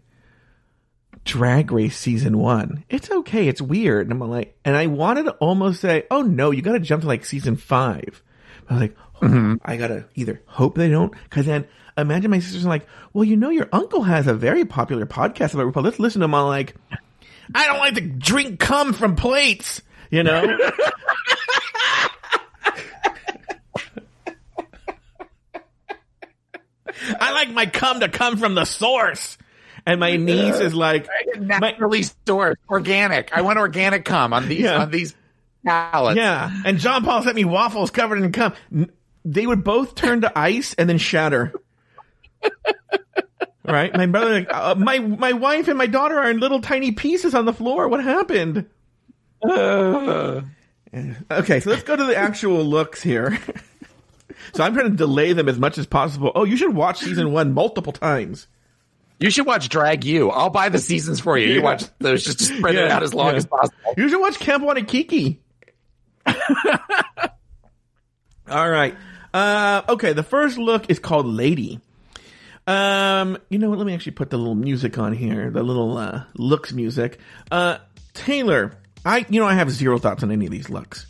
Drag 1.24 1.72
Race 1.72 1.98
season 1.98 2.38
one. 2.38 2.84
It's 2.90 3.10
okay. 3.12 3.48
It's 3.48 3.62
weird. 3.62 4.10
And 4.10 4.14
I'm 4.14 4.30
like, 4.30 4.58
and 4.66 4.76
I 4.76 4.88
wanted 4.88 5.24
to 5.24 5.32
almost 5.34 5.82
say, 5.82 6.06
oh 6.10 6.22
no, 6.22 6.52
you 6.52 6.62
got 6.62 6.74
to 6.74 6.80
jump 6.80 7.02
to 7.02 7.08
like 7.08 7.26
season 7.26 7.56
five. 7.56 8.24
I 8.70 8.74
was 8.74 8.82
like, 8.82 8.96
oh, 9.22 9.28
mm-hmm. 9.28 9.56
I 9.64 9.78
got 9.78 9.88
to 9.88 10.06
either 10.16 10.42
hope 10.46 10.76
they 10.76 10.90
don't, 10.90 11.14
cause 11.30 11.46
then 11.46 11.68
imagine 11.98 12.32
my 12.32 12.40
sister's 12.40 12.66
like, 12.66 12.88
well, 13.14 13.24
you 13.24 13.38
know, 13.38 13.50
your 13.50 13.70
uncle 13.72 14.04
has 14.04 14.28
a 14.28 14.34
very 14.34 14.66
popular 14.66 15.06
podcast 15.06 15.54
about 15.54 15.72
RuPaul. 15.72 15.84
Let's 15.84 16.00
listen 16.00 16.22
to 16.22 16.26
him. 16.26 16.34
I'm 16.34 16.48
like, 16.48 16.76
I 17.54 17.68
don't 17.68 17.80
like 17.80 17.96
to 17.96 18.02
drink 18.02 18.60
cum 18.60 18.94
from 18.94 19.16
plates, 19.16 19.82
you 20.10 20.24
know? 20.24 20.58
I 27.20 27.32
like 27.34 27.52
my 27.52 27.66
cum 27.66 28.00
to 28.02 28.10
come 28.10 28.38
from 28.38 28.56
the 28.56 28.66
source. 28.66 29.38
And 29.86 30.00
my 30.00 30.16
niece 30.18 30.60
is 30.60 30.74
like, 30.76 31.08
my, 31.40 31.60
Naturally 31.60 32.02
sourced, 32.26 32.56
organic. 32.70 33.32
I 33.36 33.42
want 33.42 33.58
organic 33.60 34.06
cum 34.06 34.34
on 34.34 34.48
these 34.48 34.62
Yeah. 34.62 34.78
on 34.82 34.92
these 34.92 35.16
pallets. 35.66 36.18
yeah. 36.18 36.52
And 36.66 36.78
John 36.80 37.04
Paul 37.04 37.24
sent 37.24 37.36
me 37.36 37.46
waffles 37.46 37.90
covered 37.92 38.22
in 38.24 38.32
cum. 38.32 38.54
They 39.26 39.46
would 39.48 39.64
both 39.64 39.96
turn 39.96 40.22
to 40.22 40.38
ice 40.38 40.74
and 40.76 40.90
then 40.90 40.98
shatter. 40.98 41.54
right? 43.66 43.94
My 43.96 44.06
brother, 44.08 44.34
like, 44.34 44.48
uh, 44.54 44.76
my 44.76 45.00
my 45.00 45.34
wife 45.34 45.68
and 45.68 45.78
my 45.78 45.88
daughter 45.88 46.18
are 46.20 46.30
in 46.30 46.40
little 46.40 46.62
tiny 46.62 46.92
pieces 46.92 47.34
on 47.36 47.46
the 47.46 47.54
floor. 47.54 47.88
What 47.88 48.04
happened? 48.04 48.66
Uh, 49.44 50.42
Okay, 51.32 51.62
so 51.62 51.70
let's 51.70 51.84
go 51.84 51.96
to 51.96 52.04
the 52.04 52.18
actual 52.18 52.64
looks 52.66 53.02
here. 53.02 53.40
so 54.54 54.62
I'm 54.64 54.74
trying 54.74 54.92
to 54.92 54.98
delay 54.98 55.32
them 55.32 55.48
as 55.48 55.58
much 55.58 55.78
as 55.78 55.86
possible. 55.88 56.34
Oh, 56.36 56.44
you 56.44 56.58
should 56.58 56.76
watch 56.76 57.00
season 57.00 57.32
one 57.32 57.54
multiple 57.54 57.94
times. 57.94 58.48
You 59.22 59.30
should 59.30 59.46
watch 59.46 59.70
Drag 59.70 60.04
U. 60.04 60.30
I'll 60.32 60.50
buy 60.50 60.70
the 60.70 60.80
seasons 60.80 61.20
for 61.20 61.38
you. 61.38 61.54
You 61.54 61.62
watch 61.62 61.84
those 62.00 62.24
just 62.24 62.40
to 62.40 62.46
spread 62.46 62.76
it 62.76 62.80
Yeah, 62.88 62.96
out 62.96 63.04
as 63.04 63.14
long 63.14 63.30
yeah. 63.32 63.38
as 63.38 63.46
possible. 63.46 63.78
You 63.96 64.10
should 64.10 64.20
watch 64.20 64.40
Camp 64.40 64.64
Wannakiki. 64.64 65.38
All 68.50 68.70
right. 68.70 68.96
Uh, 69.34 69.84
okay, 69.90 70.14
the 70.14 70.24
first 70.24 70.58
look 70.58 70.90
is 70.90 71.00
called 71.00 71.26
Lady. 71.26 71.80
Um, 72.68 73.38
you 73.50 73.60
know 73.60 73.70
what? 73.70 73.78
Let 73.78 73.88
me 73.88 73.94
actually 73.94 74.14
put 74.14 74.30
the 74.30 74.38
little 74.38 74.56
music 74.56 74.98
on 74.98 75.14
here, 75.14 75.50
the 75.50 75.64
little 75.64 75.98
uh, 75.98 76.24
looks 76.34 76.74
music. 76.74 77.20
Uh, 77.50 77.78
Taylor, 78.14 78.74
I 79.06 79.26
you 79.30 79.40
know 79.40 79.48
I 79.48 79.54
have 79.54 79.72
zero 79.72 79.98
thoughts 79.98 80.22
on 80.24 80.32
any 80.32 80.46
of 80.46 80.52
these 80.52 80.70
looks, 80.70 81.06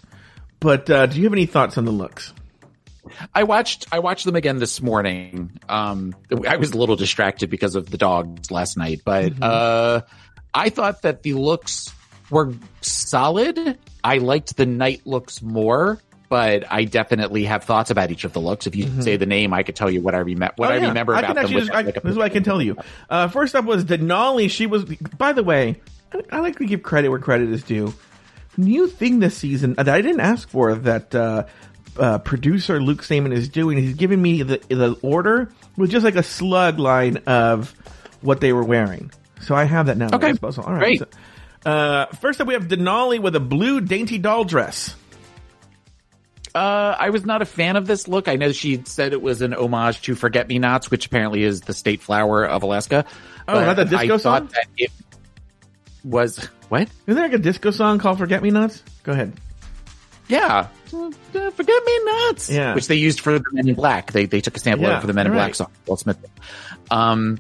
but 0.60 0.90
uh, 0.90 1.08
do 1.08 1.18
you 1.18 1.24
have 1.26 1.34
any 1.34 1.46
thoughts 1.48 1.78
on 1.78 1.86
the 1.86 1.92
looks? 1.92 2.34
I 3.34 3.44
watched 3.44 3.88
I 3.92 4.00
watched 4.00 4.26
them 4.26 4.36
again 4.36 4.60
this 4.60 4.82
morning. 4.82 5.52
Um, 5.68 6.16
I 6.48 6.58
was 6.58 6.72
a 6.72 6.78
little 6.78 6.96
distracted 6.96 7.50
because 7.50 7.76
of 7.76 7.90
the 7.90 7.98
dogs 7.98 8.52
last 8.52 8.78
night, 8.78 9.02
but 9.04 9.42
uh, 9.42 10.02
I 10.54 10.70
thought 10.70 11.02
that 11.02 11.24
the 11.24 11.34
looks 11.34 11.94
were 12.30 12.54
solid. 12.82 13.78
I 14.04 14.18
liked 14.20 14.56
the 14.58 14.66
night 14.66 15.02
looks 15.06 15.42
more, 15.42 16.00
but 16.30 16.64
I 16.72 16.86
definitely 16.86 17.46
have 17.46 17.64
thoughts 17.64 17.90
about 17.92 18.12
each 18.12 18.24
of 18.24 18.34
the 18.34 18.40
looks. 18.40 18.68
If 18.68 18.76
you 18.76 19.02
say 19.02 19.18
the 19.18 19.26
name, 19.26 19.54
I 19.54 19.64
could 19.64 19.76
tell 19.76 19.90
you 19.90 20.02
what 20.02 20.16
I 20.16 20.20
remember. 20.20 20.54
What 20.58 20.70
Oh, 20.72 20.74
I 20.74 20.78
yeah. 20.78 20.88
remember 20.88 21.16
I 21.16 21.20
about 21.20 21.28
can 21.28 21.36
them. 21.36 21.46
actually 21.46 21.60
just- 21.62 21.72
I- 21.72 21.82
like, 21.82 21.96
this 22.02 22.12
is 22.12 22.18
what 22.18 22.26
I 22.26 22.30
can 22.30 22.44
tell 22.44 22.62
you. 22.62 22.78
Uh, 23.10 23.28
first 23.28 23.56
up 23.56 23.66
was 23.66 23.84
Denali. 23.86 24.50
She 24.50 24.68
was, 24.68 24.86
by 24.86 25.34
the 25.34 25.44
way, 25.44 25.82
I, 26.14 26.22
I 26.38 26.40
like 26.40 26.58
to 26.60 26.66
give 26.66 26.84
credit 26.84 27.10
where 27.10 27.20
credit 27.20 27.50
is 27.50 27.64
due. 27.64 27.94
New 28.58 28.88
thing 28.88 29.20
this 29.20 29.38
season 29.38 29.74
that 29.76 29.88
I 29.90 30.02
didn't 30.02 30.20
ask 30.20 30.50
for 30.50 30.76
that 30.76 31.16
uh, 31.16 31.46
uh, 31.98 32.18
producer 32.20 32.82
Luke 32.82 33.04
Stamen 33.04 33.32
is 33.32 33.50
doing. 33.50 33.78
He's 33.78 33.96
giving 33.96 34.22
me 34.22 34.44
the 34.44 34.58
the 34.70 34.98
order 35.02 35.52
with 35.78 35.92
just 35.92 36.04
like 36.04 36.16
a 36.16 36.24
slug 36.24 36.80
line 36.80 37.18
of 37.28 37.72
what 38.22 38.42
they 38.42 38.54
were 38.54 38.64
wearing. 38.64 39.12
So 39.42 39.56
I 39.56 39.64
have 39.64 39.88
that 39.88 39.98
now. 39.98 40.10
Okay. 40.14 40.32
disposal. 40.32 40.64
All 40.64 40.74
right. 40.74 40.98
Great. 40.98 41.00
So, 41.64 41.70
uh, 41.70 42.06
first 42.08 42.40
up, 42.42 42.48
we 42.48 42.54
have 42.54 42.68
Denali 42.68 43.20
with 43.20 43.36
a 43.36 43.40
blue 43.40 43.82
dainty 43.82 44.18
doll 44.18 44.44
dress. 44.44 44.96
Uh, 46.54 46.96
I 47.00 47.12
was 47.12 47.26
not 47.26 47.42
a 47.42 47.46
fan 47.46 47.78
of 47.78 47.88
this 47.88 48.08
look. 48.10 48.28
I 48.28 48.36
know 48.36 48.52
she 48.52 48.82
said 48.86 49.14
it 49.14 49.22
was 49.22 49.42
an 49.42 49.54
homage 49.54 50.02
to 50.02 50.16
Forget 50.16 50.50
Me 50.50 50.60
Nots, 50.60 50.92
which 50.92 51.06
apparently 51.06 51.44
is 51.44 51.62
the 51.62 51.74
state 51.74 52.02
flower 52.02 52.46
of 52.46 52.64
Alaska. 52.64 53.06
Oh, 53.48 53.64
not 53.64 53.78
the 53.78 53.86
disco 53.86 54.16
I 54.16 54.18
song? 54.18 54.48
thought 54.48 54.50
that 54.52 54.68
it 54.78 54.92
was 56.04 56.50
what? 56.68 56.82
Isn't 57.08 57.16
there 57.16 57.24
like 57.24 57.34
a 57.34 57.38
disco 57.38 57.72
song 57.72 58.00
called 58.00 58.18
"Forget 58.18 58.44
Me 58.44 58.50
Nots"? 58.50 58.84
Go 59.04 59.14
ahead. 59.14 59.34
Yeah, 60.28 60.68
Forget 60.92 61.86
Me 61.86 62.00
Nots. 62.06 62.50
Yeah. 62.50 62.76
which 62.76 62.88
they 62.88 62.96
used 62.96 63.22
for 63.22 63.38
the 63.40 63.44
Men 63.54 63.68
in 63.70 63.76
Black. 63.76 64.12
They 64.12 64.26
they 64.26 64.42
took 64.42 64.56
a 64.58 64.60
sample 64.60 64.86
of 64.86 64.92
Yeah, 64.92 64.98
it 64.98 65.02
for 65.02 65.08
the 65.08 65.14
Men 65.14 65.26
in 65.28 65.32
right. 65.32 65.38
Black 65.40 65.56
song. 65.56 65.72
Will 65.88 65.98
Smith. 65.98 66.18
Um, 66.90 67.40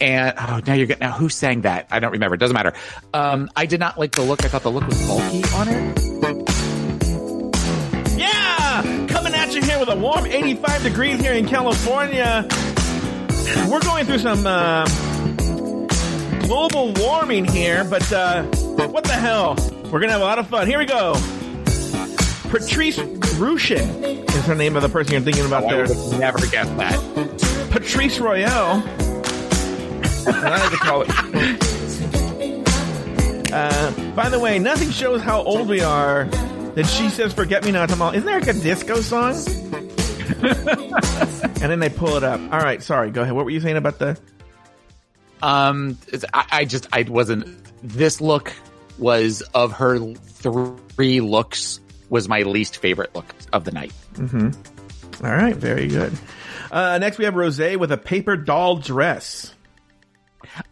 and 0.00 0.34
oh, 0.38 0.60
now 0.66 0.74
you're 0.74 0.86
getting 0.86 1.00
now 1.06 1.12
who 1.12 1.28
sang 1.28 1.62
that? 1.62 1.88
I 1.90 2.00
don't 2.00 2.12
remember. 2.12 2.34
It 2.34 2.38
doesn't 2.38 2.54
matter. 2.54 2.72
Um, 3.12 3.50
I 3.56 3.66
did 3.66 3.80
not 3.80 3.98
like 3.98 4.12
the 4.12 4.22
look. 4.22 4.44
I 4.44 4.48
thought 4.48 4.62
the 4.62 4.70
look 4.70 4.86
was 4.86 5.06
bulky 5.06 5.42
on 5.54 5.68
it. 5.68 5.98
Yeah! 8.18 9.06
Coming 9.08 9.34
at 9.34 9.54
you 9.54 9.62
here 9.62 9.78
with 9.78 9.88
a 9.88 9.96
warm 9.96 10.26
85 10.26 10.82
degrees 10.82 11.20
here 11.20 11.32
in 11.32 11.46
California. 11.46 12.46
We're 13.68 13.80
going 13.80 14.04
through 14.06 14.18
some 14.18 14.46
uh, 14.46 14.84
global 16.46 16.92
warming 16.94 17.44
here, 17.44 17.84
but 17.84 18.10
uh, 18.12 18.42
what 18.88 19.04
the 19.04 19.12
hell? 19.12 19.54
We're 19.84 20.00
going 20.00 20.08
to 20.08 20.12
have 20.12 20.20
a 20.20 20.24
lot 20.24 20.38
of 20.38 20.48
fun. 20.48 20.66
Here 20.66 20.78
we 20.78 20.86
go. 20.86 21.14
Patrice 22.54 22.98
Rushen 22.98 24.28
is 24.30 24.46
the 24.46 24.54
name 24.54 24.76
of 24.76 24.82
the 24.82 24.88
person 24.88 25.12
you're 25.14 25.20
thinking 25.22 25.44
about 25.44 25.64
I 25.64 25.70
there. 25.70 25.80
would 25.88 25.88
have 25.88 26.20
never 26.20 26.38
guessed 26.46 26.76
that. 26.76 27.68
Patrice 27.72 28.20
Royale. 28.20 28.76
I 30.28 30.50
like 30.50 30.70
to 30.70 30.76
call 30.76 31.02
it. 31.02 31.10
Uh, 33.52 34.12
by 34.14 34.28
the 34.28 34.38
way, 34.38 34.60
nothing 34.60 34.90
shows 34.90 35.20
how 35.20 35.42
old 35.42 35.68
we 35.68 35.80
are 35.80 36.26
that 36.76 36.86
she 36.86 37.08
says 37.08 37.32
"Forget 37.32 37.64
Me 37.64 37.72
Not 37.72 37.88
Tomorrow." 37.88 38.12
Isn't 38.14 38.24
there 38.24 38.38
like 38.38 38.48
a 38.48 38.52
disco 38.52 39.00
song? 39.00 39.34
and 40.44 41.72
then 41.72 41.80
they 41.80 41.88
pull 41.88 42.16
it 42.16 42.22
up. 42.22 42.38
All 42.52 42.60
right, 42.60 42.80
sorry. 42.80 43.10
Go 43.10 43.22
ahead. 43.22 43.34
What 43.34 43.46
were 43.46 43.50
you 43.50 43.58
saying 43.58 43.76
about 43.76 43.98
the? 43.98 44.16
Um, 45.42 45.98
I, 46.32 46.46
I 46.52 46.64
just 46.66 46.86
I 46.92 47.02
wasn't. 47.02 47.48
This 47.82 48.20
look 48.20 48.52
was 48.96 49.40
of 49.54 49.72
her 49.72 49.98
three 50.14 51.20
looks 51.20 51.80
was 52.14 52.28
my 52.28 52.42
least 52.42 52.78
favorite 52.78 53.14
look 53.14 53.26
of 53.52 53.64
the 53.64 53.72
night. 53.72 53.92
All 55.22 55.30
right, 55.30 55.56
very 55.56 55.88
good. 55.88 56.12
Uh, 56.70 56.98
next, 56.98 57.18
we 57.18 57.24
have 57.24 57.34
Rose 57.34 57.58
with 57.58 57.90
a 57.92 57.96
paper 57.96 58.36
doll 58.36 58.76
dress. 58.76 59.53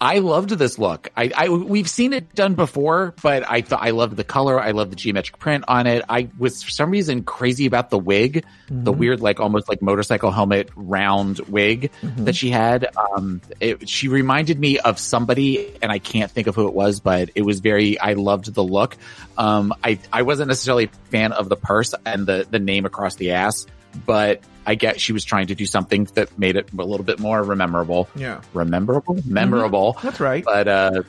I 0.01 0.19
loved 0.19 0.51
this 0.51 0.79
look. 0.79 1.11
I, 1.17 1.31
I 1.37 1.49
we've 1.49 1.89
seen 1.89 2.13
it 2.13 2.35
done 2.35 2.55
before, 2.55 3.15
but 3.23 3.49
I 3.49 3.63
thought 3.63 3.83
I 3.83 3.91
loved 3.91 4.17
the 4.17 4.25
color. 4.25 4.61
I 4.61 4.73
loved 4.73 4.93
the 4.93 4.97
geometric 4.97 5.39
print 5.39 5.65
on 5.69 5.87
it. 5.87 6.05
I 6.09 6.29
was 6.39 6.63
for 6.63 6.71
some 6.71 6.91
reason 6.91 7.25
crazy 7.25 7.67
about 7.67 7.91
the 7.91 7.99
wig, 7.99 8.45
the 8.69 8.93
weird 8.93 9.21
like 9.21 9.41
almost 9.41 9.69
like 9.69 9.83
motorcycle 9.83 10.31
helmet 10.31 10.71
round 10.77 11.41
wig 11.41 11.91
that 12.03 12.37
she 12.37 12.51
had. 12.51 12.89
Um, 12.97 13.41
it, 13.61 13.89
she 13.89 14.09
reminded 14.09 14.59
me 14.59 14.79
of 14.79 14.99
somebody, 14.99 15.77
and 15.83 15.91
I 15.91 15.99
can't 15.99 16.31
think 16.31 16.47
of 16.47 16.55
who 16.55 16.69
it 16.69 16.75
was, 16.75 17.01
but 17.01 17.31
it 17.35 17.43
was 17.43 17.61
very. 17.61 17.99
I 17.99 18.15
loved 18.15 18.53
the 18.53 18.65
look. 18.65 18.97
Um, 19.37 19.75
I 19.83 19.99
I 20.13 20.23
wasn't 20.23 20.49
necessarily 20.49 20.85
a 20.85 21.11
fan 21.11 21.33
of 21.33 21.49
the 21.49 21.57
purse 21.57 21.95
and 22.05 22.27
the 22.27 22.47
the 22.51 22.59
name 22.59 22.85
across 22.85 23.17
the 23.17 23.33
ass, 23.33 23.67
but 24.07 24.43
I 24.67 24.75
get 24.75 25.01
she 25.01 25.13
was 25.13 25.25
trying 25.25 25.49
to 25.49 25.55
do 25.55 25.67
something 25.67 26.05
that 26.15 26.39
made 26.39 26.57
it 26.57 26.73
a 26.73 26.85
little 26.85 27.05
bit 27.05 27.19
more 27.19 27.45
memorable 27.57 28.09
Yeah. 28.15 28.41
rememberable, 28.55 29.19
memorable. 29.27 29.99
That's 30.03 30.21
right. 30.21 30.45
But 30.45 30.69
uh, 30.69 31.03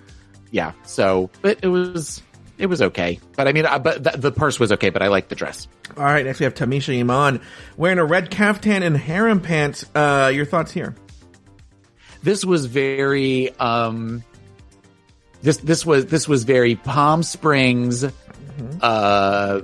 yeah. 0.51 0.71
So, 0.83 1.29
but 1.41 1.59
it 1.61 1.67
was 1.67 2.21
it 2.57 2.67
was 2.67 2.81
okay. 2.81 3.19
But 3.35 3.47
I 3.47 3.51
mean, 3.51 3.65
I, 3.65 3.77
but 3.79 4.03
the, 4.03 4.11
the 4.11 4.31
purse 4.31 4.59
was 4.59 4.71
okay. 4.73 4.89
But 4.89 5.01
I 5.01 5.07
liked 5.07 5.29
the 5.29 5.35
dress. 5.35 5.67
All 5.97 6.03
right, 6.03 6.25
next 6.25 6.39
we 6.39 6.45
have 6.45 6.53
Tamisha 6.55 6.99
Iman 6.99 7.41
wearing 7.77 7.99
a 7.99 8.05
red 8.05 8.31
caftan 8.31 8.81
and 8.83 8.95
harem 8.97 9.39
pants. 9.41 9.85
Uh, 9.93 10.31
your 10.33 10.45
thoughts 10.45 10.71
here? 10.71 10.95
This 12.23 12.43
was 12.45 12.65
very 12.67 13.53
um. 13.59 14.23
This 15.41 15.57
this 15.57 15.85
was 15.85 16.05
this 16.05 16.27
was 16.27 16.45
very 16.45 16.75
Palm 16.75 17.21
Springs, 17.21 18.05
uh, 18.81 19.61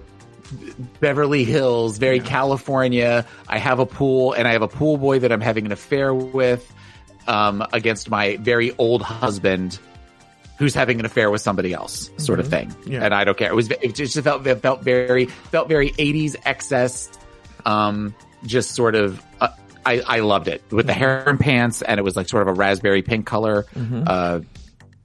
Beverly 0.99 1.43
Hills, 1.43 1.97
very 1.97 2.19
California. 2.19 3.25
I 3.47 3.57
have 3.57 3.79
a 3.79 3.85
pool, 3.85 4.33
and 4.33 4.47
I 4.47 4.53
have 4.53 4.61
a 4.61 4.67
pool 4.67 4.97
boy 4.97 5.19
that 5.19 5.31
I'm 5.31 5.41
having 5.41 5.65
an 5.65 5.71
affair 5.71 6.13
with, 6.13 6.71
um, 7.27 7.65
against 7.73 8.09
my 8.09 8.37
very 8.37 8.75
old 8.77 9.01
husband, 9.01 9.79
who's 10.57 10.73
having 10.73 10.99
an 10.99 11.05
affair 11.05 11.29
with 11.29 11.41
somebody 11.41 11.73
else, 11.73 12.09
sort 12.17 12.39
of 12.39 12.47
thing. 12.47 12.73
Yeah. 12.85 13.03
And 13.03 13.13
I 13.13 13.23
don't 13.23 13.37
care. 13.37 13.51
It 13.51 13.55
was 13.55 13.69
it 13.69 13.95
just 13.95 14.19
felt 14.21 14.45
it 14.45 14.61
felt 14.61 14.81
very 14.81 15.25
felt 15.25 15.67
very 15.67 15.91
80s 15.91 16.35
excess, 16.45 17.09
um, 17.65 18.15
just 18.45 18.71
sort 18.71 18.95
of. 18.95 19.21
Uh, 19.39 19.49
I, 19.85 20.01
I 20.05 20.19
loved 20.19 20.49
it 20.49 20.61
with 20.71 20.87
the 20.87 20.93
hair 20.93 21.27
and 21.27 21.39
pants, 21.39 21.81
and 21.81 21.99
it 21.99 22.03
was 22.03 22.15
like 22.15 22.27
sort 22.27 22.41
of 22.41 22.49
a 22.49 22.53
raspberry 22.53 23.01
pink 23.01 23.25
color. 23.25 23.65
Uh, 24.05 24.41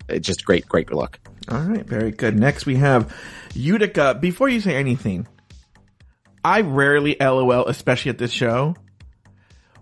it 0.08 0.20
just 0.20 0.44
great, 0.44 0.68
great 0.68 0.92
look. 0.92 1.18
All 1.48 1.60
right, 1.60 1.84
very 1.86 2.10
good. 2.10 2.38
Next 2.38 2.66
we 2.66 2.76
have 2.76 3.14
Utica. 3.54 4.18
Before 4.20 4.48
you 4.48 4.60
say 4.60 4.74
anything, 4.74 5.26
I 6.44 6.60
rarely 6.60 7.16
LOL, 7.18 7.66
especially 7.66 8.10
at 8.10 8.18
this 8.18 8.30
show. 8.32 8.76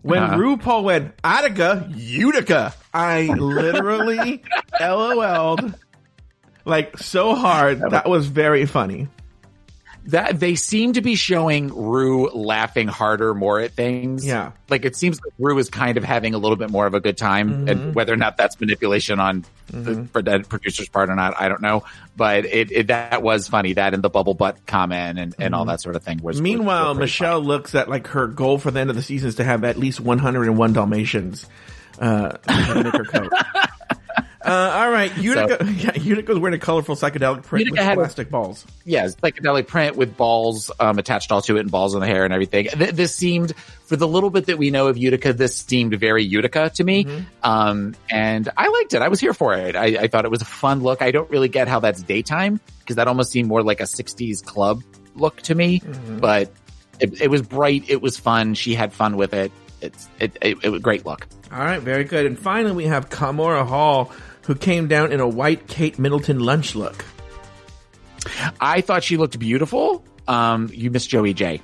When 0.02 0.22
Uh-huh. 0.22 0.36
RuPaul 0.36 0.82
went 0.84 1.14
Attica, 1.22 1.88
Utica, 1.94 2.72
I 2.94 3.26
literally 3.26 4.42
LOL'd 4.80 5.74
like 6.64 6.98
so 6.98 7.34
hard. 7.34 7.80
That 7.90 8.08
was 8.08 8.26
very 8.26 8.66
funny. 8.66 9.08
That 10.06 10.40
they 10.40 10.56
seem 10.56 10.94
to 10.94 11.00
be 11.00 11.14
showing 11.14 11.68
Ru 11.68 12.28
laughing 12.30 12.88
harder 12.88 13.34
more 13.34 13.60
at 13.60 13.72
things. 13.72 14.26
Yeah. 14.26 14.52
like 14.68 14.84
it 14.84 14.96
seems 14.96 15.20
like 15.24 15.32
Ru 15.38 15.56
is 15.58 15.70
kind 15.70 15.96
of 15.96 16.04
having 16.04 16.34
a 16.34 16.38
little 16.38 16.56
bit 16.56 16.70
more 16.70 16.86
of 16.86 16.94
a 16.94 17.00
good 17.00 17.16
time, 17.16 17.68
and 17.68 17.68
mm-hmm. 17.68 17.92
whether 17.92 18.12
or 18.12 18.16
not 18.16 18.36
that's 18.36 18.60
manipulation 18.60 19.20
on 19.20 19.44
the 19.68 19.92
mm-hmm. 19.92 20.04
for 20.06 20.22
the 20.22 20.40
producer's 20.40 20.88
part 20.88 21.08
or 21.08 21.14
not, 21.14 21.40
I 21.40 21.48
don't 21.48 21.62
know. 21.62 21.84
But 22.16 22.44
it, 22.44 22.72
it 22.72 22.86
that 22.88 23.22
was 23.22 23.48
funny. 23.48 23.74
That 23.74 23.94
and 23.94 24.02
the 24.02 24.10
bubble 24.10 24.34
butt 24.34 24.66
comment 24.66 25.18
and, 25.18 25.34
and 25.38 25.54
all 25.54 25.62
mm-hmm. 25.62 25.70
that 25.70 25.80
sort 25.80 25.96
of 25.96 26.02
thing 26.02 26.18
was. 26.18 26.36
was- 26.36 26.42
Meanwhile, 26.42 26.94
pretty 26.94 27.00
Michelle 27.00 27.40
looks 27.40 27.74
at 27.74 27.88
like 27.88 28.08
her 28.08 28.26
goal 28.26 28.58
for 28.58 28.70
the 28.70 28.80
end 28.80 28.90
of 28.90 28.96
the 28.96 29.02
season 29.02 29.28
is 29.28 29.36
to 29.36 29.44
have 29.44 29.64
at 29.64 29.78
least 29.78 30.00
101 30.00 30.72
Dalmatians 30.72 31.46
uh, 31.98 32.36
in 32.48 32.86
her 32.86 33.04
coat. 33.04 33.32
Uh, 34.44 34.72
all 34.74 34.90
right, 34.90 35.16
Utica. 35.18 35.64
yeah, 35.76 35.96
Utica's 35.96 36.38
wearing 36.38 36.56
a 36.56 36.58
colorful 36.58 36.96
psychedelic 36.96 37.42
print 37.44 37.66
Utica 37.66 37.72
with 37.80 37.84
had 37.84 37.92
a- 37.98 38.00
plastic 38.00 38.30
balls. 38.30 38.66
yeah, 38.84 39.06
psychedelic 39.06 39.66
print 39.66 39.96
with 39.96 40.16
balls 40.16 40.70
um, 40.80 40.98
attached 40.98 41.30
all 41.32 41.42
to 41.42 41.56
it 41.56 41.60
and 41.60 41.70
balls 41.70 41.94
in 41.94 42.00
the 42.00 42.06
hair 42.06 42.24
and 42.24 42.32
everything. 42.32 42.66
Th- 42.66 42.90
this 42.90 43.14
seemed, 43.14 43.54
for 43.84 43.96
the 43.96 44.08
little 44.08 44.30
bit 44.30 44.46
that 44.46 44.58
we 44.58 44.70
know 44.70 44.88
of 44.88 44.96
Utica, 44.98 45.32
this 45.32 45.56
seemed 45.56 45.94
very 45.94 46.24
Utica 46.24 46.70
to 46.74 46.84
me. 46.84 47.06
Um, 47.42 47.94
and 48.10 48.48
I 48.56 48.68
liked 48.68 48.94
it. 48.94 49.02
I 49.02 49.08
was 49.08 49.20
here 49.20 49.34
for 49.34 49.54
it. 49.54 49.76
I, 49.76 49.84
I 50.02 50.08
thought 50.08 50.24
it 50.24 50.30
was 50.30 50.42
a 50.42 50.46
fun 50.46 50.82
look. 50.82 51.02
I 51.02 51.10
don't 51.10 51.30
really 51.30 51.48
get 51.48 51.68
how 51.68 51.80
that's 51.80 52.02
daytime 52.02 52.60
because 52.80 52.96
that 52.96 53.08
almost 53.08 53.30
seemed 53.30 53.48
more 53.48 53.62
like 53.62 53.80
a 53.80 53.84
60s 53.84 54.44
club 54.44 54.82
look 55.14 55.40
to 55.42 55.54
me. 55.54 55.82
But 56.08 56.50
it, 57.00 57.20
it 57.20 57.28
was 57.30 57.42
bright. 57.42 57.84
It 57.88 58.00
was 58.02 58.18
fun. 58.18 58.54
She 58.54 58.74
had 58.74 58.92
fun 58.92 59.16
with 59.16 59.34
it. 59.34 59.52
It's 59.80 60.08
it, 60.20 60.36
it, 60.40 60.58
it 60.62 60.68
was 60.70 60.78
a 60.78 60.82
great 60.82 61.04
look. 61.04 61.26
All 61.50 61.58
right, 61.58 61.80
very 61.82 62.04
good. 62.04 62.24
And 62.24 62.38
finally, 62.38 62.72
we 62.72 62.86
have 62.86 63.10
Kahmora 63.10 63.66
Hall, 63.66 64.12
who 64.42 64.54
came 64.54 64.88
down 64.88 65.12
in 65.12 65.20
a 65.20 65.28
white 65.28 65.66
Kate 65.68 65.98
Middleton 65.98 66.40
lunch 66.40 66.74
look. 66.74 67.04
I 68.60 68.80
thought 68.80 69.02
she 69.02 69.16
looked 69.16 69.38
beautiful. 69.38 70.04
Um, 70.28 70.70
you 70.72 70.90
missed 70.90 71.08
Joey 71.08 71.34
Jay. 71.34 71.60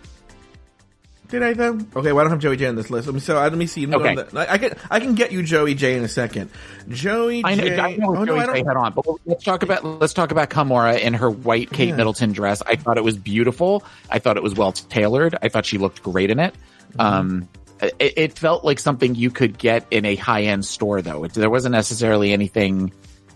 Did 1.28 1.42
I 1.42 1.52
though? 1.52 1.78
Okay, 1.94 2.12
well, 2.12 2.20
I 2.20 2.22
don't 2.22 2.30
have 2.30 2.38
Joey 2.38 2.56
Jay 2.56 2.66
on 2.66 2.74
this 2.74 2.88
list. 2.88 3.06
Let 3.06 3.14
me 3.14 3.20
so 3.20 3.36
uh, 3.36 3.42
let 3.42 3.52
me 3.52 3.66
see. 3.66 3.86
Okay. 3.86 4.14
the- 4.14 4.50
I, 4.50 4.56
can 4.56 4.74
I 4.90 4.98
can 4.98 5.14
get 5.14 5.30
you 5.30 5.42
Joey 5.42 5.74
Jay 5.74 5.94
in 5.94 6.02
a 6.02 6.08
second. 6.08 6.50
Joey 6.88 7.42
I 7.44 7.54
know, 7.54 7.64
J. 7.64 7.78
I 7.78 7.96
know 7.96 8.16
oh, 8.16 8.24
no, 8.24 8.26
Joey 8.26 8.40
I 8.40 8.46
J 8.54 8.64
had 8.66 8.76
on, 8.78 8.94
but 8.94 9.04
let's 9.26 9.44
talk 9.44 9.62
about 9.62 9.84
let's 9.84 10.14
talk 10.14 10.30
about 10.30 10.48
Kahmora 10.48 10.98
in 10.98 11.12
her 11.14 11.28
white 11.28 11.70
Kate 11.70 11.90
Yeah. 11.90 11.96
Middleton 11.96 12.32
dress. 12.32 12.62
I 12.62 12.76
thought 12.76 12.96
it 12.96 13.04
was 13.04 13.18
beautiful. 13.18 13.84
I 14.08 14.20
thought 14.20 14.38
it 14.38 14.42
was 14.42 14.54
well 14.54 14.72
tailored. 14.72 15.36
I 15.42 15.50
thought 15.50 15.66
she 15.66 15.76
looked 15.76 16.02
great 16.02 16.30
in 16.30 16.40
it. 16.40 16.54
Mm-hmm. 16.92 17.00
Um, 17.00 17.48
it, 17.80 18.14
it 18.16 18.38
felt 18.38 18.64
like 18.64 18.78
something 18.78 19.14
you 19.14 19.30
could 19.30 19.58
get 19.58 19.86
in 19.90 20.04
a 20.04 20.16
high 20.16 20.42
end 20.44 20.64
store, 20.64 21.00
though. 21.02 21.24
It, 21.24 21.32
there 21.34 21.50
wasn't 21.50 21.72
necessarily 21.72 22.32
anything 22.32 22.92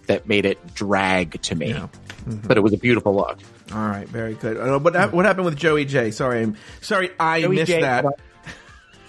that 0.06 0.26
made 0.26 0.44
it 0.46 0.74
drag 0.74 1.40
to 1.42 1.54
me, 1.54 1.68
Yeah. 1.70 1.88
Mm-hmm. 2.26 2.46
but 2.46 2.56
it 2.56 2.60
was 2.60 2.72
a 2.72 2.76
beautiful 2.78 3.14
look. 3.14 3.38
All 3.72 3.78
right, 3.86 4.08
very 4.08 4.34
good. 4.34 4.56
Uh, 4.56 4.78
what 4.78 4.94
hap- 4.94 5.12
what 5.12 5.24
happened 5.24 5.44
with 5.46 5.56
Joey 5.56 5.84
Jay? 5.84 6.10
Sorry, 6.10 6.42
I'm 6.42 6.56
sorry 6.80 7.10
I 7.18 7.40
Joey 7.42 7.56
missed 7.56 7.70
J 7.72 7.80
that. 7.82 8.04
on- 8.04 8.12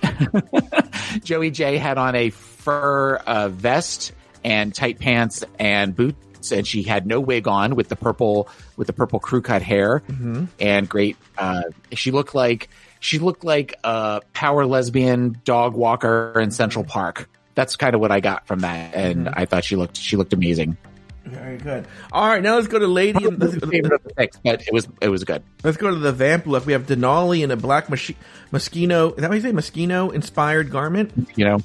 Joey 1.23 1.51
Jay 1.51 1.77
had 1.77 1.97
on 1.97 2.15
a 2.15 2.29
fur 2.29 3.15
uh, 3.15 3.49
vest 3.49 4.13
and 4.43 4.73
tight 4.73 4.99
pants 4.99 5.43
and 5.59 5.95
boots, 5.95 6.51
and 6.51 6.65
she 6.67 6.83
had 6.83 7.05
no 7.05 7.19
wig 7.19 7.47
on 7.47 7.75
with 7.75 7.89
the 7.89 7.95
purple 7.95 8.47
with 8.77 8.87
the 8.87 8.93
purple 8.93 9.19
crew 9.19 9.41
cut 9.41 9.61
hair 9.61 10.01
Mm-hmm. 10.07 10.45
and 10.59 10.87
great. 10.89 11.17
Uh, 11.37 11.63
she 11.93 12.11
looked 12.11 12.35
like 12.35 12.69
she 13.03 13.19
looked 13.19 13.43
like 13.43 13.75
a 13.83 14.21
power 14.33 14.65
lesbian 14.65 15.37
dog 15.43 15.73
walker 15.75 16.39
in 16.39 16.51
Central 16.51 16.85
Park. 16.85 17.29
That's 17.53 17.75
kind 17.75 17.93
of 17.93 18.01
what 18.01 18.11
I 18.11 18.19
got 18.21 18.47
from 18.47 18.61
that, 18.61 18.95
and 18.95 19.25
Mm-hmm. 19.27 19.39
I 19.39 19.45
thought 19.45 19.63
she 19.65 19.75
looked 19.75 19.97
she 19.97 20.15
looked 20.17 20.31
amazing. 20.33 20.77
Very 21.25 21.57
good. 21.57 21.85
All 22.11 22.27
right, 22.27 22.41
now 22.43 22.55
let's 22.55 22.67
go 22.67 22.79
to 22.79 22.87
Lady. 22.87 23.25
Let's, 23.25 23.55
Favorite 23.55 23.93
of 23.93 24.03
the 24.03 24.11
six, 24.17 24.37
but 24.43 24.61
it 24.67 24.73
was 24.73 24.87
it 25.01 25.09
was 25.09 25.23
good. 25.23 25.43
let's 25.63 25.77
go 25.77 25.89
to 25.89 25.95
the 25.95 26.11
vamp 26.11 26.45
look. 26.47 26.65
We 26.65 26.73
have 26.73 26.85
Denali 26.87 27.43
in 27.43 27.51
a 27.51 27.55
black 27.57 27.89
machi- 27.89 28.17
Moschino. 28.51 29.11
Is 29.11 29.17
that 29.21 29.29
what 29.29 29.35
you 29.35 29.41
say? 29.41 29.51
Moschino 29.51 30.11
inspired 30.13 30.69
garment. 30.71 31.11
you 31.35 31.45
know 31.45 31.59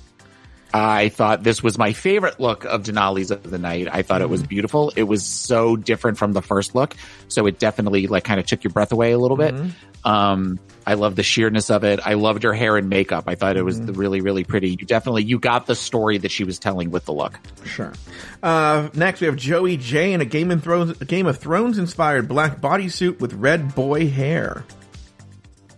i 0.75 1.09
thought 1.09 1.43
this 1.43 1.63
was 1.63 1.79
my 1.79 1.93
favorite 1.93 2.39
look 2.39 2.65
of 2.65 2.83
denali's 2.83 3.31
of 3.31 3.43
the 3.43 3.59
night. 3.59 3.89
I 3.91 4.03
thought 4.03 4.21
it 4.21 4.29
was 4.29 4.43
beautiful. 4.43 4.93
It 4.97 5.05
was 5.05 5.25
so 5.25 5.77
different 5.77 6.19
from 6.19 6.33
the 6.33 6.43
first 6.43 6.75
look. 6.75 6.95
So 7.29 7.47
it 7.47 7.59
definitely 7.59 8.07
like 8.07 8.25
kind 8.25 8.39
of 8.39 8.47
took 8.47 8.65
your 8.65 8.73
breath 8.73 8.93
away 8.93 9.13
a 9.13 9.19
little 9.19 9.37
bit. 9.37 9.55
Um 10.05 10.59
i 10.87 10.95
love 10.95 11.17
the 11.17 11.23
sheerness 11.23 11.71
of 11.71 11.85
it. 11.85 12.01
I 12.05 12.15
loved 12.15 12.43
her 12.45 12.53
hair 12.53 12.77
and 12.77 12.89
makeup. 12.89 13.25
I 13.27 13.35
thought 13.35 13.57
it 13.57 13.63
was 13.63 13.81
really 13.81 14.21
really 14.21 14.45
pretty. 14.45 14.71
You 14.71 14.87
definitely 14.87 15.25
you 15.25 15.39
got 15.39 15.67
the 15.67 15.75
story 15.75 16.19
that 16.19 16.31
she 16.31 16.45
was 16.45 16.59
telling 16.59 16.91
with 16.91 17.05
the 17.07 17.13
look. 17.13 17.39
Sure. 17.65 17.93
Uh, 18.43 18.89
next, 18.95 19.21
we 19.21 19.27
have 19.27 19.37
Joey 19.37 19.77
Jay 19.77 20.13
in 20.13 20.21
a 20.21 20.25
Game 20.25 20.51
of 20.51 20.63
Thrones, 20.63 20.97
Game 20.99 21.27
of 21.27 21.39
Thrones 21.39 21.79
inspired 21.79 22.29
black 22.29 22.61
bodysuit 22.61 23.21
with 23.21 23.33
red 23.35 23.75
boy 23.75 24.09
hair. 24.09 24.65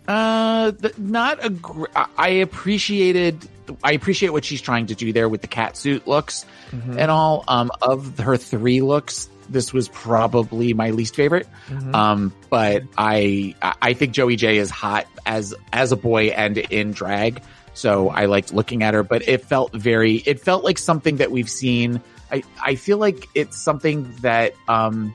Uh, 0.07 0.71
not 0.97 1.43
a. 1.43 1.49
Gr- 1.49 1.85
I 2.17 2.29
appreciated. 2.29 3.47
I 3.83 3.93
appreciate 3.93 4.29
what 4.29 4.45
she's 4.45 4.61
trying 4.61 4.87
to 4.87 4.95
do 4.95 5.11
there 5.13 5.27
with 5.29 5.41
the 5.41 5.47
cat 5.47 5.77
suit 5.77 6.07
looks 6.07 6.45
and 6.71 7.11
all. 7.11 7.43
Um, 7.47 7.71
of 7.81 8.17
her 8.19 8.37
three 8.37 8.81
looks, 8.81 9.29
this 9.49 9.73
was 9.73 9.89
probably 9.89 10.73
my 10.73 10.91
least 10.91 11.15
favorite. 11.15 11.47
Um, 11.93 12.33
but 12.49 12.83
I 12.97 13.55
I 13.81 13.93
think 13.93 14.13
Joey 14.13 14.35
Jay 14.37 14.57
is 14.57 14.69
hot 14.69 15.05
as 15.25 15.53
as 15.73 15.91
a 15.91 15.95
boy 15.97 16.27
and 16.27 16.57
in 16.57 16.91
drag. 16.91 17.41
So 17.73 18.09
I 18.09 18.25
liked 18.25 18.53
looking 18.53 18.83
at 18.83 18.93
her, 18.93 19.03
but 19.03 19.27
it 19.27 19.45
felt 19.45 19.73
very 19.73 20.15
it 20.15 20.39
felt 20.41 20.63
like 20.63 20.77
something 20.77 21.17
that 21.17 21.31
we've 21.31 21.49
seen. 21.49 22.01
I, 22.31 22.43
I 22.63 22.75
feel 22.75 22.97
like 22.97 23.27
it's 23.35 23.57
something 23.61 24.13
that 24.21 24.53
um 24.69 25.13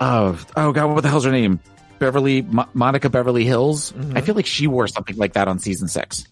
oh 0.00 0.38
oh 0.56 0.72
god 0.72 0.94
what 0.94 1.02
the 1.02 1.08
hell's 1.08 1.24
her 1.24 1.30
name 1.30 1.60
Beverly 1.98 2.42
Mo- 2.42 2.68
Monica 2.74 3.08
Beverly 3.10 3.44
Hillz 3.44 3.92
I 4.16 4.20
feel 4.22 4.34
like 4.34 4.46
she 4.46 4.66
wore 4.66 4.86
something 4.86 5.16
like 5.16 5.34
that 5.34 5.48
on 5.48 5.58
season 5.58 5.88
six 5.88 6.26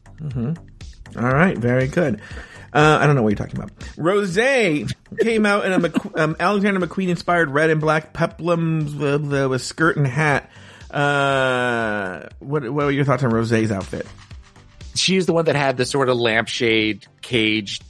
All 1.17 1.23
right, 1.23 1.57
very 1.57 1.89
good. 1.89 2.21
Uh, 2.73 2.99
I 3.01 3.07
don't 3.07 3.15
know 3.15 3.23
what 3.23 3.29
you're 3.29 3.47
talking 3.47 3.57
about. 3.57 3.71
Rose 3.97 4.37
came 4.37 5.47
out 5.47 5.65
in 5.65 5.73
a 5.73 5.79
Mc- 5.79 6.19
um, 6.19 6.37
Alexander 6.41 6.85
McQueen 6.85 7.09
inspired 7.09 7.51
red 7.51 7.71
and 7.71 7.81
black 7.81 8.13
peplums 8.13 8.99
with, 8.99 9.33
uh, 9.33 9.49
with 9.49 9.63
skirt 9.63 9.97
and 9.97 10.07
hat. 10.07 10.51
Uh, 10.91 12.29
what, 12.41 12.63
what 12.65 12.87
were 12.87 12.91
your 12.91 13.05
thoughts 13.05 13.23
on 13.23 13.31
Rose's 13.31 13.71
outfit? 13.71 14.07
she's 14.95 15.27
the 15.27 15.33
one 15.33 15.47
that 15.47 15.57
had 15.57 15.77
the 15.77 15.85
sort 15.85 16.09
of 16.09 16.17
lampshade 16.17 17.07
cage 17.21 17.81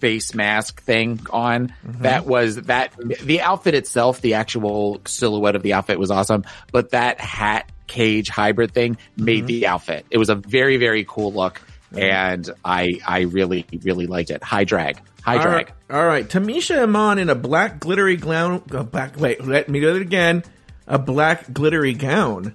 face 0.00 0.34
mask 0.34 0.82
thing 0.82 1.20
on. 1.30 1.72
That 1.84 2.26
was 2.26 2.56
that 2.56 2.92
the 3.22 3.40
outfit 3.40 3.74
itself, 3.74 4.20
the 4.20 4.34
actual 4.34 5.00
silhouette 5.06 5.54
of 5.54 5.62
the 5.62 5.74
outfit 5.74 5.98
was 5.98 6.10
awesome, 6.10 6.44
but 6.72 6.90
that 6.90 7.20
hat 7.20 7.70
cage 7.86 8.28
hybrid 8.28 8.72
thing 8.72 8.96
made 9.16 9.46
the 9.46 9.66
outfit. 9.66 10.06
It 10.10 10.18
was 10.18 10.28
a 10.30 10.34
very 10.34 10.76
very 10.78 11.04
cool 11.06 11.32
look, 11.32 11.60
and 11.96 12.48
I 12.64 13.00
I 13.06 13.20
really 13.22 13.66
really 13.82 14.06
liked 14.06 14.30
it. 14.30 14.42
High 14.42 14.64
drag, 14.64 14.98
high 15.22 15.36
All 15.36 15.42
drag. 15.42 15.72
right, 15.88 15.96
all 15.98 16.06
right. 16.06 16.28
Tamisha 16.28 16.82
Iman 16.82 17.18
in 17.18 17.30
a 17.30 17.34
black 17.34 17.80
glittery 17.80 18.16
gown. 18.16 18.62
Uh, 18.70 18.82
black. 18.82 19.18
Wait, 19.18 19.44
let 19.44 19.68
me 19.68 19.80
do 19.80 19.94
it 19.96 20.02
again. 20.02 20.42
A 20.86 20.98
black 20.98 21.52
glittery 21.52 21.94
gown 21.94 22.54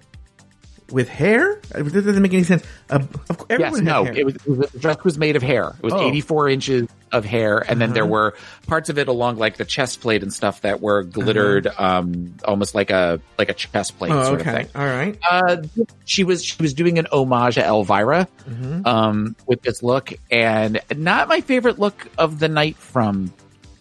with 0.92 1.10
hair. 1.10 1.60
This 1.74 1.92
doesn't 1.92 2.22
make 2.22 2.34
any 2.34 2.44
sense. 2.44 2.64
Uh, 2.90 3.00
of 3.30 3.38
course, 3.38 3.60
Yes, 3.60 3.78
no, 3.80 4.06
hair. 4.06 4.14
it 4.16 4.26
was, 4.26 4.36
it 4.36 4.48
was 4.48 4.72
the 4.72 4.80
dress 4.80 5.04
was 5.04 5.18
made 5.18 5.36
of 5.36 5.44
hair. 5.44 5.74
It 5.78 5.84
was 5.84 5.94
Oh. 5.94 6.08
84 6.08 6.50
inches 6.50 6.88
of 7.12 7.26
hair, 7.26 7.58
and 7.60 7.80
then 7.82 7.94
there 7.94 8.04
Uh-huh. 8.04 8.12
were 8.12 8.34
parts 8.68 8.90
of 8.90 8.98
it 8.98 9.08
along 9.08 9.38
like 9.38 9.58
the 9.58 9.66
chest 9.66 10.00
plate 10.02 10.24
and 10.24 10.34
stuff 10.34 10.62
that 10.62 10.82
were 10.82 11.04
glittered, 11.04 11.68
um, 11.78 12.36
almost 12.46 12.74
like 12.76 12.90
a 12.90 13.20
like 13.38 13.50
a 13.50 13.54
chest 13.54 13.98
plate 13.98 14.12
Oh, 14.12 14.24
sort 14.24 14.42
of 14.42 14.48
okay. 14.48 14.64
thing. 14.64 14.68
All 14.76 14.86
right. 14.86 15.18
Uh, 15.30 15.58
she 16.06 16.24
was 16.24 16.44
she 16.44 16.56
was 16.62 16.74
doing 16.74 17.00
an 17.00 17.08
homage 17.12 17.56
to 17.56 17.66
Elvira 17.66 18.28
Mm-hmm. 18.50 18.88
um, 18.88 19.36
with 19.46 19.62
this 19.62 19.84
look, 19.84 20.14
and 20.32 20.80
not 20.96 21.28
my 21.28 21.42
favorite 21.42 21.80
look 21.80 22.08
of 22.18 22.40
the 22.40 22.48
night 22.48 22.78
from 22.78 23.34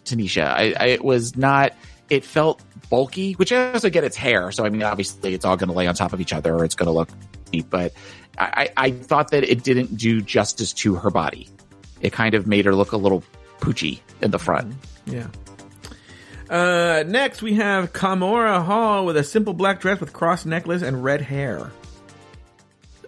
Tamisha. 0.05 0.45
I, 0.45 0.73
I 0.79 0.85
it 0.87 1.03
was 1.03 1.35
not. 1.37 1.73
It 2.09 2.23
felt 2.23 2.61
bulky, 2.89 3.33
which 3.33 3.51
I 3.51 3.73
also 3.73 3.89
get. 3.89 4.03
It's 4.03 4.17
hair, 4.17 4.51
so 4.51 4.65
I 4.65 4.69
mean, 4.69 4.83
obviously, 4.83 5.33
it's 5.33 5.45
all 5.45 5.57
going 5.57 5.69
to 5.69 5.75
lay 5.75 5.87
on 5.87 5.95
top 5.95 6.13
of 6.13 6.21
each 6.21 6.33
other, 6.33 6.53
or 6.55 6.65
it's 6.65 6.75
going 6.75 6.87
to 6.87 6.93
look 6.93 7.09
neat. 7.51 7.69
But 7.69 7.93
I, 8.37 8.69
I 8.77 8.91
thought 8.91 9.31
that 9.31 9.43
it 9.43 9.63
didn't 9.63 9.97
do 9.97 10.21
justice 10.21 10.73
to 10.73 10.95
her 10.95 11.09
body. 11.09 11.49
It 12.01 12.13
kind 12.13 12.35
of 12.35 12.45
made 12.47 12.65
her 12.65 12.75
look 12.75 12.91
a 12.91 12.97
little 12.97 13.23
poochy 13.59 13.99
in 14.21 14.31
the 14.31 14.39
front. 14.39 14.75
Yeah. 15.05 15.27
Uh, 16.49 17.03
next 17.07 17.41
we 17.41 17.55
have 17.55 17.91
Kahmora 17.91 18.63
Hall 18.63 19.05
with 19.05 19.17
a 19.17 19.23
simple 19.23 19.53
black 19.53 19.81
dress 19.81 19.99
with 19.99 20.13
cross 20.13 20.45
necklace 20.45 20.81
and 20.81 21.03
red 21.03 21.21
hair. 21.21 21.71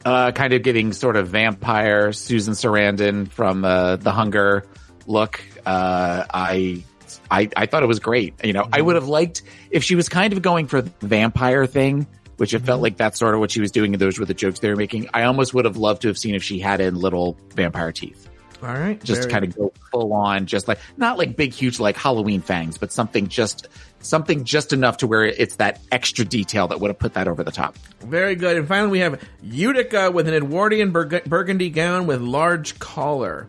uh, 0.05 0.31
kind 0.31 0.53
of 0.53 0.63
giving 0.63 0.93
sort 0.93 1.15
of 1.15 1.29
vampire 1.29 2.11
Susan 2.13 2.53
Sarandon 2.53 3.29
from 3.29 3.65
uh, 3.65 3.97
the 3.97 4.11
Hunger 4.11 4.65
look. 5.07 5.41
Uh, 5.65 6.23
I, 6.33 6.83
I 7.31 7.49
I 7.55 7.65
thought 7.65 7.83
it 7.83 7.87
was 7.87 7.99
great. 7.99 8.33
You 8.43 8.53
know, 8.53 8.67
I 8.71 8.81
would 8.81 8.95
mm-hmm. 8.95 9.03
have 9.03 9.09
liked 9.09 9.43
if 9.71 9.83
she 9.83 9.95
was 9.95 10.09
kind 10.09 10.33
of 10.33 10.41
going 10.41 10.67
for 10.67 10.81
the 10.81 10.91
vampire 11.01 11.65
thing, 11.65 12.07
which 12.37 12.53
it 12.53 12.59
felt 12.59 12.77
mm-hmm. 12.77 12.83
like 12.83 12.97
that's 12.97 13.19
sort 13.19 13.33
of 13.33 13.39
what 13.39 13.51
she 13.51 13.61
was 13.61 13.71
doing. 13.71 13.93
And 13.93 14.01
those 14.01 14.19
were 14.19 14.25
the 14.25 14.33
jokes 14.33 14.59
they 14.59 14.69
were 14.69 14.75
making. 14.75 15.09
I 15.13 15.23
almost 15.23 15.53
would 15.53 15.65
have 15.65 15.77
loved 15.77 16.01
to 16.03 16.07
have 16.07 16.17
seen 16.17 16.35
if 16.35 16.43
she 16.43 16.59
had 16.59 16.81
in 16.81 16.95
little 16.95 17.37
vampire 17.53 17.91
teeth, 17.91 18.29
All 18.63 18.69
right. 18.69 19.01
just 19.03 19.21
very- 19.21 19.31
kind 19.31 19.45
of 19.45 19.55
go 19.55 19.73
full 19.91 20.13
on, 20.13 20.45
just 20.45 20.67
like 20.67 20.79
not 20.97 21.17
like 21.17 21.35
big, 21.35 21.53
huge 21.53 21.79
like 21.79 21.97
Halloween 21.97 22.41
fangs, 22.41 22.77
but 22.77 22.91
something 22.91 23.27
just 23.27 23.67
something 24.01 24.45
just 24.45 24.71
enough 24.71 24.97
to 24.97 25.07
where 25.07 25.25
it's 25.25 25.57
that 25.57 25.79
extra 25.91 26.23
detail 26.23 26.67
that 26.69 26.79
would 26.79 26.89
have 26.89 26.99
put 26.99 27.13
that 27.13 27.27
over 27.27 27.43
the 27.43 27.51
top. 27.51 27.75
very 28.01 28.35
good. 28.35 28.57
And 28.57 28.67
finally 28.67 28.91
we 28.91 28.99
have 28.99 29.21
Utica 29.43 30.09
with 30.09 30.27
an 30.27 30.33
Edwardian 30.33 30.91
burg- 30.91 31.25
burgundy 31.25 31.69
gown 31.69 32.07
with 32.07 32.21
large 32.21 32.79
collar. 32.79 33.47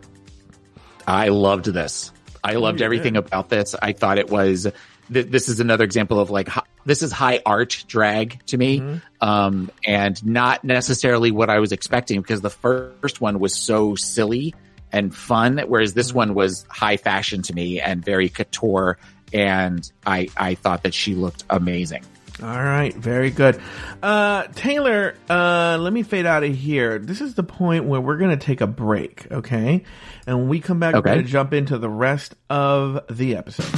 I 1.07 1.29
loved 1.29 1.65
this. 1.65 2.11
I 2.43 2.53
loved 2.55 2.79
you 2.79 2.85
everything 2.85 3.13
did. 3.13 3.25
about 3.25 3.49
this. 3.49 3.75
I 3.81 3.93
thought 3.93 4.17
it 4.17 4.29
was. 4.29 4.67
Th- 5.11 5.25
this 5.27 5.49
is 5.49 5.59
another 5.59 5.83
example 5.83 6.19
of 6.19 6.29
like 6.29 6.47
hi- 6.47 6.63
this 6.85 7.03
is 7.03 7.11
high 7.11 7.41
art 7.45 7.83
drag 7.87 8.43
to 8.47 8.57
me, 8.57 8.79
Mm-hmm. 8.79 9.27
um, 9.27 9.69
and 9.85 10.23
not 10.25 10.63
necessarily 10.63 11.31
what 11.31 11.49
I 11.49 11.59
was 11.59 11.71
expecting 11.71 12.21
because 12.21 12.41
the 12.41 12.49
first 12.49 13.21
one 13.21 13.39
was 13.39 13.53
so 13.53 13.95
silly 13.95 14.53
and 14.91 15.13
fun, 15.15 15.57
whereas 15.67 15.91
Mm-hmm. 15.91 15.99
this 15.99 16.13
one 16.13 16.33
was 16.33 16.65
high 16.69 16.97
fashion 16.97 17.41
to 17.43 17.53
me 17.53 17.79
and 17.81 18.03
very 18.03 18.29
couture. 18.29 18.97
And 19.33 19.89
I 20.05 20.27
I 20.35 20.55
thought 20.55 20.83
that 20.83 20.93
she 20.93 21.15
looked 21.15 21.43
amazing. 21.49 22.03
All 22.41 22.63
right, 22.63 22.91
very 22.95 23.29
good. 23.29 23.61
Uh, 24.01 24.47
Taylor, 24.55 25.15
uh, 25.29 25.77
let 25.79 25.93
me 25.93 26.01
fade 26.01 26.25
out 26.25 26.43
of 26.43 26.55
here. 26.55 26.97
This 26.97 27.21
is 27.21 27.35
the 27.35 27.43
point 27.43 27.85
where 27.85 28.01
we're 28.01 28.17
going 28.17 28.31
to 28.31 28.45
take 28.45 28.61
a 28.61 28.67
break, 28.67 29.31
okay? 29.31 29.83
And 30.25 30.39
when 30.39 30.49
we 30.49 30.59
come 30.59 30.79
back, 30.79 30.95
we're 30.95 31.01
going 31.01 31.23
to 31.23 31.29
jump 31.29 31.53
into 31.53 31.77
the 31.77 31.89
rest 31.89 32.33
of 32.49 32.99
the 33.15 33.35
episode. 33.35 33.69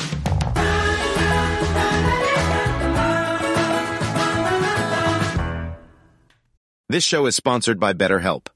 This 6.88 7.04
show 7.04 7.26
is 7.26 7.36
sponsored 7.36 7.82
by 7.82 7.92
BetterHelp. 7.94 8.48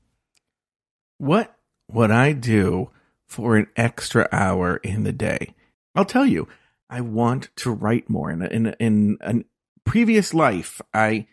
What 1.18 1.54
would 1.92 2.12
I 2.12 2.32
do 2.32 2.92
for 3.26 3.58
an 3.58 3.68
extra 3.76 4.30
hour 4.32 4.78
in 4.78 5.04
the 5.04 5.12
day? 5.12 5.54
I'll 5.96 6.06
tell 6.06 6.26
you, 6.26 6.48
I 6.90 7.02
want 7.02 7.50
to 7.58 7.72
write 7.72 8.10
more. 8.10 8.32
In 8.32 8.42
a, 8.42 8.48
in 8.48 8.68
a, 8.68 8.76
in 8.80 9.18
a 9.20 9.44
previous 9.88 10.34
life, 10.34 10.82
I 10.94 11.28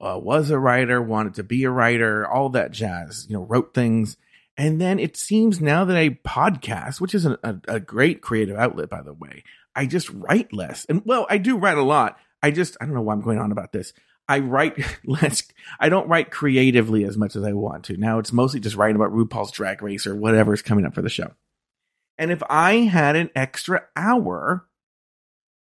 uh, 0.00 0.18
was 0.22 0.50
a 0.50 0.58
writer, 0.58 1.02
wanted 1.02 1.34
to 1.34 1.42
be 1.42 1.64
a 1.64 1.70
writer, 1.70 2.26
all 2.26 2.48
that 2.50 2.70
jazz. 2.70 3.26
You 3.28 3.36
know, 3.36 3.42
wrote 3.42 3.74
things, 3.74 4.16
and 4.56 4.80
then 4.80 4.98
it 4.98 5.16
seems 5.16 5.60
now 5.60 5.84
that 5.84 5.96
I 5.96 6.10
podcast, 6.10 7.00
which 7.00 7.14
is 7.14 7.26
a, 7.26 7.38
a, 7.42 7.56
a 7.68 7.80
great 7.80 8.22
creative 8.22 8.56
outlet, 8.56 8.90
by 8.90 9.02
the 9.02 9.14
way, 9.14 9.44
I 9.74 9.86
just 9.86 10.10
write 10.10 10.52
less. 10.52 10.84
And 10.86 11.02
well, 11.04 11.26
I 11.30 11.38
do 11.38 11.56
write 11.56 11.78
a 11.78 11.82
lot. 11.82 12.18
I 12.42 12.50
just 12.50 12.76
I 12.80 12.84
don't 12.84 12.94
know 12.94 13.02
why 13.02 13.14
I'm 13.14 13.20
going 13.20 13.38
on 13.38 13.52
about 13.52 13.72
this. 13.72 13.92
I 14.28 14.40
write 14.40 14.78
less. 15.04 15.42
I 15.80 15.88
don't 15.88 16.08
write 16.08 16.30
creatively 16.30 17.04
as 17.04 17.16
much 17.16 17.36
as 17.36 17.44
I 17.44 17.52
want 17.52 17.84
to. 17.84 17.96
Now 17.96 18.18
it's 18.18 18.32
mostly 18.32 18.60
just 18.60 18.76
writing 18.76 18.96
about 18.96 19.12
RuPaul's 19.12 19.52
Drag 19.52 19.82
Race 19.82 20.06
or 20.06 20.14
whatever's 20.14 20.62
coming 20.62 20.84
up 20.84 20.94
for 20.94 21.02
the 21.02 21.08
show. 21.08 21.32
And 22.18 22.32
if 22.32 22.42
I 22.50 22.74
had 22.78 23.14
an 23.14 23.30
extra 23.36 23.84
hour, 23.94 24.66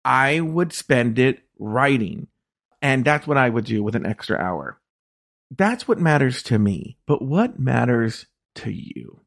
I 0.04 0.40
would 0.40 0.74
spend 0.74 1.20
it 1.20 1.44
writing. 1.60 2.28
And 2.82 3.04
that's 3.04 3.28
what 3.28 3.38
I 3.38 3.50
would 3.50 3.66
do 3.66 3.84
with 3.84 3.96
an 3.96 4.06
extra 4.06 4.38
hour. 4.38 4.80
That's 5.56 5.88
what 5.88 6.00
matters 6.00 6.44
to 6.44 6.60
me. 6.60 6.98
But 7.06 7.22
what 7.22 7.60
matters 7.60 8.26
to 8.56 8.72
you? 8.72 9.22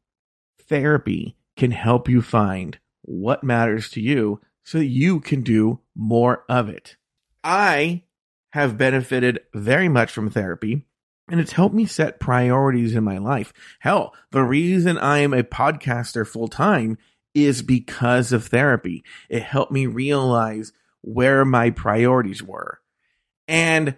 Therapy 0.67 1.35
can 1.57 1.71
help 1.71 2.07
you 2.07 2.21
find 2.21 2.79
what 3.01 3.43
matters 3.43 3.89
to 3.91 4.01
you 4.01 4.39
so 4.63 4.77
that 4.77 4.85
you 4.85 5.19
can 5.19 5.41
do 5.41 5.79
more 5.95 6.43
of 6.47 6.69
it. 6.69 6.95
I 7.43 8.03
have 8.51 8.77
benefited 8.77 9.39
very 9.53 9.89
much 9.89 10.11
from 10.11 10.29
therapy 10.29 10.85
and 11.31 11.39
it's 11.39 11.53
helped 11.53 11.73
me 11.73 11.85
set 11.85 12.19
priorities 12.19 12.93
in 12.93 13.03
my 13.03 13.17
life. 13.17 13.53
Hell, 13.79 14.13
the 14.31 14.43
reason 14.43 14.97
I 14.97 15.19
am 15.19 15.33
a 15.33 15.43
podcaster 15.43 16.27
full 16.27 16.49
time 16.49 16.97
is 17.33 17.61
because 17.61 18.33
of 18.33 18.47
therapy. 18.47 19.03
It 19.29 19.41
helped 19.41 19.71
me 19.71 19.85
realize 19.85 20.73
where 21.01 21.45
my 21.45 21.69
priorities 21.69 22.41
were. 22.43 22.79
And 23.47 23.97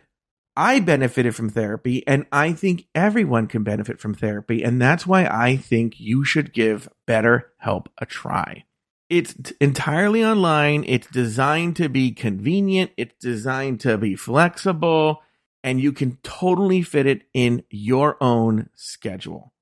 I 0.56 0.80
benefited 0.80 1.36
from 1.36 1.50
therapy, 1.50 2.06
and 2.08 2.26
I 2.32 2.54
think 2.54 2.86
everyone 2.94 3.48
can 3.48 3.64
benefit 3.64 4.00
from 4.00 4.14
therapy. 4.14 4.64
And 4.64 4.82
that's 4.82 5.08
why 5.08 5.26
I 5.26 5.58
think 5.58 6.00
you 6.00 6.24
should 6.24 6.54
give 6.54 6.88
BetterHelp 7.08 7.88
a 7.98 8.06
try. 8.06 8.66
It's 9.10 9.36
entirely 9.60 10.24
online. 10.24 10.86
It's 10.88 11.08
designed 11.08 11.76
to 11.78 11.90
be 11.90 12.12
convenient. 12.12 12.92
It's 12.98 13.16
designed 13.20 13.80
to 13.82 13.98
be 13.98 14.16
flexible, 14.16 15.22
and 15.64 15.82
you 15.82 15.92
can 15.92 16.18
totally 16.24 16.84
fit 16.84 17.06
it 17.08 17.24
in 17.34 17.64
your 17.70 18.18
own 18.22 18.70
schedule. 18.76 19.54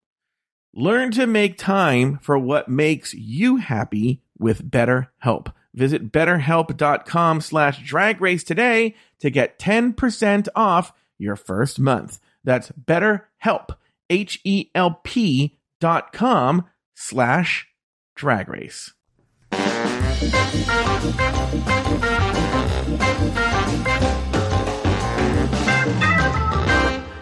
Learn 0.74 1.12
to 1.12 1.28
make 1.28 1.58
time 1.58 2.20
for 2.22 2.38
what 2.38 2.70
makes 2.70 3.14
you 3.14 3.58
happy 3.58 4.24
with 4.38 4.70
BetterHelp. 4.70 5.54
Visit 5.74 6.12
betterhelp.com 6.12 7.42
slash 7.42 7.82
drag 7.84 8.20
race 8.20 8.44
today 8.44 8.96
to 9.20 9.30
get 9.30 9.58
10% 9.58 10.48
off 10.56 10.92
your 11.18 11.36
first 11.36 11.80
month. 11.80 12.20
That's 12.44 12.72
betterhelp, 12.72 13.70
H-E-L-P 14.10 15.58
dot 15.80 16.14
com 16.14 16.66
slash 16.94 17.68
drag 18.16 18.50
race. 18.50 18.92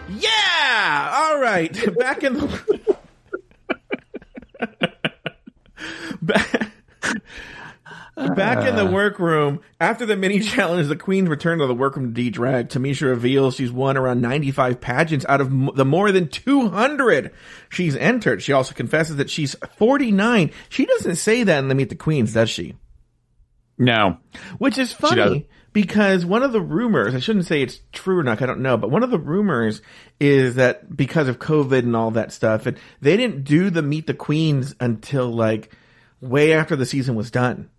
Yeah! 0.08 1.12
All 1.14 1.40
right. 1.40 1.72
Back 1.98 2.24
in 2.24 2.34
the... 2.34 2.96
Back 6.22 6.70
back 8.28 8.66
in 8.66 8.76
the 8.76 8.86
uh. 8.86 8.90
workroom 8.90 9.60
after 9.80 10.06
the 10.06 10.16
mini 10.16 10.40
challenge. 10.40 10.88
The 10.88 10.96
queens 10.96 11.28
return 11.28 11.58
to 11.58 11.66
the 11.66 11.74
workroom 11.74 12.14
to 12.14 12.22
de-drag. 12.22 12.68
Tamisha 12.68 13.02
reveals 13.02 13.56
she's 13.56 13.72
won 13.72 13.96
around 13.96 14.20
95 14.20 14.80
pageants 14.80 15.26
out 15.28 15.40
of 15.40 15.48
m- 15.48 15.70
the 15.74 15.84
more 15.84 16.12
than 16.12 16.28
200 16.28 17.32
she's 17.68 17.96
entered. 17.96 18.42
She 18.42 18.52
also 18.52 18.74
confesses 18.74 19.16
that 19.16 19.30
she's 19.30 19.54
49. 19.76 20.50
She 20.68 20.86
doesn't 20.86 21.16
say 21.16 21.44
that 21.44 21.58
in 21.58 21.68
the 21.68 21.74
Meet 21.74 21.90
the 21.90 21.96
Queens, 21.96 22.32
does 22.32 22.50
she? 22.50 22.76
No. 23.78 24.18
Which 24.58 24.76
is 24.76 24.92
funny 24.92 25.48
because 25.72 26.26
one 26.26 26.42
of 26.42 26.52
the 26.52 26.60
rumors, 26.60 27.14
I 27.14 27.20
shouldn't 27.20 27.46
say 27.46 27.62
it's 27.62 27.80
true 27.92 28.18
or 28.18 28.22
not, 28.22 28.42
I 28.42 28.46
don't 28.46 28.60
know, 28.60 28.76
but 28.76 28.90
one 28.90 29.02
of 29.02 29.10
the 29.10 29.18
rumors 29.18 29.80
is 30.18 30.56
that 30.56 30.94
because 30.96 31.28
of 31.28 31.38
COVID 31.38 31.80
and 31.80 31.96
all 31.96 32.10
that 32.12 32.32
stuff, 32.32 32.66
and 32.66 32.76
they 33.00 33.16
didn't 33.16 33.44
do 33.44 33.70
the 33.70 33.82
Meet 33.82 34.06
the 34.06 34.14
Queens 34.14 34.74
until 34.80 35.30
like 35.30 35.74
way 36.20 36.52
after 36.52 36.76
the 36.76 36.86
season 36.86 37.14
was 37.14 37.30
done. 37.30 37.70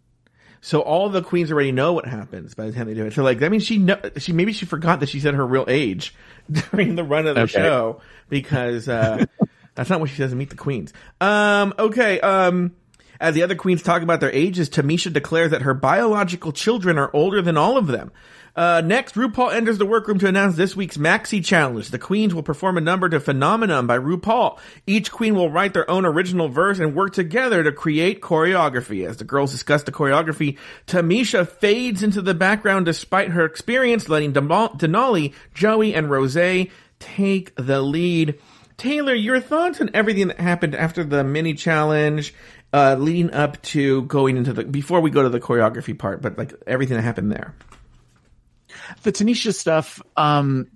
So 0.64 0.82
all 0.82 1.10
the 1.10 1.24
queens 1.24 1.52
already 1.52 1.72
know 1.72 1.94
what 1.94 2.06
happens 2.06 2.54
by 2.54 2.68
the 2.68 2.72
time 2.72 2.86
they 2.88 2.94
do 2.94 3.06
it. 3.06 3.14
So 3.14 3.24
like 3.24 3.40
that 3.40 3.50
means 3.52 3.64
she 3.66 3.78
know, 3.80 4.00
she 4.18 4.32
maybe 4.32 4.54
she 4.54 4.66
forgot 4.66 5.00
that 5.00 5.10
she 5.10 5.20
said 5.20 5.34
her 5.34 5.46
real 5.46 5.66
age 5.68 6.14
during 6.52 6.96
the 6.96 7.04
run 7.04 7.26
of 7.28 7.36
the 7.36 7.42
Okay. 7.42 7.48
show 7.48 8.02
because 8.30 8.88
uh 8.88 9.26
that's 9.76 9.90
not 9.90 10.00
what 10.00 10.10
she 10.10 10.16
says 10.18 10.32
in 10.32 10.38
Meet 10.38 10.52
the 10.52 10.56
Queens. 10.56 10.94
Um 11.20 11.74
okay, 11.80 12.20
um 12.22 12.76
as 13.20 13.36
the 13.36 13.44
other 13.44 13.56
queens 13.56 13.84
talk 13.84 14.02
about 14.02 14.20
their 14.20 14.32
ages, 14.32 14.68
Tamisha 14.70 15.14
declares 15.14 15.52
that 15.52 15.62
her 15.62 15.76
biological 15.76 16.52
children 16.52 16.98
are 16.98 17.12
older 17.14 17.42
than 17.42 17.56
all 17.58 17.78
of 17.78 17.86
them. 17.88 18.12
Uh, 18.56 18.82
next, 18.84 19.16
RuPaul 19.16 19.54
enters 19.54 19.78
the 19.78 19.86
workroom 19.86 20.20
to 20.20 20.28
announce 20.28 20.56
this 20.56 20.76
week's 20.76 20.98
Maxi 20.98 21.44
Challenge. 21.44 21.90
The 21.90 22.00
queens 22.00 22.36
will 22.36 22.44
perform 22.44 22.78
a 22.78 22.82
number 22.82 23.08
to 23.08 23.20
Phenomenon 23.20 23.88
by 23.88 23.98
RuPaul. 23.98 24.60
Each 24.86 25.12
queen 25.12 25.36
will 25.36 25.50
write 25.50 25.74
their 25.74 25.90
own 25.90 26.06
original 26.06 26.50
verse 26.50 26.80
and 26.80 26.96
work 26.96 27.14
together 27.14 27.64
to 27.64 27.72
create 27.72 28.22
choreography. 28.22 29.08
As 29.08 29.18
the 29.18 29.24
girls 29.24 29.52
discuss 29.52 29.84
the 29.84 29.92
choreography, 29.92 30.58
Tamisha 30.86 31.48
fades 31.48 32.04
into 32.04 32.22
the 32.22 32.34
background 32.34 32.86
despite 32.86 33.30
her 33.30 33.46
experience, 33.46 34.10
letting 34.10 34.34
Denali, 34.34 35.34
Joey, 35.54 35.96
and 35.96 36.10
Rose 36.10 36.68
take 37.00 37.56
the 37.56 37.82
lead. 37.82 38.40
Taylor, 38.78 39.14
your 39.14 39.40
thoughts 39.40 39.80
on 39.80 39.92
everything 39.94 40.28
that 40.28 40.40
happened 40.40 40.76
after 40.76 41.04
the 41.04 41.24
mini 41.24 41.54
challenge, 41.54 42.34
uh, 42.74 42.96
leading 42.98 43.32
up 43.32 43.62
to 43.62 44.04
going 44.04 44.38
into 44.38 44.54
the, 44.54 44.64
before 44.64 45.02
we 45.02 45.12
go 45.12 45.24
to 45.24 45.30
the 45.30 45.40
choreography 45.40 45.98
part, 45.98 46.22
but 46.22 46.38
like 46.38 46.54
everything 46.66 46.98
that 46.98 47.04
happened 47.04 47.32
there. 47.32 47.54
The 49.04 49.12
Tamisha 49.12 49.54
stuff, 49.54 50.02
um, 50.18 50.68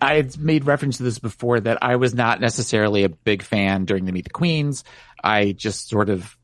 I, 0.00 0.14
had 0.14 0.38
made 0.38 0.64
reference 0.66 0.98
to 0.98 1.02
this 1.02 1.18
before 1.18 1.60
that 1.60 1.78
I 1.82 1.96
was 1.96 2.14
not 2.14 2.40
necessarily 2.40 3.04
a 3.04 3.08
big 3.08 3.42
fan 3.42 3.84
during 3.84 4.04
the 4.04 4.12
Meet 4.12 4.24
the 4.24 4.30
Queens. 4.30 4.84
I 5.22 5.52
just 5.52 5.88
sort 5.88 6.10
of 6.10 6.36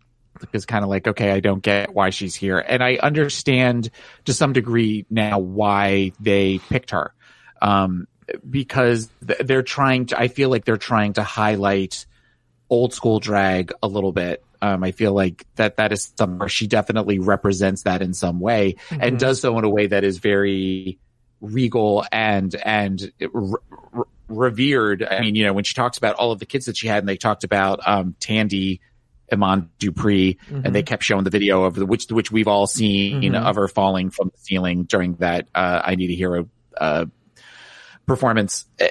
was 0.52 0.66
kind 0.66 0.84
of 0.84 0.90
like, 0.90 1.06
okay, 1.06 1.30
I 1.30 1.40
don't 1.40 1.62
get 1.62 1.94
why 1.94 2.10
she's 2.10 2.34
here. 2.34 2.58
And 2.58 2.82
I 2.82 2.96
understand 2.96 3.90
to 4.24 4.32
some 4.32 4.52
degree 4.52 5.06
now 5.10 5.38
why 5.38 6.12
they 6.20 6.58
picked 6.58 6.90
her. 6.90 7.12
Um, 7.60 8.06
because 8.48 9.10
they're 9.20 9.62
trying 9.62 10.06
to, 10.06 10.20
I 10.20 10.28
feel 10.28 10.50
like 10.50 10.64
they're 10.64 10.76
trying 10.76 11.14
to 11.14 11.22
highlight 11.22 12.06
old 12.68 12.94
school 12.94 13.20
drag 13.20 13.72
a 13.82 13.88
little 13.88 14.12
bit. 14.12 14.44
Um, 14.62 14.84
I 14.84 14.92
feel 14.92 15.12
like 15.12 15.46
that 15.56 15.76
that 15.76 15.92
is 15.92 16.12
somewhere 16.18 16.48
she 16.48 16.66
definitely 16.66 17.18
represents 17.18 17.84
that 17.84 18.02
in 18.02 18.12
some 18.12 18.40
way 18.40 18.76
and 18.90 19.18
does 19.18 19.40
so 19.40 19.58
in 19.58 19.64
a 19.64 19.70
way 19.70 19.86
that 19.86 20.04
is 20.04 20.18
very 20.18 20.98
regal 21.40 22.04
and 22.12 22.54
and 22.54 23.10
re- 23.20 23.58
re- 23.92 24.04
revered. 24.28 25.02
I 25.02 25.20
mean, 25.20 25.34
you 25.34 25.44
know, 25.44 25.52
when 25.52 25.64
she 25.64 25.74
talks 25.74 25.98
about 25.98 26.16
all 26.16 26.32
of 26.32 26.38
the 26.38 26.46
kids 26.46 26.66
that 26.66 26.76
she 26.76 26.88
had, 26.88 26.98
and 26.98 27.08
they 27.08 27.16
talked 27.16 27.44
about 27.44 27.80
um, 27.86 28.14
Tandy, 28.20 28.80
Iman 29.32 29.70
Dupree, 29.78 30.38
and 30.64 30.74
they 30.74 30.82
kept 30.82 31.02
showing 31.02 31.24
the 31.24 31.30
video 31.30 31.64
of 31.64 31.74
the 31.74 31.86
which 31.86 32.06
which 32.10 32.30
we've 32.30 32.48
all 32.48 32.66
seen 32.66 33.34
of 33.34 33.56
her 33.56 33.68
falling 33.68 34.10
from 34.10 34.30
the 34.34 34.38
ceiling 34.38 34.84
during 34.84 35.14
that 35.16 35.48
uh, 35.54 35.80
"I 35.84 35.94
Need 35.94 36.10
a 36.10 36.14
Hero" 36.14 36.48
uh, 36.78 37.06
performance. 38.06 38.66
Eh, 38.78 38.88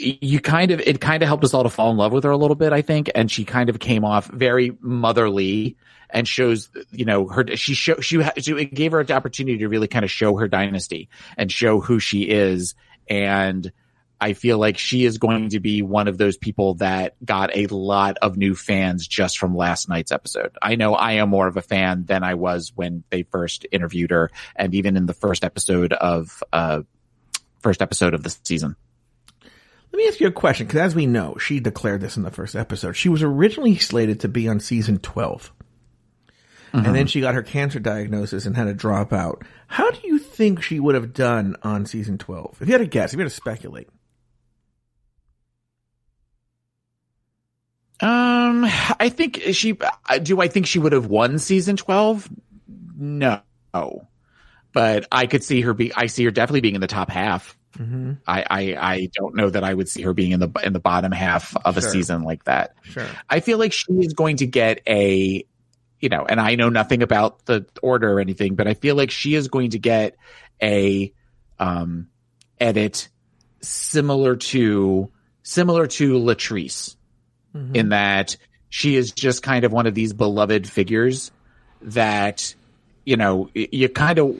You 0.00 0.40
kind 0.40 0.70
of 0.70 0.80
it 0.80 1.00
kind 1.00 1.22
of 1.22 1.26
helped 1.28 1.44
us 1.44 1.54
all 1.54 1.62
to 1.62 1.70
fall 1.70 1.90
in 1.90 1.96
love 1.96 2.12
with 2.12 2.24
her 2.24 2.30
a 2.30 2.36
little 2.36 2.56
bit, 2.56 2.72
I 2.72 2.82
think, 2.82 3.10
and 3.14 3.30
she 3.30 3.44
kind 3.44 3.68
of 3.68 3.78
came 3.78 4.04
off 4.04 4.26
very 4.26 4.76
motherly 4.80 5.76
and 6.12 6.26
shows 6.26 6.70
you 6.90 7.04
know 7.04 7.28
her 7.28 7.56
she 7.56 7.74
show 7.74 8.00
she, 8.00 8.22
she 8.38 8.52
it 8.52 8.74
gave 8.74 8.92
her 8.92 9.00
an 9.00 9.12
opportunity 9.12 9.58
to 9.58 9.68
really 9.68 9.88
kind 9.88 10.04
of 10.04 10.10
show 10.10 10.36
her 10.36 10.48
dynasty 10.48 11.08
and 11.36 11.52
show 11.52 11.80
who 11.80 12.00
she 12.00 12.22
is 12.22 12.74
and 13.08 13.72
I 14.20 14.34
feel 14.34 14.58
like 14.58 14.76
she 14.76 15.06
is 15.06 15.16
going 15.16 15.50
to 15.50 15.60
be 15.60 15.80
one 15.80 16.06
of 16.06 16.18
those 16.18 16.36
people 16.36 16.74
that 16.74 17.14
got 17.24 17.56
a 17.56 17.66
lot 17.68 18.18
of 18.20 18.36
new 18.36 18.54
fans 18.54 19.06
just 19.06 19.38
from 19.38 19.56
last 19.56 19.88
night's 19.88 20.12
episode. 20.12 20.54
I 20.60 20.74
know 20.74 20.94
I 20.94 21.12
am 21.12 21.30
more 21.30 21.46
of 21.46 21.56
a 21.56 21.62
fan 21.62 22.04
than 22.04 22.22
I 22.22 22.34
was 22.34 22.70
when 22.74 23.02
they 23.08 23.22
first 23.22 23.64
interviewed 23.72 24.10
her 24.10 24.30
and 24.54 24.74
even 24.74 24.98
in 24.98 25.06
the 25.06 25.14
first 25.14 25.42
episode 25.42 25.94
of 25.94 26.42
uh 26.52 26.82
first 27.60 27.80
episode 27.80 28.14
of 28.14 28.22
the 28.22 28.36
season. 28.44 28.76
Let 29.92 29.96
me 29.96 30.08
ask 30.08 30.20
you 30.20 30.28
a 30.28 30.32
question, 30.32 30.66
because 30.66 30.80
as 30.80 30.94
we 30.94 31.06
know, 31.06 31.36
she 31.38 31.60
declared 31.60 32.00
this 32.00 32.16
in 32.16 32.22
the 32.22 32.30
first 32.30 32.54
episode. 32.54 32.92
She 32.92 33.08
was 33.08 33.22
originally 33.22 33.76
slated 33.76 34.20
to 34.20 34.28
be 34.28 34.48
on 34.48 34.60
season 34.60 34.98
12. 34.98 35.52
And 36.72 36.94
then 36.94 37.08
she 37.08 37.20
got 37.20 37.34
her 37.34 37.42
cancer 37.42 37.80
diagnosis 37.80 38.46
and 38.46 38.56
had 38.56 38.66
to 38.66 38.74
drop 38.74 39.12
out. 39.12 39.42
How 39.66 39.90
do 39.90 39.98
you 40.04 40.20
think 40.20 40.62
she 40.62 40.78
would 40.78 40.94
have 40.94 41.12
done 41.12 41.56
on 41.64 41.84
season 41.84 42.16
12? 42.16 42.62
If 42.62 42.68
you 42.68 42.74
had 42.74 42.78
to 42.78 42.86
guess, 42.86 43.12
if 43.12 43.18
you 43.18 43.24
had 43.24 43.30
to 43.30 43.34
speculate. 43.34 43.88
Um, 48.02 48.64
I 48.64 49.10
think 49.14 49.42
she. 49.52 49.76
Do 50.22 50.40
I 50.40 50.48
think 50.48 50.66
she 50.66 50.78
would 50.78 50.92
have 50.92 51.06
won 51.06 51.38
season 51.38 51.76
twelve? 51.76 52.30
No, 52.96 53.42
but 54.72 55.06
I 55.12 55.26
could 55.26 55.44
see 55.44 55.60
her 55.60 55.74
be. 55.74 55.92
I 55.94 56.06
see 56.06 56.24
her 56.24 56.30
definitely 56.30 56.62
being 56.62 56.76
in 56.76 56.80
the 56.80 56.86
top 56.86 57.10
half. 57.10 57.58
Mm-hmm. 57.78 58.12
I, 58.26 58.44
I 58.50 58.60
I 58.92 59.08
don't 59.14 59.36
know 59.36 59.48
that 59.48 59.62
I 59.62 59.72
would 59.72 59.88
see 59.88 60.02
her 60.02 60.12
being 60.12 60.32
in 60.32 60.40
the 60.40 60.50
in 60.62 60.72
the 60.72 60.80
bottom 60.80 61.12
half 61.12 61.56
of 61.64 61.76
a 61.76 61.82
season 61.82 62.22
like 62.22 62.44
that. 62.44 62.74
Sure. 62.82 63.06
I 63.28 63.40
feel 63.40 63.58
like 63.58 63.72
she 63.72 63.92
is 63.92 64.12
going 64.12 64.38
to 64.38 64.46
get 64.46 64.80
a, 64.88 65.44
you 66.00 66.08
know, 66.08 66.26
and 66.28 66.40
I 66.40 66.56
know 66.56 66.68
nothing 66.68 67.02
about 67.02 67.46
the 67.46 67.66
order 67.82 68.12
or 68.12 68.20
anything, 68.20 68.56
but 68.56 68.66
I 68.66 68.74
feel 68.74 68.96
like 68.96 69.10
she 69.10 69.34
is 69.34 69.48
going 69.48 69.70
to 69.70 69.78
get 69.78 70.16
a 70.60 71.12
um 71.58 72.08
edit 72.58 73.08
similar 73.60 74.36
to 74.36 75.10
similar 75.42 75.86
to 75.86 76.14
Latrice 76.14 76.96
in 77.74 77.88
that 77.90 78.36
she 78.68 78.96
is 78.96 79.10
just 79.12 79.42
kind 79.42 79.64
of 79.64 79.72
one 79.72 79.86
of 79.86 79.94
these 79.94 80.12
beloved 80.12 80.68
figures 80.68 81.30
that 81.82 82.54
you 83.04 83.16
know 83.16 83.50
you 83.54 83.88
kind 83.88 84.18
of 84.18 84.36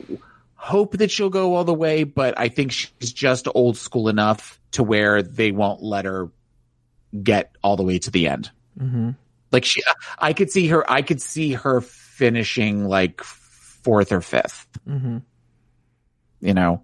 hope 0.63 0.97
that 0.97 1.09
she'll 1.09 1.29
go 1.31 1.55
all 1.55 1.63
the 1.63 1.73
way 1.73 2.03
but 2.03 2.37
i 2.37 2.47
think 2.47 2.71
she's 2.71 3.11
just 3.11 3.47
old 3.55 3.75
school 3.75 4.07
enough 4.09 4.59
to 4.69 4.83
where 4.83 5.23
they 5.23 5.51
won't 5.51 5.81
let 5.81 6.05
her 6.05 6.29
get 7.23 7.51
all 7.63 7.75
the 7.75 7.83
way 7.83 7.97
to 7.97 8.11
the 8.11 8.27
end 8.27 8.51
Mm-hmm. 8.79 9.09
like 9.51 9.65
she 9.65 9.81
i 10.19 10.33
could 10.33 10.51
see 10.51 10.67
her 10.67 10.89
i 10.89 11.01
could 11.01 11.19
see 11.21 11.53
her 11.53 11.81
finishing 11.81 12.85
like 12.85 13.21
fourth 13.23 14.11
or 14.11 14.21
fifth 14.21 14.67
Mm-hmm. 14.87 15.17
you 16.41 16.53
know 16.53 16.83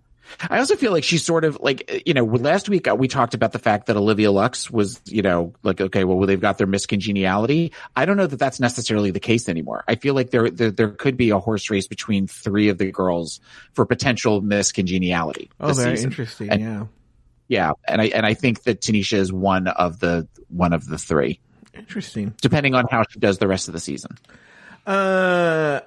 i 0.50 0.58
also 0.60 0.76
feel 0.76 0.92
like 0.92 1.04
she's 1.04 1.24
sort 1.24 1.44
of 1.46 1.58
like 1.62 2.04
you 2.06 2.14
know 2.14 2.24
last 2.24 2.70
week 2.70 2.88
uh, 2.88 2.96
we 2.96 3.08
talked 3.08 3.34
about 3.34 3.52
the 3.52 3.60
fact 3.60 3.88
that 3.88 3.96
olivia 3.98 4.32
lux 4.32 4.70
was 4.70 5.00
you 5.06 5.22
know 5.22 5.54
like 5.64 5.80
okay 5.82 6.04
well 6.04 6.20
they've 6.26 6.42
got 6.42 6.58
their 6.58 6.68
miscongeniality 6.68 7.72
i 7.96 8.06
don't 8.06 8.18
know 8.18 8.28
that 8.28 8.38
that's 8.40 8.60
necessarily 8.60 9.12
the 9.12 9.20
case 9.20 9.48
anymore 9.50 9.84
i 9.88 9.96
feel 9.96 10.14
like 10.14 10.32
there 10.32 10.50
there, 10.50 10.72
there 10.72 10.90
could 10.90 11.18
be 11.18 11.30
a 11.30 11.40
horse 11.40 11.70
race 11.70 11.88
between 11.88 12.28
three 12.28 12.70
of 12.70 12.78
the 12.78 12.92
girls 12.92 13.40
for 13.74 13.86
potential 13.86 14.42
miscongeniality 14.42 15.50
Oh, 15.60 15.74
very 15.74 15.96
season. 15.98 16.10
interesting. 16.12 16.50
And- 16.50 16.62
yeah. 16.62 16.86
yeah 17.48 17.72
and 17.88 18.02
i 18.02 18.06
and 18.08 18.26
i 18.26 18.34
think 18.34 18.64
that 18.64 18.82
Tamisha 18.82 19.18
is 19.18 19.32
one 19.34 19.68
of 19.68 20.00
the 20.00 20.28
one 20.50 20.74
of 20.74 20.86
the 20.88 20.98
three 20.98 21.40
Interesting. 21.74 22.34
depending 22.42 22.74
on 22.74 22.86
how 22.90 23.04
she 23.10 23.20
does 23.20 23.38
the 23.38 23.48
rest 23.48 23.68
of 23.68 23.74
the 23.74 23.80
season 23.80 24.18
Uh, 24.86 25.82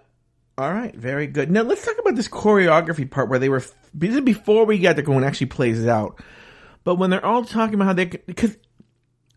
all 0.61 0.73
right, 0.73 0.95
very 0.95 1.27
good. 1.27 1.51
Now 1.51 1.63
let's 1.63 1.83
talk 1.83 1.97
about 1.99 2.17
this 2.17 2.29
choreography 2.29 3.11
part 3.11 3.31
where 3.31 3.39
they 3.39 3.49
were. 3.49 3.65
This 3.95 4.15
is 4.15 4.21
before 4.21 4.67
we 4.67 4.79
get 4.79 4.97
to 4.97 5.03
go 5.03 5.13
and 5.15 5.25
actually 5.25 5.47
plays 5.47 5.87
out, 5.87 6.23
but 6.85 6.97
when 6.97 7.09
they're 7.09 7.25
all 7.25 7.47
talking 7.47 7.77
about 7.77 7.87
how 7.87 7.93
they 7.95 8.05
because 8.05 8.59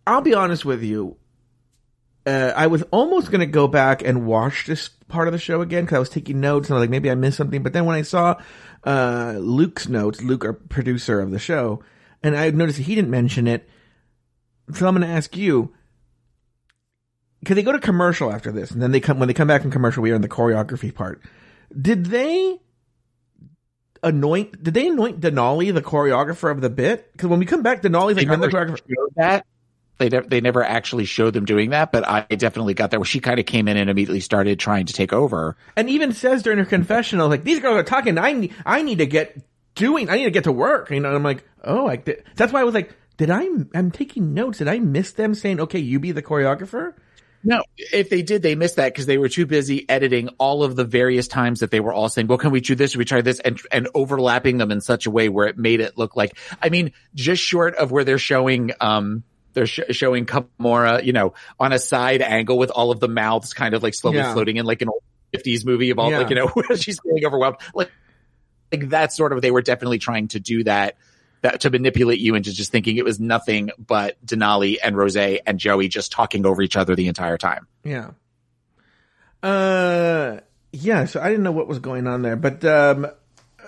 I'll 0.06 0.22
be 0.22 0.34
honest 0.34 0.66
with 0.66 0.84
you, 0.84 1.16
uh, 2.26 2.52
I 2.54 2.68
was 2.68 2.84
almost 2.92 3.32
going 3.32 3.40
to 3.40 3.46
go 3.46 3.70
back 3.70 4.04
and 4.04 4.26
watch 4.26 4.66
this 4.66 4.90
part 5.08 5.30
of 5.30 5.32
the 5.32 5.40
show 5.40 5.62
again 5.62 5.86
because 5.86 5.96
I 5.96 6.00
was 6.00 6.10
taking 6.10 6.42
notes 6.42 6.68
and 6.68 6.76
I 6.76 6.80
was 6.80 6.84
like 6.84 6.90
maybe 6.90 7.10
I 7.10 7.16
missed 7.16 7.38
something. 7.38 7.64
But 7.64 7.72
then 7.72 7.86
when 7.86 7.96
I 7.96 8.02
saw 8.02 8.42
uh, 8.84 9.36
Luke's 9.40 9.88
notes, 9.88 10.22
Luke, 10.22 10.44
our 10.44 10.52
producer 10.52 11.22
of 11.22 11.32
the 11.32 11.40
show, 11.40 11.82
and 12.22 12.36
I 12.36 12.50
noticed 12.50 12.80
he 12.80 12.96
didn't 12.96 13.12
mention 13.12 13.48
it, 13.48 13.70
so 14.74 14.88
I'm 14.88 14.96
going 14.96 15.08
to 15.08 15.14
ask 15.16 15.38
you 15.38 15.74
because 17.44 17.56
they 17.56 17.64
go 17.64 17.74
to 17.74 17.80
commercial 17.80 18.32
after 18.32 18.52
this, 18.52 18.72
and 18.72 18.82
then 18.82 18.92
they 18.92 19.02
come 19.02 19.20
when 19.20 19.28
they 19.28 19.34
come 19.34 19.48
back 19.48 19.62
from 19.62 19.72
commercial. 19.72 20.02
We 20.02 20.12
are 20.12 20.16
in 20.16 20.22
the 20.22 20.30
choreography 20.30 20.94
part. 20.94 21.22
Did 21.80 22.06
they 22.06 22.60
anoint? 24.02 24.64
Did 24.64 24.74
they 24.74 24.88
anoint 24.88 25.20
Denali, 25.20 25.74
the 25.74 25.82
choreographer 25.82 26.50
of 26.52 26.62
the 26.62 26.70
bit? 26.70 27.12
Because 27.12 27.28
when 27.28 27.40
we 27.40 27.46
come 27.46 27.62
back, 27.62 27.82
Denali's 27.82 28.16
They 28.16 28.26
like, 28.26 28.40
the 28.40 28.48
choreographer. 28.48 28.80
that. 29.18 29.46
They 30.00 30.10
never, 30.10 30.28
they 30.28 30.42
never 30.42 30.64
actually 30.64 31.06
showed 31.06 31.34
them 31.36 31.46
doing 31.46 31.70
that, 31.70 31.92
but 31.92 32.08
I 32.08 32.22
definitely 32.22 32.74
got 32.74 32.92
that 32.92 33.00
where 33.00 33.06
she 33.06 33.20
kind 33.20 33.40
of 33.40 33.46
came 33.46 33.68
in 33.68 33.78
and 33.78 33.90
immediately 33.92 34.22
started 34.22 34.60
trying 34.60 34.88
to 34.88 34.94
take 34.94 35.14
over. 35.14 35.56
And 35.76 35.88
even 35.88 36.14
says 36.14 36.42
during 36.42 36.58
her 36.58 36.66
confessional, 36.66 37.30
like, 37.30 37.44
these 37.44 37.60
girls 37.60 37.78
are 37.78 37.84
talking. 37.84 38.18
I 38.18 38.34
need, 38.34 38.54
I 38.66 38.82
need 38.82 38.98
to 38.98 39.06
get 39.06 39.38
doing. 39.76 40.10
I 40.10 40.16
need 40.16 40.24
to 40.26 40.32
get 40.32 40.46
to 40.46 40.52
work. 40.52 40.90
You 40.90 41.00
know, 41.00 41.10
and 41.10 41.16
I'm 41.16 41.24
like, 41.24 41.48
oh, 41.64 41.88
I 41.88 41.98
did. 41.98 42.24
That's 42.36 42.52
why 42.52 42.62
I 42.62 42.64
was 42.64 42.74
like, 42.74 42.96
did 43.18 43.30
I? 43.30 43.48
I'm 43.76 43.92
taking 43.92 44.34
notes. 44.34 44.58
Did 44.58 44.68
I 44.68 44.80
miss 44.80 45.12
them 45.12 45.36
saying, 45.36 45.60
okay, 45.60 45.80
you 45.80 46.00
be 46.00 46.12
the 46.12 46.24
choreographer? 46.24 46.96
No, 47.44 47.64
if 47.78 48.10
they 48.10 48.22
did, 48.22 48.42
they 48.42 48.56
missed 48.56 48.78
that 48.78 48.94
because 48.94 49.06
they 49.06 49.18
were 49.18 49.28
too 49.30 49.46
busy 49.46 49.88
editing 49.90 50.30
all 50.38 50.64
of 50.64 50.76
the 50.76 50.86
various 50.86 51.28
times 51.28 51.60
that 51.60 51.72
they 51.72 51.80
were 51.82 51.92
all 51.94 52.08
saying, 52.08 52.28
"Well, 52.28 52.38
can 52.38 52.52
we 52.52 52.62
do 52.62 52.74
this? 52.76 52.92
Should 52.92 53.00
we 53.00 53.06
try 53.06 53.22
this?" 53.22 53.40
and 53.40 53.60
and 53.72 53.90
overlapping 53.94 54.58
them 54.58 54.72
in 54.72 54.80
such 54.80 55.06
a 55.06 55.12
way 55.12 55.28
where 55.30 55.48
it 55.48 55.58
made 55.58 55.82
it 55.82 55.98
look 55.98 56.16
like. 56.16 56.38
I 56.62 56.70
mean, 56.70 56.94
just 57.16 57.44
short 57.44 57.76
of 57.76 57.92
where 57.92 58.04
they're 58.06 58.18
showing, 58.18 58.72
um, 58.80 59.24
they're 59.54 59.68
sh- 59.68 59.82
showing 59.92 60.26
Kahmora, 60.26 61.04
you 61.04 61.12
know, 61.14 61.34
on 61.60 61.74
a 61.74 61.80
side 61.80 62.22
angle 62.22 62.58
with 62.58 62.70
all 62.72 62.92
of 62.92 63.00
the 63.02 63.10
mouths 63.10 63.54
kind 63.54 63.74
of 63.74 63.84
like 63.84 63.94
slowly 63.94 64.18
Yeah. 64.18 64.34
floating 64.34 64.56
in, 64.58 64.66
like 64.66 64.82
an 64.82 64.88
old 64.90 65.04
fifties 65.34 65.66
movie 65.66 65.90
of 65.90 66.00
all, 66.00 66.10
Yeah. 66.12 66.20
like 66.20 66.30
you 66.30 66.36
know, 66.38 66.52
she's 66.78 67.00
feeling 67.02 67.26
overwhelmed, 67.26 67.58
like 67.76 67.92
like 68.72 68.90
that 68.90 69.12
sort 69.12 69.34
of. 69.34 69.42
They 69.42 69.52
were 69.52 69.62
definitely 69.62 70.00
trying 70.00 70.30
to 70.30 70.40
do 70.40 70.64
that. 70.64 70.96
That, 71.44 71.60
to 71.62 71.70
manipulate 71.70 72.20
you 72.20 72.36
into 72.36 72.54
just 72.54 72.72
thinking 72.72 72.96
it 72.96 73.04
was 73.04 73.20
nothing 73.20 73.70
but 73.78 74.16
Denali 74.26 74.78
and 74.82 74.96
Rose 74.96 75.18
and 75.18 75.60
Joey 75.60 75.90
just 75.90 76.12
talking 76.12 76.46
over 76.46 76.62
each 76.62 76.78
other 76.78 76.96
the 76.96 77.10
entire 77.10 77.38
time. 77.38 77.68
Yeah. 77.84 78.12
Uh, 79.44 80.40
yeah. 80.72 81.04
So 81.04 81.22
I 81.22 81.28
didn't 81.28 81.44
know 81.44 81.52
what 81.52 81.68
was 81.68 81.80
going 81.80 82.08
on 82.08 82.22
there, 82.22 82.38
but 82.38 82.64
um, 82.64 83.08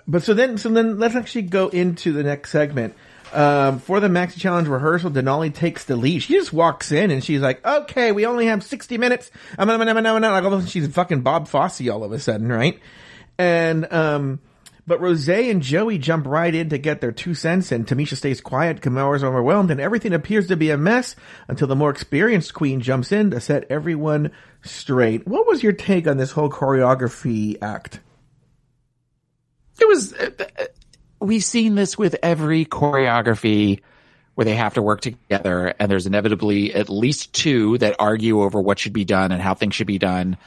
but 0.07 0.23
so 0.23 0.33
then 0.33 0.57
so 0.57 0.69
then 0.69 0.99
let's 0.99 1.15
actually 1.15 1.43
go 1.43 1.67
into 1.67 2.13
the 2.13 2.23
next 2.23 2.51
segment. 2.51 2.95
Um, 3.33 3.79
for 3.79 3.99
the 3.99 4.07
Maxi 4.07 4.39
Challenge 4.39 4.69
rehearsal, 4.69 5.11
Denali 5.11 5.53
takes 5.53 5.83
the 5.83 5.97
lead. 5.97 6.19
She 6.19 6.31
just 6.31 6.53
walks 6.53 6.93
in 6.93 7.11
and 7.11 7.21
she's 7.21 7.41
like, 7.41 7.65
"Okay, 7.65 8.13
we 8.13 8.25
only 8.25 8.45
have 8.45 8.63
sixty 8.63 8.97
minutes." 8.97 9.29
I'm 9.59 9.67
gonna, 9.67 9.83
I'm 9.83 9.93
gonna, 9.93 10.09
I'm 10.09 10.21
gonna, 10.21 10.31
like, 10.31 10.43
all 10.45 10.53
of 10.53 10.59
a 10.59 10.61
sudden 10.61 10.69
she's 10.69 10.87
fucking 10.87 11.21
Bob 11.21 11.49
Fosse 11.49 11.89
all 11.89 12.05
of 12.05 12.13
a 12.13 12.19
sudden, 12.19 12.49
right? 12.49 12.79
And 13.37 13.91
um, 13.91 14.39
but 14.87 15.01
Rose 15.01 15.27
and 15.27 15.61
Joey 15.61 15.97
jump 15.97 16.27
right 16.27 16.53
in 16.53 16.69
to 16.69 16.77
get 16.77 17.01
their 17.01 17.11
two 17.11 17.33
cents 17.33 17.71
and 17.71 17.87
Tamisha 17.87 18.15
stays 18.15 18.41
quiet, 18.41 18.81
Kahmora's 18.81 19.23
overwhelmed, 19.23 19.71
and 19.71 19.81
everything 19.81 20.13
appears 20.13 20.47
to 20.47 20.55
be 20.55 20.69
a 20.69 20.77
mess 20.77 21.15
until 21.47 21.67
the 21.67 21.75
more 21.75 21.89
experienced 21.89 22.53
queen 22.53 22.81
jumps 22.81 23.11
in 23.11 23.31
to 23.31 23.39
set 23.39 23.65
everyone 23.69 24.31
straight. 24.63 25.27
What 25.27 25.47
was 25.47 25.63
your 25.63 25.73
take 25.73 26.07
on 26.07 26.17
this 26.17 26.31
whole 26.31 26.49
choreography 26.49 27.57
act? 27.61 27.99
it 29.81 29.87
was 29.87 30.13
uh, 30.13 30.29
uh, 30.39 30.63
we've 31.19 31.43
seen 31.43 31.75
this 31.75 31.97
with 31.97 32.15
every 32.23 32.65
choreography 32.65 33.81
where 34.35 34.45
they 34.45 34.55
have 34.55 34.73
to 34.73 34.81
work 34.81 35.01
together 35.01 35.73
and 35.79 35.89
there's 35.89 36.07
inevitably 36.07 36.73
at 36.73 36.89
least 36.89 37.33
two 37.33 37.77
that 37.77 37.95
argue 37.99 38.41
over 38.41 38.59
what 38.59 38.79
should 38.79 38.93
be 38.93 39.05
done 39.05 39.31
and 39.31 39.41
how 39.41 39.53
things 39.53 39.75
should 39.75 39.87
be 39.87 39.97
done 39.97 40.37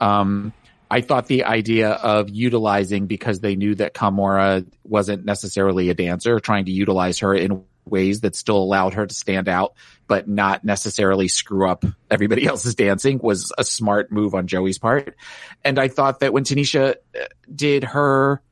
um 0.00 0.52
I 0.90 1.00
thought 1.02 1.26
the 1.26 1.44
idea 1.44 1.90
of 1.90 2.30
utilizing 2.30 3.06
because 3.06 3.40
they 3.40 3.56
knew 3.56 3.74
that 3.74 3.94
Kahmora 3.94 4.66
wasn't 4.84 5.24
necessarily 5.24 5.90
a 5.90 5.94
dancer, 5.94 6.40
trying 6.40 6.64
to 6.66 6.72
utilize 6.72 7.18
her 7.18 7.34
in 7.34 7.64
ways 7.84 8.20
that 8.20 8.36
still 8.36 8.58
allowed 8.58 8.94
her 8.94 9.06
to 9.06 9.14
stand 9.14 9.48
out, 9.48 9.74
but 10.06 10.28
not 10.28 10.64
necessarily 10.64 11.28
screw 11.28 11.68
up 11.68 11.84
everybody 12.10 12.46
else's 12.48 12.74
dancing 12.74 13.18
was 13.18 13.52
a 13.58 13.64
smart 13.64 14.12
move 14.12 14.34
on 14.34 14.46
Joey's 14.46 14.78
part. 14.78 15.16
And 15.64 15.78
I 15.78 15.88
thought 15.88 16.20
that 16.20 16.32
when 16.32 16.44
Tamisha 16.44 16.94
uh, 16.94 17.24
did 17.54 17.84
her 17.84 18.42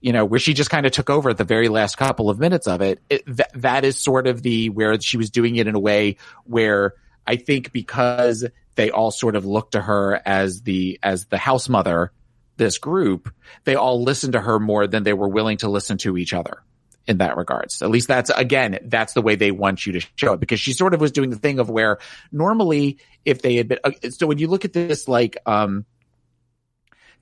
you 0.00 0.12
know, 0.12 0.24
where 0.24 0.38
she 0.38 0.54
just 0.54 0.70
kind 0.70 0.86
of 0.86 0.92
took 0.92 1.10
over 1.10 1.30
at 1.30 1.38
the 1.38 1.42
very 1.42 1.68
last 1.68 1.96
couple 1.96 2.30
of 2.30 2.38
minutes 2.38 2.68
of 2.68 2.80
it. 2.80 3.00
it 3.08 3.24
th- 3.26 3.48
that 3.54 3.84
is 3.84 3.98
sort 3.98 4.26
of 4.26 4.42
the 4.42 4.68
where 4.68 5.00
she 5.00 5.16
was 5.16 5.30
doing 5.30 5.56
it 5.56 5.66
in 5.66 5.74
a 5.74 5.80
way 5.80 6.16
where 6.44 6.94
I 7.26 7.36
think 7.36 7.72
because 7.72 8.46
they 8.74 8.90
all 8.90 9.10
sort 9.10 9.36
of 9.36 9.44
looked 9.44 9.72
to 9.72 9.80
her 9.80 10.20
as 10.24 10.62
the 10.62 10.98
as 11.02 11.26
the 11.26 11.38
house 11.38 11.68
mother, 11.68 12.12
this 12.56 12.78
group, 12.78 13.32
they 13.64 13.74
all 13.74 14.02
listened 14.02 14.34
to 14.34 14.40
her 14.40 14.58
more 14.58 14.86
than 14.86 15.02
they 15.02 15.14
were 15.14 15.28
willing 15.28 15.58
to 15.58 15.68
listen 15.68 15.98
to 15.98 16.16
each 16.16 16.32
other 16.32 16.62
in 17.06 17.18
that 17.18 17.36
regards. 17.36 17.82
At 17.82 17.90
least 17.90 18.08
that's 18.08 18.30
again, 18.30 18.78
that's 18.84 19.14
the 19.14 19.22
way 19.22 19.36
they 19.36 19.50
want 19.50 19.86
you 19.86 19.92
to 19.94 20.06
show 20.16 20.34
it 20.34 20.40
because 20.40 20.60
she 20.60 20.72
sort 20.72 20.94
of 20.94 21.00
was 21.00 21.12
doing 21.12 21.30
the 21.30 21.36
thing 21.36 21.58
of 21.58 21.70
where 21.70 21.98
normally 22.32 22.98
if 23.24 23.42
they 23.42 23.56
had 23.56 23.68
been, 23.68 23.78
uh, 23.84 23.92
so 24.10 24.26
when 24.26 24.38
you 24.38 24.48
look 24.48 24.64
at 24.64 24.72
this, 24.72 25.08
like, 25.08 25.36
um, 25.46 25.84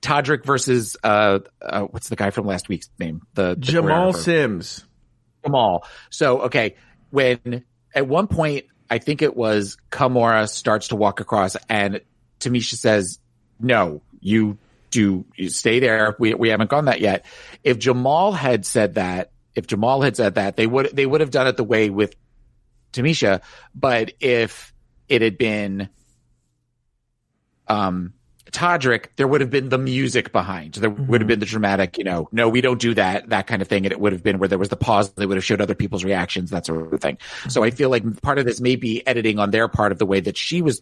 Todrick 0.01 0.45
versus, 0.45 0.97
uh, 1.03 1.39
uh, 1.61 1.81
what's 1.83 2.09
the 2.09 2.15
guy 2.15 2.29
from 2.29 2.45
last 2.45 2.69
week's 2.69 2.89
name? 2.99 3.21
The, 3.33 3.49
the 3.49 3.55
Jamal. 3.55 4.13
Sims. 4.13 4.85
Jamal. 5.43 5.85
So, 6.09 6.41
okay, 6.43 6.75
when 7.09 7.63
at 7.93 8.07
one 8.07 8.27
point, 8.27 8.65
I 8.89 8.99
think 8.99 9.21
it 9.21 9.35
was 9.35 9.77
Kahmora 9.91 10.49
starts 10.49 10.89
to 10.89 10.95
walk 10.95 11.19
across 11.19 11.55
and 11.69 12.01
Tamisha 12.39 12.75
says, 12.75 13.19
no, 13.59 14.01
you 14.19 14.57
do 14.91 15.25
you 15.35 15.49
stay 15.49 15.79
there. 15.79 16.15
We, 16.19 16.33
we 16.33 16.49
haven't 16.49 16.69
gone 16.69 16.85
that 16.85 17.01
yet. 17.01 17.25
If 17.63 17.79
Jamal 17.79 18.31
had 18.31 18.65
said 18.65 18.95
that, 18.95 19.31
if 19.55 19.67
Jamal 19.67 20.01
had 20.01 20.15
said 20.15 20.35
that, 20.35 20.55
they 20.55 20.67
would, 20.67 20.95
they 20.95 21.05
would 21.05 21.21
have 21.21 21.31
done 21.31 21.47
it 21.47 21.57
the 21.57 21.63
way 21.63 21.89
with 21.89 22.15
Tamisha. 22.93 23.41
But 23.73 24.13
if 24.19 24.73
it 25.09 25.21
had 25.21 25.37
been, 25.37 25.89
um, 27.67 28.13
Todrick, 28.55 29.07
there 29.17 29.27
would 29.27 29.41
have 29.41 29.49
been 29.49 29.67
the 29.67 29.77
music 29.77 30.31
behind. 30.31 30.75
There 30.75 30.89
would 30.89 30.97
have 30.97 31.07
mm-hmm. 31.07 31.27
been 31.27 31.39
the 31.39 31.45
dramatic, 31.45 31.97
you 31.97 32.05
know, 32.05 32.29
no, 32.31 32.47
we 32.47 32.61
don't 32.61 32.79
do 32.79 32.93
that, 32.93 33.27
that 33.27 33.47
kind 33.47 33.61
of 33.61 33.67
thing. 33.67 33.85
And 33.85 33.91
it 33.91 33.99
would 33.99 34.13
have 34.13 34.23
been 34.23 34.39
where 34.39 34.47
there 34.47 34.57
was 34.57 34.69
the 34.69 34.77
pause. 34.77 35.11
They 35.11 35.25
would 35.25 35.35
have 35.35 35.43
showed 35.43 35.59
other 35.59 35.75
people's 35.75 36.05
reactions, 36.05 36.51
that 36.51 36.65
sort 36.65 36.93
of 36.93 37.01
thing. 37.01 37.17
So 37.49 37.65
I 37.65 37.71
feel 37.71 37.89
like 37.89 38.21
part 38.21 38.39
of 38.39 38.45
this 38.45 38.61
may 38.61 38.77
be 38.77 39.05
editing 39.05 39.39
on 39.39 39.51
their 39.51 39.67
part 39.67 39.91
of 39.91 39.97
the 39.97 40.05
way 40.05 40.21
that 40.21 40.37
she 40.37 40.61
was 40.61 40.81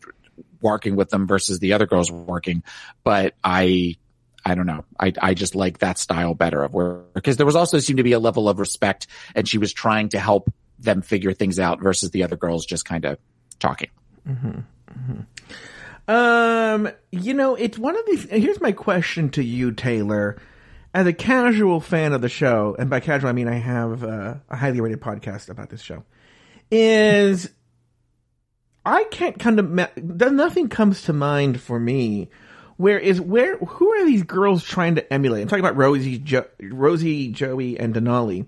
working 0.62 0.96
with 0.96 1.10
them 1.10 1.26
versus 1.26 1.58
the 1.58 1.74
other 1.74 1.88
girls 1.88 2.12
working. 2.12 2.62
But 3.04 3.34
I, 3.44 3.98
I 4.46 4.54
don't 4.54 4.68
know. 4.68 4.86
I, 5.00 5.12
I 5.20 5.34
just 5.34 5.56
like 5.56 5.80
that 5.80 5.98
style 5.98 6.36
better 6.36 6.64
of 6.64 6.76
where, 6.76 7.00
because 7.16 7.38
there 7.38 7.46
was 7.48 7.56
also 7.56 7.80
seemed 7.80 7.98
to 7.98 8.04
be 8.04 8.12
a 8.12 8.20
level 8.20 8.48
of 8.48 8.60
respect 8.60 9.08
and 9.34 9.48
she 9.48 9.58
was 9.58 9.74
trying 9.74 10.10
to 10.10 10.20
help 10.20 10.54
them 10.78 11.02
figure 11.02 11.34
things 11.34 11.58
out 11.58 11.82
versus 11.82 12.12
the 12.12 12.22
other 12.22 12.36
girls 12.36 12.68
just 12.68 12.86
kind 12.86 13.06
of 13.06 13.18
talking. 13.58 13.90
Mm-hmm. 14.30 14.60
Mm-hmm. 14.92 15.22
Um, 16.08 16.90
you 17.12 17.34
know, 17.34 17.56
it's 17.56 17.78
one 17.78 17.98
of 17.98 18.06
these. 18.06 18.24
Here's 18.30 18.62
my 18.62 18.72
question 18.72 19.30
to 19.32 19.44
you, 19.44 19.72
Taylor. 19.72 20.42
As 20.94 21.08
a 21.08 21.14
casual 21.14 21.80
fan 21.80 22.14
of 22.14 22.22
the 22.22 22.30
show, 22.30 22.76
and 22.78 22.88
by 22.88 23.00
casual 23.00 23.30
I 23.30 23.34
mean 23.34 23.48
I 23.48 23.56
have 23.56 24.04
uh, 24.04 24.36
a 24.48 24.56
highly 24.56 24.80
rated 24.80 25.02
podcast 25.02 25.50
about 25.50 25.70
this 25.72 25.82
show, 25.82 26.04
is 26.70 27.50
I 28.86 29.06
can't 29.06 29.40
kind 29.40 29.60
of 29.60 30.32
nothing 30.32 30.70
comes 30.70 31.04
to 31.04 31.14
mind 31.14 31.60
for 31.60 31.80
me. 31.80 32.30
Where 32.78 33.00
is 33.00 33.20
where? 33.20 33.58
Who 33.58 33.92
are 33.94 34.06
these 34.06 34.24
girls 34.24 34.64
trying 34.64 34.96
to 34.96 35.14
emulate? 35.14 35.42
I'm 35.42 35.48
talking 35.48 35.66
about 35.66 35.78
Rosie, 35.78 36.20
jo- 36.20 36.48
Rosie, 36.62 37.32
Joey, 37.32 37.80
and 37.80 37.96
Denali. 37.96 38.46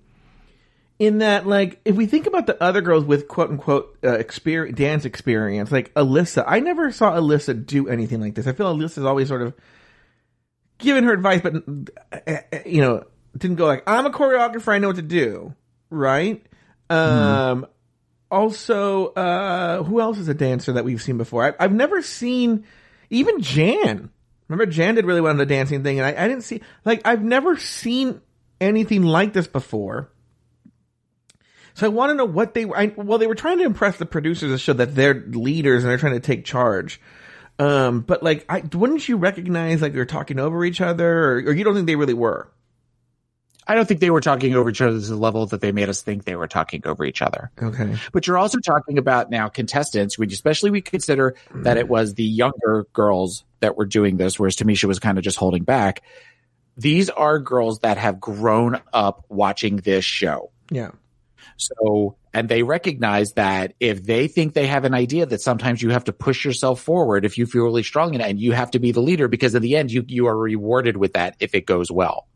In 0.98 1.18
that, 1.18 1.46
like, 1.46 1.82
if 1.84 1.96
we 1.96 2.06
think 2.06 2.26
about 2.26 2.48
the 2.48 2.62
other 2.64 2.80
girls 2.80 3.04
with 3.04 3.28
quote 3.28 3.50
unquote 3.50 3.98
uh, 4.02 4.14
experience, 4.14 4.78
dance 4.78 5.04
experience, 5.04 5.70
like 5.70 5.94
Alyssa, 5.94 6.46
I 6.48 6.62
never 6.62 6.90
saw 6.92 7.12
Alyssa 7.12 7.66
do 7.66 7.90
anything 7.90 8.22
like 8.22 8.36
this. 8.36 8.48
I 8.48 8.54
feel 8.54 8.74
Alyssa's 8.74 9.04
always 9.04 9.28
sort 9.28 9.42
of 9.42 9.54
given 10.78 11.04
her 11.04 11.12
advice, 11.12 11.42
but 11.42 11.56
uh, 12.14 12.32
uh, 12.32 12.60
you 12.66 12.82
know, 12.82 13.04
didn't 13.38 13.58
go 13.58 13.66
like, 13.66 13.84
"I'm 13.88 14.06
a 14.06 14.10
choreographer, 14.10 14.72
I 14.72 14.78
know 14.78 14.88
what 14.88 14.96
to 14.96 15.02
do." 15.02 15.54
Right? 15.90 16.46
Um. 16.90 17.68
Also, 18.32 19.08
uh, 19.14 19.84
who 19.84 20.02
else 20.02 20.18
is 20.18 20.28
a 20.28 20.34
dancer 20.34 20.74
that 20.74 20.84
we've 20.84 21.02
seen 21.02 21.18
before? 21.18 21.46
I, 21.46 21.64
I've 21.64 21.72
never 21.72 22.02
seen 22.02 22.66
even 23.10 23.42
Jan. 23.42 24.10
Remember, 24.48 24.66
Jan 24.72 24.96
did 24.96 25.06
really 25.06 25.22
well 25.22 25.32
on 25.32 25.38
the 25.38 25.46
dancing 25.46 25.84
thing, 25.84 26.00
and 26.00 26.08
I, 26.08 26.24
I 26.24 26.28
didn't 26.28 26.44
see 26.44 26.62
like 26.84 27.02
I've 27.06 27.24
never 27.24 27.58
seen 27.58 28.22
anything 28.60 29.04
like 29.04 29.34
this 29.34 29.48
before. 29.48 30.10
So 31.76 31.86
I 31.86 31.90
want 31.90 32.10
to 32.10 32.16
know 32.16 32.26
what 32.26 32.54
they 32.54 32.66
were. 32.66 32.78
I, 32.78 32.94
well, 32.96 33.18
they 33.18 33.28
were 33.28 33.36
trying 33.36 33.60
to 33.60 33.66
impress 33.66 33.98
the 33.98 34.06
producers 34.06 34.52
to 34.52 34.58
show 34.58 34.74
that 34.74 34.96
they're 34.96 35.14
leaders 35.14 35.84
and 35.84 35.92
they're 35.92 35.98
trying 35.98 36.14
to 36.14 36.20
take 36.22 36.46
charge. 36.46 37.00
Um, 37.60 38.02
but 38.02 38.24
like, 38.24 38.46
I 38.50 38.64
wouldn't 38.74 39.08
you 39.08 39.18
recognize 39.18 39.82
like 39.82 39.94
they're 39.94 40.06
talking 40.06 40.40
over 40.40 40.66
each 40.66 40.82
other, 40.82 41.08
or, 41.08 41.36
or 41.36 41.54
you 41.54 41.64
don't 41.64 41.76
think 41.76 41.88
they 41.88 41.96
really 41.96 42.14
were? 42.14 42.50
I 43.68 43.76
don't 43.76 43.88
think 43.88 44.00
they 44.00 44.12
were 44.12 44.22
talking 44.22 44.56
over 44.56 44.70
each 44.70 44.82
other 44.82 45.00
to 45.00 45.06
the 45.06 45.16
level 45.16 45.48
that 45.48 45.60
they 45.60 45.72
made 45.72 45.90
us 45.90 46.02
think 46.02 46.24
they 46.24 46.36
were 46.36 46.48
talking 46.48 46.84
over 46.86 47.04
each 47.04 47.22
other. 47.22 47.52
Okay. 47.62 47.98
But 48.14 48.28
you're 48.28 48.38
also 48.38 48.60
talking 48.60 48.98
about 48.98 49.30
now 49.30 49.50
contestants, 49.50 50.20
which 50.20 50.34
especially 50.34 50.70
we 50.70 50.82
consider 50.82 51.36
that 51.56 51.78
it 51.78 51.88
was 51.88 52.14
the 52.14 52.24
younger 52.24 52.86
girls 52.94 53.44
that 53.62 53.76
were 53.76 53.86
doing 53.86 54.18
this, 54.18 54.40
whereas 54.40 54.56
Tamisha 54.56 54.86
was 54.86 55.00
kind 55.00 55.18
of 55.18 55.24
just 55.24 55.38
holding 55.38 55.64
back. 55.64 56.04
These 56.78 57.10
are 57.10 57.40
girls 57.40 57.80
that 57.80 57.98
have 57.98 58.20
grown 58.20 58.82
up 58.94 59.26
watching 59.30 59.78
this 59.78 60.06
show. 60.06 60.52
Yeah. 60.70 60.92
So, 61.58 62.18
and 62.34 62.50
they 62.50 62.64
recognize 62.64 63.32
that 63.34 63.74
if 63.80 64.04
they 64.04 64.28
think 64.28 64.54
they 64.54 64.68
have 64.68 64.84
an 64.84 64.94
idea 64.94 65.26
that 65.26 65.40
sometimes 65.40 65.82
you 65.82 65.92
have 65.92 66.04
to 66.06 66.14
push 66.14 66.44
yourself 66.44 66.82
forward 66.82 67.24
if 67.24 67.38
you 67.38 67.46
feel 67.46 67.64
really 67.64 67.84
strong 67.84 68.14
in 68.14 68.20
it 68.20 68.30
and 68.30 68.40
you 68.40 68.52
have 68.52 68.72
to 68.72 68.80
be 68.80 68.92
the 68.92 69.00
leader 69.02 69.28
because 69.30 69.56
in 69.56 69.62
the 69.62 69.78
end 69.78 69.92
you, 69.92 70.04
you 70.08 70.28
are 70.28 70.38
rewarded 70.38 70.98
with 70.98 71.14
that 71.14 71.36
if 71.40 71.56
it 71.56 71.66
goes 71.66 71.90
well. 71.90 72.28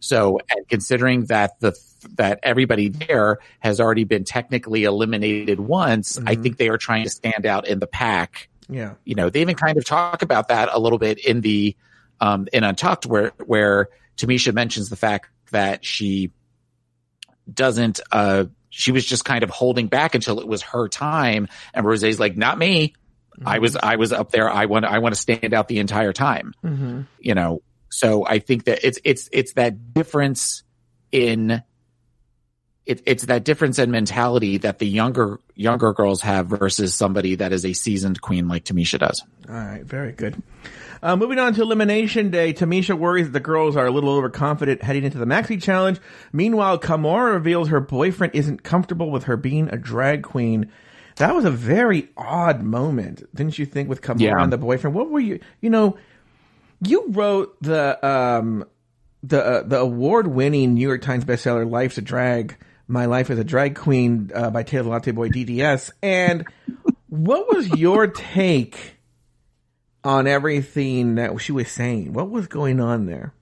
So, 0.00 0.40
and 0.50 0.66
considering 0.68 1.26
that 1.26 1.60
the, 1.60 1.72
that 2.14 2.40
everybody 2.42 2.88
there 2.88 3.38
has 3.60 3.78
already 3.78 4.04
been 4.04 4.24
technically 4.24 4.84
eliminated 4.84 5.60
once, 5.60 6.18
I 6.26 6.34
think 6.34 6.56
they 6.56 6.68
are 6.68 6.78
trying 6.78 7.04
to 7.04 7.10
stand 7.10 7.46
out 7.46 7.68
in 7.68 7.78
the 7.78 7.86
pack 7.86 8.48
Yeah. 8.68 8.94
you 9.04 9.14
know, 9.14 9.30
they 9.30 9.42
even 9.42 9.54
kind 9.54 9.76
of 9.78 9.84
talk 9.84 10.22
about 10.22 10.48
that 10.48 10.70
a 10.72 10.80
little 10.80 10.98
bit 10.98 11.18
in 11.24 11.42
the 11.42 11.76
um 12.20 12.48
in 12.52 12.64
Untucked 12.64 13.04
where 13.06 13.32
where 13.44 13.88
Tamisha 14.16 14.54
mentions 14.54 14.88
the 14.88 14.96
fact 14.96 15.28
that 15.52 15.84
she 15.84 16.32
doesn't 17.52 18.00
uh 18.12 18.44
she 18.70 18.92
was 18.92 19.04
just 19.04 19.24
kind 19.24 19.42
of 19.42 19.50
holding 19.50 19.86
back 19.86 20.14
until 20.14 20.40
it 20.40 20.46
was 20.46 20.62
her 20.62 20.88
time 20.88 21.48
and 21.72 21.86
Rose's 21.86 22.20
like, 22.20 22.36
not 22.36 22.58
me. 22.58 22.94
I 23.44 23.58
was 23.58 23.76
I 23.76 23.96
was 23.96 24.12
up 24.12 24.30
there. 24.30 24.50
I 24.50 24.66
want 24.66 24.84
I 24.84 24.98
want 24.98 25.14
to 25.14 25.20
stand 25.20 25.52
out 25.52 25.68
the 25.68 25.78
entire 25.78 26.12
time. 26.12 26.54
Mm-hmm. 26.64 27.02
You 27.20 27.34
know. 27.34 27.62
So 27.90 28.26
I 28.26 28.38
think 28.38 28.64
that 28.64 28.80
it's 28.82 28.98
it's 29.04 29.28
it's 29.32 29.52
that 29.54 29.94
difference 29.94 30.62
in 31.12 31.62
it, 32.84 33.02
it's 33.04 33.24
that 33.26 33.44
difference 33.44 33.78
in 33.78 33.90
mentality 33.90 34.58
that 34.58 34.78
the 34.78 34.86
younger 34.86 35.40
younger 35.54 35.92
girls 35.92 36.22
have 36.22 36.46
versus 36.46 36.94
somebody 36.94 37.36
that 37.36 37.52
is 37.52 37.64
a 37.64 37.72
seasoned 37.72 38.20
queen 38.20 38.48
like 38.48 38.64
Tamisha 38.64 38.98
does. 38.98 39.22
All 39.48 39.54
right, 39.54 39.84
very 39.84 40.12
good. 40.12 40.42
Uh, 41.06 41.14
moving 41.14 41.38
on 41.38 41.54
to 41.54 41.62
Elimination 41.62 42.30
Day, 42.30 42.52
Tamisha 42.52 42.98
worries 42.98 43.26
that 43.26 43.32
the 43.32 43.38
girls 43.38 43.76
are 43.76 43.86
a 43.86 43.92
little 43.92 44.10
overconfident 44.10 44.82
heading 44.82 45.04
into 45.04 45.18
the 45.18 45.24
Maxi 45.24 45.62
Challenge. 45.62 46.00
Meanwhile, 46.32 46.80
Kahmora 46.80 47.32
reveals 47.34 47.68
her 47.68 47.78
boyfriend 47.78 48.34
isn't 48.34 48.64
comfortable 48.64 49.12
with 49.12 49.22
her 49.24 49.36
being 49.36 49.68
a 49.68 49.76
drag 49.76 50.24
queen. 50.24 50.68
That 51.18 51.32
was 51.32 51.44
a 51.44 51.50
very 51.52 52.08
odd 52.16 52.64
moment, 52.64 53.22
didn't 53.32 53.56
you 53.56 53.66
think, 53.66 53.88
with 53.88 54.02
Kahmora 54.02 54.20
Yeah. 54.20 54.32
and 54.42 54.52
the 54.52 54.58
boyfriend? 54.58 54.96
What 54.96 55.08
were 55.08 55.20
you, 55.20 55.38
you 55.60 55.70
know, 55.70 55.96
you 56.82 57.04
wrote 57.10 57.54
the, 57.62 58.04
um, 58.04 58.64
the, 59.22 59.44
uh, 59.46 59.62
the 59.62 59.78
award 59.78 60.26
winning 60.26 60.74
New 60.74 60.88
York 60.88 61.02
Times 61.02 61.24
bestseller, 61.24 61.70
Life's 61.70 61.98
a 61.98 62.02
Drag, 62.02 62.56
My 62.88 63.06
Life 63.06 63.30
as 63.30 63.38
a 63.38 63.44
Drag 63.44 63.76
Queen, 63.76 64.32
uh, 64.34 64.50
by 64.50 64.64
Taylor 64.64 64.90
Latte 64.90 65.12
Boy 65.12 65.28
DDS. 65.28 65.92
And 66.02 66.44
what 67.08 67.46
was 67.54 67.68
your 67.78 68.08
take 68.08 68.95
on 70.06 70.28
everything 70.28 71.16
that 71.16 71.36
she 71.40 71.50
was 71.50 71.68
saying. 71.68 72.12
What 72.12 72.30
was 72.30 72.46
going 72.46 72.78
on 72.78 73.06
there? 73.06 73.34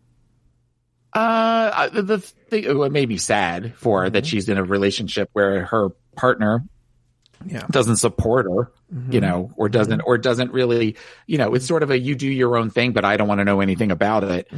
Uh, 1.13 1.91
the, 1.91 2.19
thing, 2.19 2.65
it 2.65 2.91
may 2.93 3.05
be 3.05 3.19
sad 3.19 3.75
for 3.77 4.03
her 4.03 4.11
that 4.11 4.25
mm-hmm. 4.25 4.29
she's 4.29 4.49
in 4.49 4.57
a 4.57 4.65
relationship 4.65 5.29
where 5.35 5.67
her 5.67 5.91
partner 6.17 6.65
Yeah. 7.47 7.67
doesn't 7.71 7.97
support 7.97 8.47
her, 8.47 8.73
mm-hmm. 8.93 9.13
you 9.13 9.21
know, 9.21 9.53
or 9.57 9.67
mm-hmm. 9.67 9.73
doesn't, 9.73 10.01
or 10.01 10.17
doesn't 10.17 10.53
really, 10.53 10.97
you 11.27 11.37
know, 11.37 11.55
it's 11.55 11.67
sort 11.67 11.83
of 11.83 11.91
a 11.91 11.99
you 11.99 12.15
do 12.15 12.29
your 12.29 12.57
own 12.57 12.71
thing, 12.71 12.93
but 12.93 13.05
I 13.05 13.19
don't 13.19 13.29
want 13.29 13.41
to 13.41 13.45
know 13.45 13.61
anything 13.61 13.91
about 13.91 14.25
it. 14.25 14.49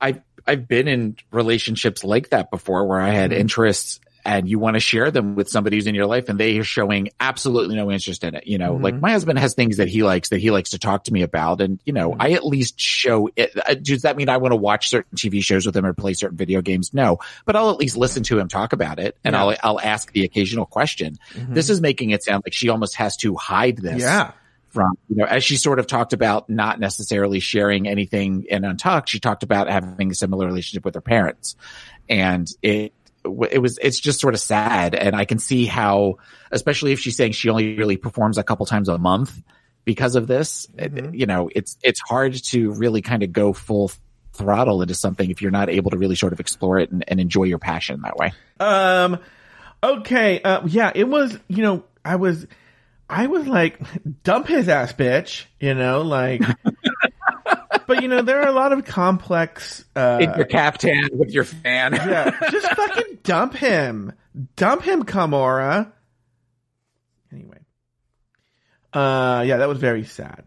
I've, 0.00 0.22
I've 0.46 0.68
been 0.68 0.86
in 0.86 1.16
relationships 1.32 2.04
like 2.04 2.30
that 2.30 2.52
before 2.52 2.86
where 2.86 3.00
I 3.00 3.10
had 3.10 3.32
interests 3.32 3.98
and 4.28 4.46
you 4.46 4.58
want 4.58 4.74
to 4.74 4.80
share 4.80 5.10
them 5.10 5.36
with 5.36 5.48
somebody 5.48 5.78
who's 5.78 5.86
in 5.86 5.94
your 5.94 6.04
life 6.04 6.28
and 6.28 6.38
they 6.38 6.58
are 6.58 6.64
showing 6.64 7.08
absolutely 7.18 7.76
no 7.76 7.90
interest 7.90 8.22
in 8.22 8.34
it. 8.34 8.46
You 8.46 8.58
know, 8.58 8.74
like 8.74 8.92
mm-hmm. 8.92 9.00
my 9.00 9.12
husband 9.12 9.38
has 9.38 9.54
things 9.54 9.78
that 9.78 9.88
he 9.88 10.02
likes 10.02 10.28
that 10.28 10.38
he 10.38 10.50
likes 10.50 10.70
to 10.70 10.78
talk 10.78 11.04
to 11.04 11.12
me 11.14 11.22
about. 11.22 11.62
And, 11.62 11.80
you 11.86 11.94
know, 11.94 12.10
mm-hmm. 12.10 12.20
I 12.20 12.32
at 12.32 12.44
least 12.44 12.78
show 12.78 13.30
it. 13.36 13.56
uh, 13.56 13.72
Does 13.80 14.02
that 14.02 14.18
mean 14.18 14.28
I 14.28 14.36
want 14.36 14.52
to 14.52 14.56
watch 14.56 14.90
certain 14.90 15.16
TV 15.16 15.42
shows 15.42 15.64
with 15.64 15.74
him 15.74 15.86
or 15.86 15.94
play 15.94 16.12
certain 16.12 16.36
video 16.36 16.60
games? 16.60 16.92
No, 16.92 17.20
but 17.46 17.56
I'll 17.56 17.70
at 17.70 17.78
least 17.78 17.96
listen 17.96 18.22
to 18.24 18.38
him 18.38 18.48
talk 18.48 18.74
about 18.74 18.98
it 18.98 19.16
and 19.24 19.34
I'll, 19.34 19.56
I'll 19.62 19.80
ask 19.80 20.12
the 20.12 20.24
occasional 20.24 20.66
question. 20.66 21.16
Mm-hmm. 21.32 21.54
This 21.54 21.70
is 21.70 21.80
making 21.80 22.10
it 22.10 22.22
sound 22.22 22.42
like 22.44 22.52
she 22.52 22.68
almost 22.68 22.96
has 22.96 23.16
to 23.18 23.34
hide 23.34 23.78
this 23.78 24.02
Yeah. 24.02 24.32
from, 24.68 24.92
you 25.08 25.16
know, 25.16 25.24
as 25.24 25.42
she 25.42 25.56
sort 25.56 25.78
of 25.78 25.86
talked 25.86 26.12
about 26.12 26.50
not 26.50 26.78
necessarily 26.78 27.40
sharing 27.40 27.88
anything 27.88 28.44
in 28.50 28.66
Untucked, 28.66 29.08
she 29.08 29.20
talked 29.20 29.42
about 29.42 29.70
having 29.70 30.10
a 30.10 30.14
similar 30.14 30.46
relationship 30.46 30.84
with 30.84 30.96
her 30.96 31.00
parents. 31.00 31.56
And 32.10 32.46
it, 32.62 32.92
it 33.50 33.58
was, 33.58 33.78
it's 33.82 34.00
just 34.00 34.20
sort 34.20 34.34
of 34.34 34.40
sad. 34.40 34.94
And 34.94 35.14
I 35.16 35.24
can 35.24 35.38
see 35.38 35.66
how, 35.66 36.16
especially 36.50 36.92
if 36.92 37.00
she's 37.00 37.16
saying 37.16 37.32
she 37.32 37.48
only 37.48 37.76
really 37.76 37.96
performs 37.96 38.38
a 38.38 38.42
couple 38.42 38.66
times 38.66 38.88
a 38.88 38.98
month 38.98 39.40
because 39.84 40.16
of 40.16 40.26
this, 40.26 40.66
it- 40.76 41.14
you 41.14 41.26
know, 41.26 41.50
it's, 41.54 41.76
it's 41.82 42.00
hard 42.00 42.34
to 42.46 42.72
really 42.72 43.02
kind 43.02 43.22
of 43.22 43.32
go 43.32 43.52
full 43.52 43.90
throttle 44.34 44.82
into 44.82 44.94
something 44.94 45.30
if 45.30 45.42
you're 45.42 45.50
not 45.50 45.68
able 45.68 45.90
to 45.90 45.96
really 45.98 46.14
sort 46.14 46.32
of 46.32 46.40
explore 46.40 46.78
it 46.78 46.90
and, 46.90 47.04
and 47.08 47.18
enjoy 47.20 47.44
your 47.44 47.58
passion 47.58 48.02
that 48.02 48.16
way. 48.16 48.32
Um, 48.60 49.18
okay. 49.82 50.40
Uh, 50.42 50.62
yeah, 50.66 50.92
it 50.94 51.08
was, 51.08 51.38
you 51.48 51.62
know, 51.62 51.84
I 52.04 52.16
was, 52.16 52.46
I 53.10 53.26
was 53.26 53.46
like, 53.46 53.80
dump 54.22 54.46
his 54.46 54.68
ass, 54.68 54.92
bitch, 54.92 55.46
you 55.58 55.74
know, 55.74 56.02
like, 56.02 56.42
but 57.88 58.02
you 58.02 58.08
know, 58.08 58.22
there 58.22 58.42
are 58.42 58.48
a 58.48 58.52
lot 58.52 58.72
of 58.72 58.84
complex, 58.84 59.84
uh, 59.96 60.18
In 60.20 60.34
your 60.36 60.44
caftan 60.44 61.08
with 61.12 61.30
your 61.30 61.44
fan. 61.44 61.92
yeah, 61.94 62.30
just 62.50 62.68
fucking 62.68 63.18
dump 63.24 63.54
him. 63.54 64.12
Dump 64.54 64.82
him, 64.82 65.04
Kahmora. 65.04 65.90
Anyway. 67.32 67.58
Uh, 68.92 69.42
yeah, 69.46 69.56
that 69.56 69.68
was 69.68 69.78
very 69.78 70.04
sad. 70.04 70.44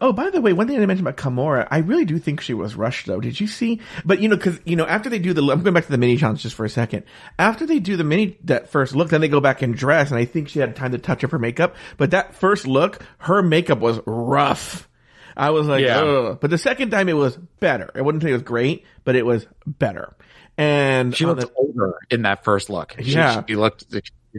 Oh, 0.00 0.12
by 0.12 0.30
the 0.30 0.40
way, 0.40 0.52
one 0.52 0.66
thing 0.66 0.76
I 0.76 0.80
didn't 0.80 0.88
mention 0.88 1.06
about 1.06 1.16
Kahmora, 1.16 1.66
I 1.70 1.78
really 1.78 2.04
do 2.04 2.18
think 2.18 2.40
she 2.40 2.54
was 2.54 2.76
rushed 2.76 3.06
though. 3.06 3.20
Did 3.20 3.40
you 3.40 3.46
see? 3.46 3.80
But 4.04 4.20
you 4.20 4.28
know, 4.28 4.36
cause, 4.36 4.60
you 4.64 4.76
know, 4.76 4.86
after 4.86 5.08
they 5.08 5.18
do 5.18 5.32
the, 5.32 5.42
I'm 5.42 5.62
going 5.62 5.74
back 5.74 5.86
to 5.86 5.90
the 5.90 5.98
mini 5.98 6.16
challenge 6.16 6.42
just 6.42 6.54
for 6.54 6.64
a 6.64 6.70
second. 6.70 7.04
After 7.38 7.66
they 7.66 7.78
do 7.78 7.96
the 7.96 8.04
mini, 8.04 8.38
that 8.44 8.68
first 8.68 8.94
look, 8.94 9.08
then 9.10 9.20
they 9.20 9.28
go 9.28 9.40
back 9.40 9.62
and 9.62 9.74
dress, 9.74 10.10
and 10.10 10.18
I 10.18 10.24
think 10.24 10.48
she 10.48 10.58
had 10.58 10.76
time 10.76 10.92
to 10.92 10.98
touch 10.98 11.24
up 11.24 11.30
her 11.30 11.38
makeup. 11.38 11.74
But 11.96 12.10
that 12.10 12.34
first 12.34 12.66
look, 12.66 13.02
her 13.18 13.42
makeup 13.42 13.80
was 13.80 14.00
rough. 14.06 14.88
I 15.36 15.50
was 15.50 15.66
like, 15.66 15.82
Yeah. 15.84 16.00
Ugh. 16.00 16.38
But 16.40 16.50
the 16.50 16.58
second 16.58 16.90
time 16.90 17.08
it 17.08 17.16
was 17.16 17.36
better. 17.60 17.90
I 17.94 18.00
wouldn't 18.00 18.22
say 18.22 18.30
it 18.30 18.34
was 18.34 18.42
great, 18.42 18.84
but 19.04 19.16
it 19.16 19.24
was 19.26 19.46
better. 19.66 20.14
And 20.58 21.16
She 21.16 21.24
looked 21.26 21.40
the- 21.40 21.50
older 21.56 21.94
in 22.10 22.22
that 22.22 22.44
first 22.44 22.68
look. 22.70 22.94
She, 23.00 23.12
Yeah. 23.12 23.42
she 23.48 23.56
looked. 23.56 23.84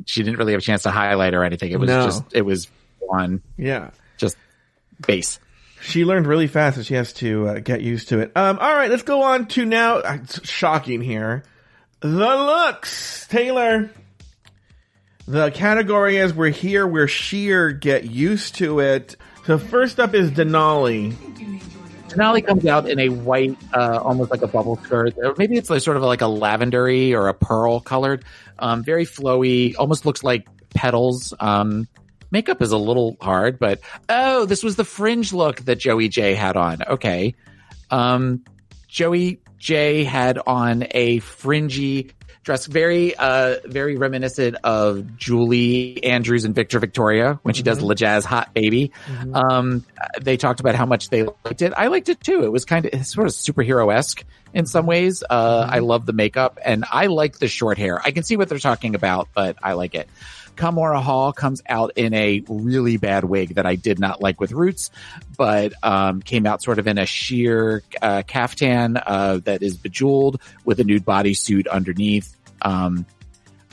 She 0.06 0.24
didn't 0.24 0.38
really 0.38 0.54
have 0.54 0.60
a 0.62 0.64
chance 0.64 0.84
to 0.84 0.92
highlight 0.92 1.34
or 1.34 1.44
anything. 1.44 1.72
It 1.72 1.80
was 1.80 1.88
No. 1.88 2.06
just. 2.06 2.24
It 2.34 2.42
was 2.44 2.68
one 3.00 3.42
yeah. 3.58 3.90
just 4.18 4.38
base. 5.06 5.40
She 5.82 6.06
learned 6.06 6.28
really 6.28 6.48
fast 6.48 6.78
and 6.78 6.86
she 6.86 6.94
has 6.94 7.12
to 7.14 7.48
uh, 7.50 7.60
get 7.60 7.82
used 7.82 8.10
to 8.10 8.20
it. 8.20 8.32
Um, 8.36 8.58
all 8.60 8.74
right, 8.74 8.90
let's 8.90 9.04
go 9.04 9.22
on 9.24 9.48
to 9.48 9.66
now. 9.66 9.98
uh, 9.98 10.18
It's 10.24 10.48
shocking 10.50 11.02
here. 11.02 11.44
The 12.00 12.10
looks. 12.10 13.28
Taylor. 13.28 13.90
The 15.28 15.52
category 15.52 16.18
is 16.18 16.34
we're 16.34 16.50
here, 16.50 16.86
we're 16.86 17.08
sheer, 17.08 17.72
get 17.72 18.06
used 18.06 18.56
to 18.56 18.80
it. 18.80 19.16
So 19.46 19.58
first 19.58 20.00
up 20.00 20.14
is 20.14 20.32
Denali. 20.32 21.14
Denali 22.08 22.46
comes 22.46 22.66
out 22.66 22.88
in 22.88 23.00
a 23.00 23.10
white, 23.10 23.58
uh, 23.74 24.00
almost 24.02 24.32
like 24.32 24.42
a 24.42 24.48
bubble 24.48 24.78
skirt, 24.84 25.16
maybe 25.38 25.58
it's 25.58 25.70
like 25.70 25.82
sort 25.82 25.98
of 25.98 26.04
like 26.04 26.22
a 26.22 26.26
lavendery 26.26 27.14
or 27.14 27.28
a 27.28 27.34
pearl 27.34 27.80
colored, 27.80 28.24
um, 28.60 28.84
very 28.84 29.06
flowy, 29.06 29.76
almost 29.78 30.06
looks 30.06 30.24
like 30.24 30.48
petals. 30.74 31.34
Um, 31.40 31.88
makeup 32.32 32.62
is 32.62 32.72
a 32.72 32.78
little 32.78 33.18
hard, 33.20 33.60
but 33.60 33.82
oh, 34.10 34.46
this 34.46 34.64
was 34.64 34.76
the 34.76 34.86
fringe 34.86 35.34
look 35.34 35.62
that 35.62 35.78
Joey 35.78 36.08
Jay 36.08 36.36
had 36.36 36.56
on. 36.56 36.84
Okay. 36.84 37.36
Um, 37.90 38.44
Joey 38.88 39.42
Jay 39.58 40.04
had 40.04 40.40
on 40.46 40.86
a 40.92 41.20
fringy 41.20 42.12
dress, 42.44 42.66
very, 42.66 43.16
uh, 43.16 43.56
very 43.66 43.96
reminiscent 43.96 44.58
of 44.64 45.18
Julie 45.18 46.04
Andrews 46.04 46.46
and 46.46 46.54
Victor 46.54 46.80
Victoria 46.80 47.40
when 47.44 47.54
she 47.54 47.64
does 47.64 47.82
La 47.82 47.94
Jazz 47.94 48.26
Hot 48.26 48.54
Baby. 48.54 48.92
Um, 49.34 49.86
they 50.22 50.38
talked 50.38 50.60
about 50.60 50.76
how 50.76 50.86
much 50.86 51.10
they 51.10 51.24
liked 51.24 51.62
it. 51.62 51.74
I 51.76 51.88
liked 51.88 52.10
it 52.10 52.20
too. 52.20 52.44
It 52.44 52.52
was 52.52 52.66
kind 52.66 52.86
of 52.86 53.06
sort 53.06 53.28
of 53.28 53.34
superhero 53.34 53.94
esque 53.94 54.24
in 54.54 54.66
some 54.66 54.86
ways. 54.86 55.24
Uh, 55.28 55.68
I 55.70 55.80
love 55.80 56.06
the 56.06 56.14
makeup 56.14 56.60
and 56.64 56.86
I 56.92 57.08
like 57.08 57.40
the 57.40 57.48
short 57.48 57.78
hair. 57.78 58.02
I 58.04 58.12
can 58.12 58.24
see 58.24 58.38
what 58.38 58.50
they're 58.50 58.60
talking 58.60 58.96
about, 58.96 59.30
but 59.34 59.58
I 59.64 59.74
like 59.74 59.96
it. 59.96 60.10
Kahmora 60.56 61.02
Hall 61.02 61.34
comes 61.34 61.62
out 61.68 61.94
in 61.96 62.14
a 62.14 62.44
really 62.48 62.98
bad 62.98 63.24
wig 63.24 63.56
that 63.56 63.66
I 63.66 63.76
did 63.76 64.00
not 64.00 64.22
like 64.22 64.40
with 64.40 64.52
Roots, 64.52 64.92
but 65.38 65.74
um, 65.84 66.22
came 66.22 66.46
out 66.46 66.62
sort 66.64 66.80
of 66.80 66.88
in 66.88 66.98
a 66.98 67.06
sheer 67.06 67.84
uh, 68.02 68.24
caftan 68.26 68.98
uh, 68.98 69.40
that 69.46 69.64
is 69.64 69.78
bejeweled 69.78 70.42
with 70.66 70.80
a 70.80 70.84
nude 70.84 71.06
bodysuit 71.06 71.68
underneath. 71.68 72.36
Um, 72.62 73.06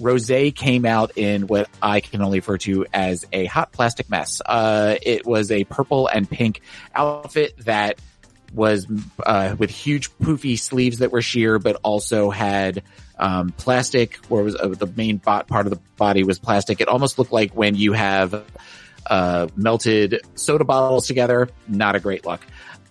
Rose 0.01 0.31
came 0.57 0.87
out 0.87 1.13
in 1.17 1.47
what 1.47 1.69
I 1.83 2.01
can 2.01 2.23
only 2.23 2.39
refer 2.39 2.59
to 2.59 2.87
as 2.93 3.27
a 3.33 3.45
hot 3.45 3.71
plastic 3.73 4.09
mess. 4.09 4.41
Uh, 4.45 4.97
it 5.03 5.27
was 5.27 5.51
a 5.51 5.65
purple 5.65 6.07
and 6.07 6.29
pink 6.29 6.63
outfit 6.95 7.55
that 7.65 8.01
was 8.53 8.87
uh, 9.25 9.55
with 9.59 9.71
huge 9.71 10.11
poofy 10.19 10.59
sleeves 10.59 10.99
that 10.99 11.13
were 11.13 11.23
sheer, 11.23 11.59
but 11.59 11.77
also 11.83 12.31
had 12.31 12.83
um, 13.21 13.53
plastic, 13.53 14.17
where 14.29 14.43
was 14.43 14.57
uh, 14.57 14.69
the 14.69 14.87
main 14.87 15.19
bot 15.19 15.47
part 15.47 15.67
of 15.67 15.71
the 15.73 15.79
body 15.97 16.25
was 16.25 16.39
plastic. 16.39 16.81
It 16.81 16.89
almost 16.89 17.19
looked 17.19 17.33
like 17.33 17.53
when 17.55 17.77
you 17.77 17.93
have 17.93 18.43
uh, 19.07 19.49
melted 19.55 20.21
soda 20.35 20.65
bottles 20.65 21.07
together. 21.07 21.49
Not 21.69 21.95
a 21.95 22.01
great 22.01 22.27
look. 22.27 22.41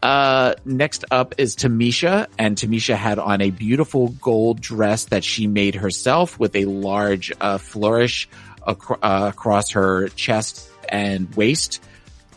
Uh, 0.02 0.54
next 0.64 1.04
up 1.12 1.36
is 1.38 1.56
Tamisha, 1.58 2.28
and 2.38 2.56
Tamisha 2.56 2.96
had 2.96 3.20
on 3.20 3.42
a 3.42 3.50
beautiful 3.50 4.10
gold 4.22 4.62
dress 4.62 5.06
that 5.06 5.26
she 5.26 5.48
made 5.48 5.76
herself 5.76 6.40
with 6.40 6.56
a 6.56 6.66
large 6.66 7.34
uh, 7.42 7.58
flourish 7.58 8.30
acro- 8.66 9.00
uh, 9.02 9.32
across 9.34 9.72
her 9.72 10.08
chest 10.10 10.70
and 10.88 11.34
waist 11.36 11.82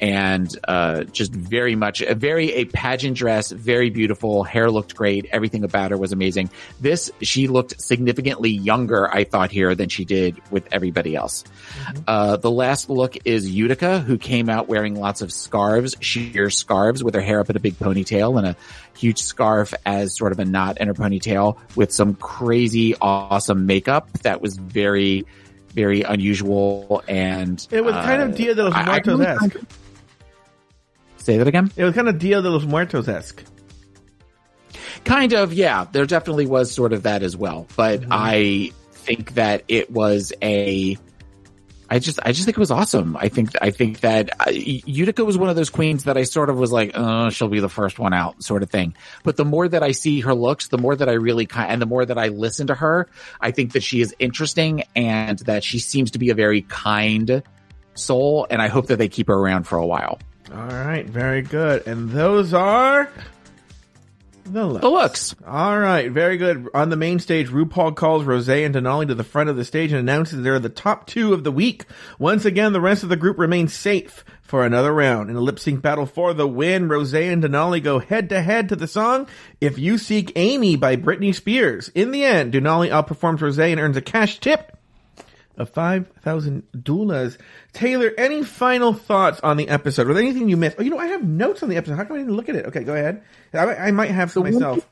and 0.03 0.59
uh, 0.67 1.05
just 1.05 1.33
very 1.33 1.77
much 1.77 2.03
a 2.03 2.17
very 2.17 2.53
a 2.55 2.65
pageant 2.65 3.17
dress, 3.17 3.53
very 3.53 3.89
beautiful. 3.89 4.43
Hair 4.43 4.73
looked 4.73 4.97
great. 4.97 5.27
Everything 5.31 5.63
about 5.63 5.93
her 5.93 5.97
was 5.97 6.11
amazing. 6.11 6.51
This 6.81 7.09
she 7.21 7.47
looked 7.47 7.81
significantly 7.81 8.51
younger, 8.51 9.09
I 9.09 9.23
thought 9.23 9.53
here 9.53 9.77
than 9.77 9.89
she 9.89 10.05
did 10.05 10.37
with 10.51 10.67
everybody 10.73 11.15
else. 11.15 11.45
Uh, 12.09 12.37
the 12.37 12.51
last 12.51 12.91
look 12.91 13.17
is 13.25 13.49
Utica, 13.49 14.01
who 14.01 14.19
came 14.19 14.49
out 14.49 14.67
wearing 14.67 14.97
lots 14.97 15.23
of 15.23 15.33
scarves, 15.33 15.95
sheer 16.01 16.51
scarves, 16.51 17.05
with 17.05 17.15
her 17.15 17.21
hair 17.21 17.39
up 17.39 17.49
in 17.49 17.57
a 17.57 17.61
big 17.61 17.75
ponytail 17.75 18.37
and 18.37 18.49
a 18.49 18.57
huge 18.99 19.21
scarf 19.23 19.73
as 19.87 20.17
sort 20.17 20.33
of 20.33 20.41
a 20.41 20.45
knot 20.45 20.79
in 20.79 20.89
her 20.89 20.95
ponytail, 20.95 21.59
with 21.77 21.93
some 21.93 22.15
crazy 22.17 22.97
awesome 23.01 23.67
makeup 23.67 24.11
that 24.25 24.43
was 24.43 24.57
very. 24.57 25.25
Very 25.75 26.03
unusual, 26.03 27.03
and 27.09 27.67
It 27.71 27.83
was 27.83 27.95
kind 27.95 28.21
uh, 28.21 28.27
of 28.27 28.35
Dia 28.37 28.55
de 28.55 28.63
los 28.63 28.75
Muertos 28.75 29.21
esque. 29.23 29.57
Say 31.23 31.39
that 31.39 31.47
again. 31.47 31.71
It 31.77 31.85
was 31.85 31.95
kind 31.95 32.09
of 32.09 32.19
Dia 32.19 32.43
de 32.43 32.51
los 32.51 32.65
Muertos 32.65 33.07
esque. 33.07 33.45
Kind 35.05 35.33
of, 35.33 35.53
yeah. 35.53 35.87
There 35.91 36.05
definitely 36.05 36.47
was 36.47 36.73
sort 36.73 36.93
of 36.93 37.05
that 37.05 37.23
as 37.23 37.37
well, 37.37 37.69
but 37.77 38.03
I 38.11 38.73
think 38.91 39.35
that 39.35 39.63
it 39.69 39.89
was 39.89 40.33
a. 40.43 40.99
I 41.89 41.99
just, 42.01 42.19
I 42.25 42.33
just 42.33 42.45
think 42.45 42.57
it 42.57 42.61
was 42.61 42.71
awesome. 42.73 43.17
I 43.17 43.29
think, 43.29 43.51
I 43.61 43.71
think 43.71 44.01
that 44.01 44.31
uh, 44.41 44.51
Utica 44.51 45.25
was 45.25 45.39
one 45.39 45.49
of 45.49 45.57
those 45.57 45.69
queens 45.71 46.05
that 46.05 46.17
I 46.17 46.25
sort 46.25 46.49
of 46.49 46.57
was 46.57 46.73
like, 46.73 46.93
oh, 46.95 47.29
she'll 47.29 47.49
be 47.49 47.61
the 47.61 47.69
first 47.69 47.99
one 47.99 48.15
out, 48.15 48.43
sort 48.43 48.63
of 48.63 48.71
thing. 48.71 48.95
But 49.23 49.37
the 49.37 49.45
more 49.45 49.69
that 49.69 49.83
I 49.83 49.93
see 49.93 50.21
her 50.21 50.35
looks, 50.35 50.69
the 50.69 50.79
more 50.79 50.97
that 50.97 51.09
I 51.09 51.13
really 51.13 51.45
kind, 51.47 51.71
and 51.71 51.83
the 51.83 51.87
more 51.87 52.05
that 52.05 52.17
I 52.19 52.29
listen 52.29 52.69
to 52.69 52.75
her, 52.75 53.09
I 53.41 53.51
think 53.51 53.73
that 53.75 53.83
she 53.83 54.01
is 54.01 54.15
interesting 54.19 54.85
and 54.97 55.39
that 55.41 55.63
she 55.63 55.79
seems 55.79 56.13
to 56.13 56.19
be 56.19 56.31
a 56.31 56.35
very 56.35 56.63
kind 56.63 57.43
soul. 57.95 58.47
And 58.49 58.63
I 58.63 58.69
hope 58.69 58.87
that 58.87 58.97
they 58.97 59.09
keep 59.09 59.29
her 59.29 59.35
around 59.35 59.65
for 59.65 59.77
a 59.77 59.87
while. 59.87 60.19
All 60.55 60.67
right, 60.67 61.07
very 61.07 61.43
good. 61.43 61.87
And 61.87 62.11
those 62.11 62.53
are 62.53 63.11
the 64.45 64.67
looks. 64.67 64.83
The 64.83 64.91
looks. 64.91 65.35
All 65.47 65.79
right, 65.79 66.11
very 66.11 66.37
good. 66.37 66.69
On 66.75 66.91
the 66.91 66.97
main 66.97 67.21
stage, 67.21 67.49
RuPaul 67.49 67.97
calls 67.97 68.25
Rose 68.25 68.49
and 68.49 68.75
Denali 68.75 69.07
to 69.09 69.15
the 69.15 69.25
front 69.25 69.49
of 69.49 69.57
the 69.57 69.65
stage 69.65 69.93
and 69.93 70.01
announces 70.01 70.43
they're 70.43 70.59
the 70.59 70.69
top 70.69 71.07
two 71.07 71.33
of 71.33 71.45
the 71.45 71.53
week. 71.53 71.87
Once 72.19 72.45
again, 72.45 72.73
the 72.73 72.81
rest 72.81 73.03
of 73.03 73.09
the 73.09 73.17
group 73.17 73.39
remains 73.39 73.73
safe 73.73 74.25
for 74.43 74.67
another 74.67 74.93
round. 74.93 75.31
In 75.31 75.37
a 75.37 75.41
lip 75.41 75.59
sync 75.59 75.81
battle 75.81 76.05
for 76.07 76.35
the 76.35 76.47
win, 76.47 76.89
Rose 76.89 77.15
and 77.15 77.43
Denali 77.43 77.83
go 77.83 77.99
head 77.99 78.29
to 78.29 78.43
head 78.43 78.69
to 78.69 78.77
the 78.77 78.89
song 78.89 79.29
If 79.61 79.79
You 79.79 79.97
Seek 79.97 80.33
Amy 80.37 80.77
by 80.77 80.97
Britney 80.97 81.35
Spears. 81.35 81.89
In 81.95 82.11
the 82.11 82.25
end, 82.25 82.53
Denali 82.53 82.91
outperforms 82.91 83.41
Rose 83.41 83.59
and 83.59 83.81
earns 83.81 83.97
a 83.97 84.03
cash 84.03 84.39
tip 84.41 84.77
of 85.57 85.71
5,000 85.71 86.63
doulas. 86.77 87.39
Taylor, 87.73 88.13
any 88.17 88.43
final 88.43 88.93
thoughts 88.93 89.41
on 89.41 89.57
the 89.57 89.69
episode? 89.69 90.07
Was 90.07 90.17
there 90.17 90.25
anything 90.25 90.49
you 90.49 90.57
missed? 90.57 90.77
Oh, 90.79 90.83
you 90.83 90.91
know, 90.91 90.99
I 90.99 91.07
have 91.09 91.25
notes 91.25 91.63
on 91.63 91.69
the 91.69 91.77
episode. 91.77 91.97
How 91.97 92.05
come 92.05 92.17
I 92.17 92.21
didn't 92.21 92.37
look 92.37 92.49
at 92.49 92.57
it? 92.57 92.67
Okay, 92.67 92.85
go 92.85 92.95
ahead. 92.95 93.23
I, 93.53 93.75
I 93.75 93.91
might 93.91 94.11
have 94.11 94.31
some 94.31 94.45
myself. 94.45 94.87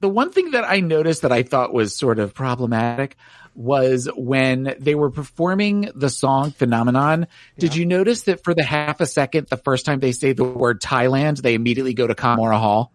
the 0.00 0.08
one 0.08 0.32
thing 0.32 0.52
that 0.52 0.64
I 0.64 0.80
noticed 0.80 1.22
that 1.22 1.32
I 1.32 1.42
thought 1.42 1.72
was 1.72 1.96
sort 1.96 2.18
of 2.18 2.34
problematic 2.34 3.16
was 3.54 4.08
when 4.16 4.74
they 4.80 4.94
were 4.94 5.10
performing 5.10 5.90
the 5.94 6.10
song 6.10 6.50
Phenomenon. 6.50 7.28
Did 7.58 7.76
you 7.76 7.86
notice 7.86 8.22
that 8.22 8.42
for 8.42 8.52
the 8.54 8.64
half 8.64 9.00
a 9.00 9.06
second, 9.06 9.46
the 9.48 9.56
first 9.56 9.86
time 9.86 10.00
they 10.00 10.12
say 10.12 10.32
the 10.32 10.42
word 10.44 10.80
Thailand, 10.80 11.40
they 11.40 11.54
immediately 11.54 11.94
go 11.94 12.06
to 12.06 12.14
Kahmora 12.14 12.58
Hall? 12.58 12.92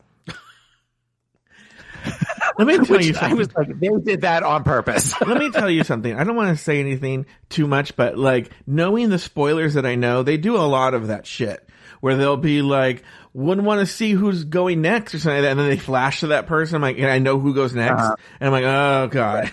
Let 2.60 2.68
me 2.68 2.78
tell 2.86 3.02
you 3.02 3.14
Which 3.14 3.22
I 3.22 3.34
was 3.34 3.56
like, 3.56 3.80
they 3.80 3.88
did 4.04 4.22
that 4.22 4.44
on 4.44 4.66
purpose. 4.66 5.20
Let 5.26 5.38
me 5.38 5.50
tell 5.50 5.70
you 5.70 5.86
something. 5.86 6.14
I 6.14 6.26
don't 6.26 6.36
want 6.36 6.56
to 6.56 6.62
say 6.62 6.82
anything 6.82 7.26
too 7.48 7.68
much, 7.68 7.96
but 7.96 8.18
like 8.18 8.52
knowing 8.68 9.10
the 9.10 9.18
spoilers 9.18 9.76
that 9.76 9.86
I 9.86 9.96
know, 9.96 10.24
they 10.24 10.36
do 10.36 10.58
a 10.58 10.68
lot 10.68 10.94
of 10.94 11.08
that 11.08 11.26
shit 11.26 11.66
where 12.02 12.18
they'll 12.18 12.36
be 12.36 12.62
like, 12.62 13.04
wouldn't 13.34 13.66
want 13.66 13.80
to 13.80 13.86
see 13.86 14.12
who's 14.12 14.44
going 14.44 14.82
next 14.82 15.16
or 15.16 15.20
something 15.20 15.38
like 15.38 15.44
that. 15.44 15.52
And 15.52 15.60
then 15.60 15.70
they 15.70 15.78
flash 15.78 16.20
to 16.20 16.28
that 16.28 16.48
person. 16.48 16.76
I'm 16.76 16.82
like, 16.82 16.98
and 16.98 17.08
I 17.08 17.20
know 17.20 17.40
who 17.40 17.54
goes 17.54 17.74
next. 17.74 18.02
Uh-huh. 18.02 18.16
And 18.42 18.48
I'm 18.48 18.52
like, 18.52 18.66
oh 18.66 19.08
God. 19.10 19.52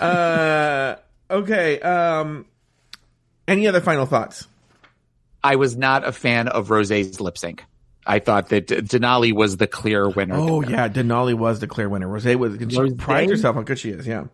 uh, 0.00 0.96
okay. 1.28 1.80
Um, 1.80 2.46
any 3.48 3.66
other 3.66 3.80
final 3.80 4.06
thoughts? 4.06 4.46
I 5.42 5.56
was 5.56 5.76
not 5.76 6.06
a 6.06 6.12
fan 6.12 6.46
of 6.46 6.70
Rose's 6.70 7.20
lip 7.20 7.36
sync. 7.36 7.64
I 8.06 8.18
thought 8.18 8.48
that 8.48 8.66
Denali 8.66 9.32
was 9.32 9.56
the 9.56 9.66
clear 9.66 10.08
winner. 10.08 10.34
Oh 10.36 10.62
there. 10.62 10.70
yeah. 10.70 10.88
Denali 10.88 11.34
was 11.34 11.60
the 11.60 11.66
clear 11.66 11.88
winner. 11.88 12.08
Rose 12.08 12.24
was, 12.36 12.54
she 12.58 12.64
Rosé? 12.66 12.98
prides 12.98 13.30
herself 13.30 13.56
how 13.56 13.62
good 13.62 13.78
she 13.78 13.90
is. 13.90 14.06
Yeah. 14.06 14.24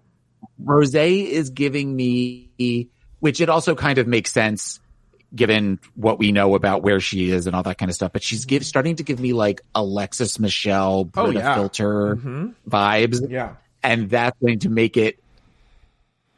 Rose 0.59 0.95
is 0.95 1.51
giving 1.51 1.95
me, 1.95 2.89
which 3.21 3.41
it 3.41 3.49
also 3.49 3.75
kind 3.75 3.99
of 3.99 4.07
makes 4.07 4.33
sense 4.33 4.81
given 5.35 5.79
what 5.95 6.19
we 6.19 6.33
know 6.33 6.55
about 6.55 6.83
where 6.83 7.01
she 7.01 7.31
is 7.31 7.47
and 7.47 7.55
all 7.55 7.63
that 7.63 7.77
kind 7.77 7.91
of 7.91 7.95
stuff. 7.95 8.13
But 8.13 8.23
she's 8.23 8.47
give, 8.47 8.65
starting 8.65 8.97
to 8.97 9.03
give 9.03 9.21
me 9.21 9.35
like 9.35 9.61
Alexis 9.75 10.39
Michelle, 10.39 11.05
Brita 11.05 11.39
yeah. 11.41 11.55
Filter 11.55 12.17
Mhm. 12.17 12.55
vibes. 12.69 13.31
Yeah. 13.31 13.57
And 13.83 14.09
that's 14.09 14.39
going 14.41 14.61
to 14.61 14.71
make 14.71 14.97
it 14.97 15.23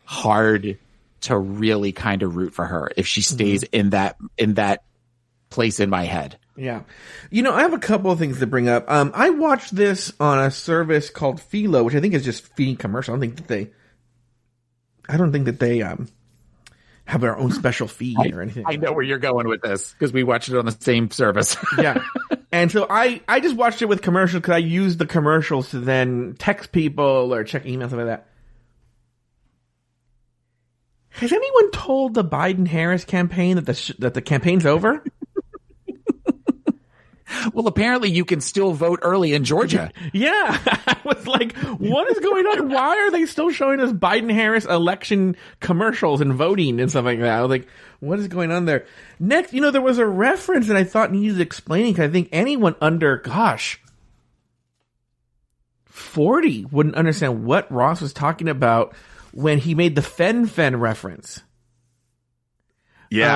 hard 0.04 0.78
to 1.22 1.38
really 1.38 1.92
kind 1.92 2.22
of 2.22 2.34
root 2.36 2.52
for 2.54 2.64
her 2.64 2.90
if 2.96 3.06
she 3.06 3.20
stays 3.20 3.62
in 3.62 3.90
that, 3.90 4.16
in 4.36 4.54
that 4.54 4.82
place 5.50 5.78
in 5.80 5.88
my 5.90 6.04
head. 6.04 6.38
Yeah. 6.56 6.82
You 7.30 7.42
know, 7.42 7.52
I 7.52 7.62
have 7.62 7.72
a 7.72 7.78
couple 7.78 8.10
of 8.10 8.18
things 8.18 8.38
to 8.40 8.46
bring 8.46 8.68
up. 8.68 8.90
Um, 8.90 9.12
I 9.14 9.30
watched 9.30 9.74
this 9.74 10.12
on 10.20 10.38
a 10.38 10.50
service 10.50 11.10
called 11.10 11.40
Philo, 11.40 11.82
which 11.84 11.94
I 11.94 12.00
think 12.00 12.14
is 12.14 12.24
just 12.24 12.46
feeding 12.54 12.76
commercial. 12.76 13.14
I 13.14 13.16
don't 13.16 13.20
think 13.20 13.36
that 13.36 13.48
they, 13.48 13.70
I 15.08 15.16
don't 15.16 15.32
think 15.32 15.46
that 15.46 15.58
they, 15.60 15.82
um, 15.82 16.08
have 17.10 17.20
their 17.20 17.36
own 17.36 17.50
special 17.50 17.88
feed 17.88 18.16
or 18.32 18.40
anything. 18.40 18.64
I 18.66 18.76
know 18.76 18.92
where 18.92 19.02
you're 19.02 19.18
going 19.18 19.48
with 19.48 19.62
this 19.62 19.92
because 19.92 20.12
we 20.12 20.22
watched 20.22 20.48
it 20.48 20.56
on 20.56 20.64
the 20.64 20.76
same 20.78 21.10
service. 21.10 21.56
yeah. 21.78 22.02
And 22.52 22.70
so 22.70 22.86
I, 22.88 23.20
I 23.26 23.40
just 23.40 23.56
watched 23.56 23.82
it 23.82 23.86
with 23.86 24.00
commercials 24.00 24.42
because 24.42 24.54
I 24.54 24.58
used 24.58 24.98
the 24.98 25.06
commercials 25.06 25.70
to 25.70 25.80
then 25.80 26.36
text 26.38 26.70
people 26.70 27.34
or 27.34 27.42
check 27.42 27.64
emails, 27.64 27.88
stuff 27.88 27.98
like 27.98 28.06
that. 28.06 28.26
Has 31.10 31.32
anyone 31.32 31.70
told 31.72 32.14
the 32.14 32.24
Biden 32.24 32.66
Harris 32.68 33.04
campaign 33.04 33.56
that 33.56 33.66
the 33.66 33.74
sh- 33.74 33.92
that 33.98 34.14
the 34.14 34.22
campaign's 34.22 34.64
over? 34.64 35.02
well, 37.52 37.66
apparently 37.66 38.10
you 38.10 38.24
can 38.24 38.40
still 38.40 38.72
vote 38.72 39.00
early 39.02 39.32
in 39.32 39.44
Georgia. 39.44 39.92
Yeah, 40.12 40.58
I 40.86 40.96
was 41.04 41.26
like, 41.26 41.56
what 41.56 42.10
is 42.10 42.18
going 42.18 42.44
on? 42.44 42.68
Why 42.70 42.96
are 42.96 43.10
they 43.10 43.26
still 43.26 43.50
showing 43.50 43.80
us 43.80 43.92
Biden 43.92 44.32
Harris 44.32 44.64
election 44.64 45.36
commercials 45.60 46.20
and 46.20 46.34
voting 46.34 46.80
and 46.80 46.90
stuff 46.90 47.04
like 47.04 47.20
that? 47.20 47.38
I 47.38 47.42
was 47.42 47.50
like, 47.50 47.68
what 48.00 48.18
is 48.18 48.26
going 48.26 48.50
on 48.50 48.64
there? 48.64 48.86
Next, 49.20 49.52
you 49.52 49.60
know, 49.60 49.70
there 49.70 49.82
was 49.82 49.98
a 49.98 50.06
reference 50.06 50.66
that 50.66 50.76
I 50.76 50.84
thought 50.84 51.12
needed 51.12 51.40
explaining 51.40 51.92
because 51.92 52.08
I 52.08 52.12
think 52.12 52.28
anyone 52.32 52.74
under, 52.80 53.18
gosh, 53.18 53.80
40 55.86 56.66
wouldn't 56.66 56.96
understand 56.96 57.44
what 57.44 57.70
Ross 57.70 58.00
was 58.00 58.12
talking 58.12 58.48
about 58.48 58.94
when 59.32 59.58
he 59.58 59.74
made 59.74 59.94
the 59.94 60.02
fen-phen 60.02 60.80
reference. 60.80 61.40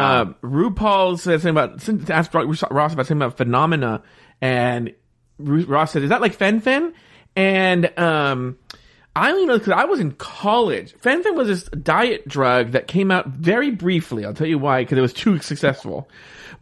Uh, 0.09 0.25
RuPaul 0.43 1.19
said 1.19 1.41
something 1.41 1.51
about 1.51 1.81
since 1.83 2.09
asked 2.09 2.33
Ross 2.33 2.63
about 2.63 3.07
something 3.07 3.17
about 3.17 3.37
phenomena, 3.37 4.03
and 4.41 4.95
Ru- 5.39 5.65
Ross 5.65 5.93
said, 5.93 6.03
"Is 6.03 6.11
that 6.11 6.21
like 6.21 6.35
fen-phen?" 6.35 6.93
And 7.37 7.99
um, 7.99 8.57
I 9.17 9.33
only 9.33 9.47
know 9.47 9.59
because 9.59 9.73
I 9.73 9.85
was 9.85 9.99
in 9.99 10.13
college. 10.13 10.95
fen-phen 11.01 11.35
was 11.35 11.49
this 11.49 11.65
diet 11.65 12.27
drug 12.29 12.71
that 12.73 12.87
came 12.87 13.11
out 13.11 13.27
very 13.27 13.71
briefly. 13.73 14.25
I'll 14.25 14.35
tell 14.35 14.47
you 14.47 14.59
why 14.59 14.83
because 14.83 14.97
it 14.97 15.03
was 15.03 15.13
too 15.13 15.39
successful. 15.41 16.09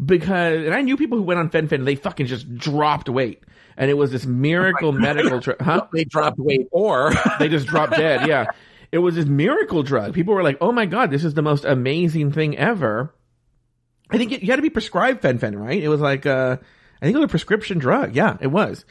Because 0.03 0.65
and 0.65 0.75
I 0.75 0.81
knew 0.81 0.97
people 0.97 1.19
who 1.19 1.25
went 1.25 1.39
on 1.39 1.51
fen-phen, 1.51 1.85
they 1.85 1.97
fucking 1.97 2.27
just 2.27 2.55
dropped 2.57 3.11
weight, 3.11 3.43
and 3.77 3.91
it 3.91 3.95
was 3.95 4.11
this 4.11 4.25
miracle 4.25 4.93
medical 4.93 5.39
drug. 5.39 5.61
Huh? 5.61 5.87
They 5.93 6.05
dropped 6.05 6.39
weight 6.39 6.69
or 6.71 7.13
they 7.39 7.49
just 7.49 7.67
dropped 7.67 7.93
dead. 7.93 8.27
Yeah. 8.27 8.47
It 8.93 8.99
was 8.99 9.15
this 9.15 9.25
miracle 9.27 9.83
drug. 9.83 10.13
People 10.15 10.35
were 10.35 10.43
like, 10.43 10.59
"Oh 10.61 10.71
my 10.71 10.87
god, 10.87 11.11
this 11.11 11.25
is 11.25 11.35
the 11.35 11.43
most 11.43 11.65
amazing 11.65 12.31
thing 12.33 12.57
ever." 12.59 13.15
I 14.11 14.19
think 14.19 14.33
it, 14.33 14.43
you 14.43 14.49
had 14.51 14.57
to 14.57 14.63
be 14.63 14.69
prescribed 14.71 15.23
fen-phen, 15.23 15.59
right? 15.59 15.83
It 15.83 15.89
was 15.89 16.01
like, 16.03 16.27
uh, 16.27 16.59
I 17.01 17.05
think 17.05 17.15
it 17.17 17.19
was 17.19 17.25
a 17.25 17.29
prescription 17.29 17.79
drug. 17.79 18.15
Yeah, 18.15 18.37
it 18.43 18.49
was. 18.49 18.85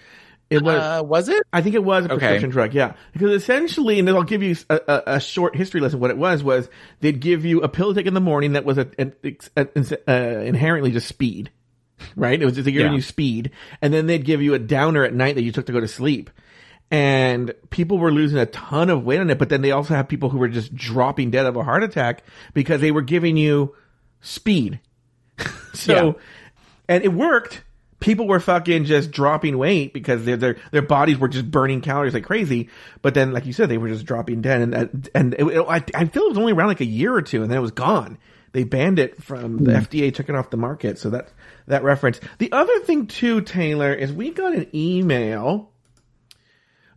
It 0.49 0.63
was. 0.63 0.75
uh, 0.81 1.01
was 1.05 1.29
it? 1.29 1.43
I 1.53 1.61
think 1.61 1.75
it 1.75 1.83
was 1.83 2.05
a 2.05 2.13
Okay. 2.13 2.17
prescription 2.17 2.49
drug. 2.49 2.73
Yeah, 2.73 2.95
because 3.13 3.31
essentially, 3.31 3.99
and 3.99 4.09
I'll 4.09 4.23
give 4.23 4.41
you 4.43 4.55
a, 4.69 4.79
a, 4.87 5.03
a 5.15 5.19
short 5.21 5.55
history 5.55 5.79
lesson. 5.79 5.99
What 5.99 6.09
it 6.09 6.17
was 6.17 6.43
was 6.43 6.67
they'd 6.99 7.19
give 7.21 7.45
you 7.45 7.61
a 7.61 7.69
pill 7.69 7.93
to 7.93 7.99
take 7.99 8.07
in 8.07 8.13
the 8.15 8.19
morning 8.19 8.53
that 8.53 8.65
was 8.65 8.77
a, 8.79 8.87
a, 8.97 9.71
a, 10.07 10.45
inherently 10.45 10.91
just 10.91 11.07
speed, 11.07 11.51
right? 12.15 12.41
It 12.41 12.43
was 12.43 12.55
just 12.55 12.65
giving 12.65 12.87
Yeah. 12.87 12.95
you 12.95 13.01
speed, 13.01 13.51
and 13.81 13.93
then 13.93 14.07
they'd 14.07 14.25
give 14.25 14.41
you 14.41 14.55
a 14.55 14.59
downer 14.59 15.03
at 15.05 15.13
night 15.13 15.35
that 15.35 15.43
you 15.43 15.51
took 15.51 15.67
to 15.67 15.71
go 15.71 15.79
to 15.79 15.87
sleep. 15.87 16.31
And 16.91 17.53
people 17.69 17.97
were 17.97 18.11
losing 18.11 18.37
a 18.37 18.45
ton 18.45 18.89
of 18.89 19.05
weight 19.05 19.21
on 19.21 19.29
it, 19.29 19.39
but 19.39 19.47
then 19.47 19.61
they 19.61 19.71
also 19.71 19.93
have 19.93 20.09
people 20.09 20.29
who 20.29 20.37
were 20.37 20.49
just 20.49 20.75
dropping 20.75 21.31
dead 21.31 21.45
of 21.45 21.55
a 21.55 21.63
heart 21.63 21.83
attack 21.83 22.23
because 22.53 22.81
they 22.81 22.91
were 22.91 23.01
giving 23.01 23.37
you 23.37 23.73
speed. 24.19 24.79
so, 25.73 25.93
Yeah. 25.93 26.13
and 26.89 27.03
it 27.03 27.13
worked, 27.13 27.63
people 28.01 28.27
were 28.27 28.41
fucking 28.41 28.83
just 28.83 29.11
dropping 29.11 29.57
weight 29.57 29.93
because 29.93 30.25
their 30.25 30.35
their 30.35 30.57
their 30.71 30.81
bodies 30.81 31.17
were 31.17 31.29
just 31.29 31.49
burning 31.49 31.79
calories 31.79 32.13
like 32.13 32.25
crazy. 32.25 32.69
But 33.01 33.13
then, 33.13 33.31
like 33.31 33.45
you 33.45 33.53
said, 33.53 33.69
they 33.69 33.77
were 33.77 33.87
just 33.87 34.05
dropping 34.05 34.41
dead, 34.41 34.61
and 34.61 35.09
and 35.15 35.33
it, 35.35 35.43
it, 35.45 35.65
I, 35.67 35.83
I 35.95 36.05
feel 36.05 36.23
it 36.23 36.29
was 36.29 36.37
only 36.37 36.51
around 36.51 36.67
like 36.67 36.81
a 36.81 36.85
year 36.85 37.13
or 37.13 37.21
two, 37.21 37.41
and 37.41 37.49
then 37.49 37.57
it 37.57 37.61
was 37.61 37.71
gone. 37.71 38.17
They 38.51 38.65
banned 38.65 38.99
it 38.99 39.23
from 39.23 39.63
the 39.63 39.71
hmm. 39.71 39.85
FDA, 39.85 40.13
took 40.13 40.27
it 40.27 40.35
off 40.35 40.49
the 40.49 40.57
market. 40.57 40.99
So 40.99 41.11
that 41.11 41.29
that 41.67 41.83
reference. 41.83 42.19
The 42.39 42.51
other 42.51 42.79
thing 42.79 43.07
too, 43.07 43.41
Taylor, 43.41 43.93
is 43.93 44.11
we 44.11 44.31
got 44.31 44.53
an 44.53 44.67
email. 44.73 45.70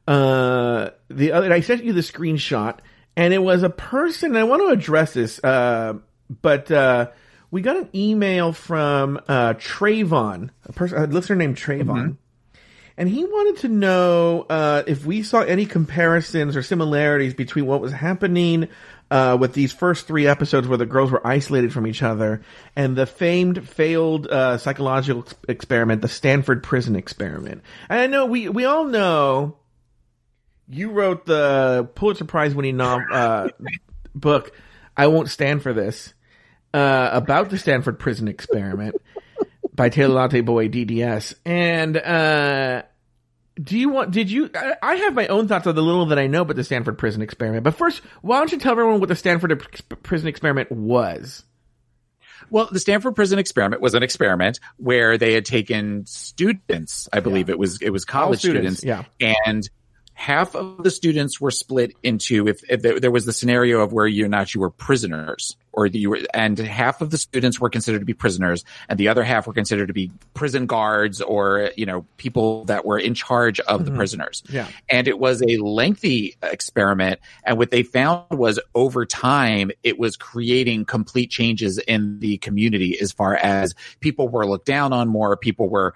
Uh, 0.07 0.90
the 1.09 1.32
other 1.32 1.52
I 1.52 1.61
sent 1.61 1.84
you 1.84 1.92
the 1.92 2.00
screenshot, 2.00 2.78
and 3.16 3.32
it 3.32 3.42
was 3.42 3.62
a 3.62 3.70
person. 3.70 4.36
I 4.36 4.44
want 4.44 4.62
to 4.62 4.68
address 4.68 5.14
this, 5.14 5.42
uh, 5.42 5.94
but 6.42 6.70
uh, 6.70 7.11
we 7.50 7.62
got 7.62 7.76
an 7.76 7.88
email 7.94 8.52
from 8.52 9.18
uh, 9.28 9.55
Trayvon, 9.55 10.50
a 10.66 10.72
person, 10.72 10.98
a 10.98 11.07
listener 11.07 11.36
named 11.36 11.57
Trayvon, 11.57 12.16
and 12.96 13.09
he 13.09 13.24
wanted 13.24 13.62
to 13.62 13.68
know 13.68 14.46
uh, 14.48 14.82
if 14.86 15.07
we 15.07 15.22
saw 15.22 15.40
any 15.40 15.66
comparisons 15.66 16.57
or 16.57 16.62
similarities 16.62 17.34
between 17.34 17.66
what 17.66 17.80
was 17.80 17.92
happening 17.92 18.68
uh, 19.11 19.36
with 19.38 19.52
these 19.52 19.72
first 19.72 20.07
three 20.07 20.26
episodes 20.26 20.68
where 20.68 20.78
the 20.78 20.86
girls 20.86 21.11
were 21.11 21.26
isolated 21.26 21.72
from 21.72 21.86
each 21.86 22.02
other 22.02 22.42
and 22.76 22.96
the 22.96 23.07
famed 23.07 23.68
failed 23.68 24.26
uh, 24.26 24.59
psychological 24.59 25.26
experiment, 25.48 26.02
the 26.02 26.09
Stanford 26.09 26.62
Prison 26.62 26.96
Experiment. 26.96 27.62
And 27.88 28.00
I 28.00 28.07
know 28.07 28.26
we 28.26 28.48
we 28.48 28.64
all 28.64 28.84
know 28.84 29.57
you 30.69 30.91
wrote 30.91 31.27
the 31.27 31.89
Pulitzer 31.95 32.25
Prize 32.25 32.55
winning 32.55 32.77
novel, 32.77 33.07
uh, 33.12 33.49
book. 34.15 34.53
I 34.97 35.09
won't 35.09 35.29
stand 35.29 35.62
for 35.62 35.73
this 35.73 36.15
uh, 36.73 37.11
about 37.12 37.51
the 37.51 37.59
Stanford 37.59 37.99
Prison 37.99 38.29
Experiment 38.29 38.97
by 39.75 39.89
Taylor 39.89 40.15
Latte 40.15 40.41
Boy 40.41 40.69
DDS. 40.69 41.35
And 41.45 41.97
uh, 41.97 42.83
do 43.62 43.79
you 43.79 43.89
want? 43.89 44.11
Did 44.11 44.31
you? 44.31 44.51
I, 44.55 44.75
I 44.83 44.95
have 44.97 45.15
my 45.15 45.27
own 45.29 45.49
thoughts 45.49 45.67
on 45.67 45.75
the 45.75 45.83
little 45.83 46.07
that 46.07 46.19
I 46.19 46.27
know 46.27 46.43
about 46.43 46.57
the 46.57 46.65
Stanford 46.65 46.99
Prison 46.99 47.23
Experiment. 47.23 47.65
But 47.65 47.75
first, 47.75 48.03
why 48.23 48.39
don't 48.39 48.53
you 48.53 48.59
tell 48.59 48.73
everyone 48.73 49.01
what 49.01 49.09
the 49.09 49.17
Stanford 49.17 49.53
Ex- 49.53 49.81
Prison 49.81 50.29
Experiment 50.29 50.71
was? 50.71 51.45
Well, 52.51 52.69
the 52.71 52.81
Stanford 52.81 53.15
Prison 53.15 53.39
Experiment 53.39 53.81
was 53.81 53.95
an 53.95 54.03
experiment 54.03 54.61
where 54.77 55.17
they 55.17 55.33
had 55.33 55.45
taken 55.45 56.05
students. 56.07 57.09
I 57.12 57.21
believe 57.21 57.49
it 57.49 57.59
was 57.59 57.81
it 57.81 57.91
was 57.91 58.05
college 58.05 58.41
students, 58.41 58.79
students, 58.79 59.09
and 59.47 59.69
half 60.15 60.55
of 60.55 60.83
the 60.83 60.91
students 60.91 61.41
were 61.41 61.51
split 61.51 61.93
into 62.03 62.49
if, 62.49 62.62
if 62.71 62.83
there, 62.83 63.01
there 63.01 63.11
was 63.11 63.27
the 63.27 63.33
scenario 63.33 63.81
of 63.81 63.93
where 63.93 64.07
you're 64.07 64.29
not 64.29 64.55
you 64.55 64.61
were 64.61 64.71
prisoners 64.71 65.57
or 65.73 65.87
you 65.87 66.09
were 66.09 66.21
and 66.33 66.57
half 66.59 67.01
of 67.01 67.11
the 67.11 67.19
students 67.19 67.61
were 67.61 67.69
considered 67.69 67.99
to 67.99 68.05
be 68.05 68.15
prisoners 68.15 68.65
and 68.89 68.99
the 68.99 69.09
other 69.09 69.25
half 69.25 69.47
were 69.47 69.53
considered 69.53 69.89
to 69.89 69.93
be 69.93 70.12
prison 70.33 70.67
guards 70.67 71.21
or 71.21 71.71
you 71.77 71.85
know 71.85 72.07
people 72.17 72.65
that 72.67 72.85
were 72.85 72.99
in 72.99 73.12
charge 73.12 73.59
of 73.61 73.85
the 73.85 73.91
mm-hmm. 73.91 73.99
prisoners 73.99 74.45
Yeah. 74.49 74.69
and 74.89 75.09
it 75.09 75.19
was 75.19 75.43
a 75.43 75.57
lengthy 75.59 76.37
experiment 76.43 77.19
and 77.45 77.59
what 77.59 77.73
they 77.73 77.83
found 77.83 78.25
was 78.31 78.61
over 78.75 79.05
time 79.05 79.73
it 79.83 79.99
was 79.99 80.17
creating 80.17 80.85
complete 80.85 81.31
changes 81.31 81.79
in 81.79 82.21
the 82.21 82.39
community 82.39 82.99
as 83.01 83.11
far 83.11 83.35
as 83.35 83.75
people 83.99 84.29
were 84.29 84.47
looked 84.47 84.67
down 84.67 84.93
on 84.93 85.09
more 85.09 85.37
people 85.37 85.69
were 85.69 85.95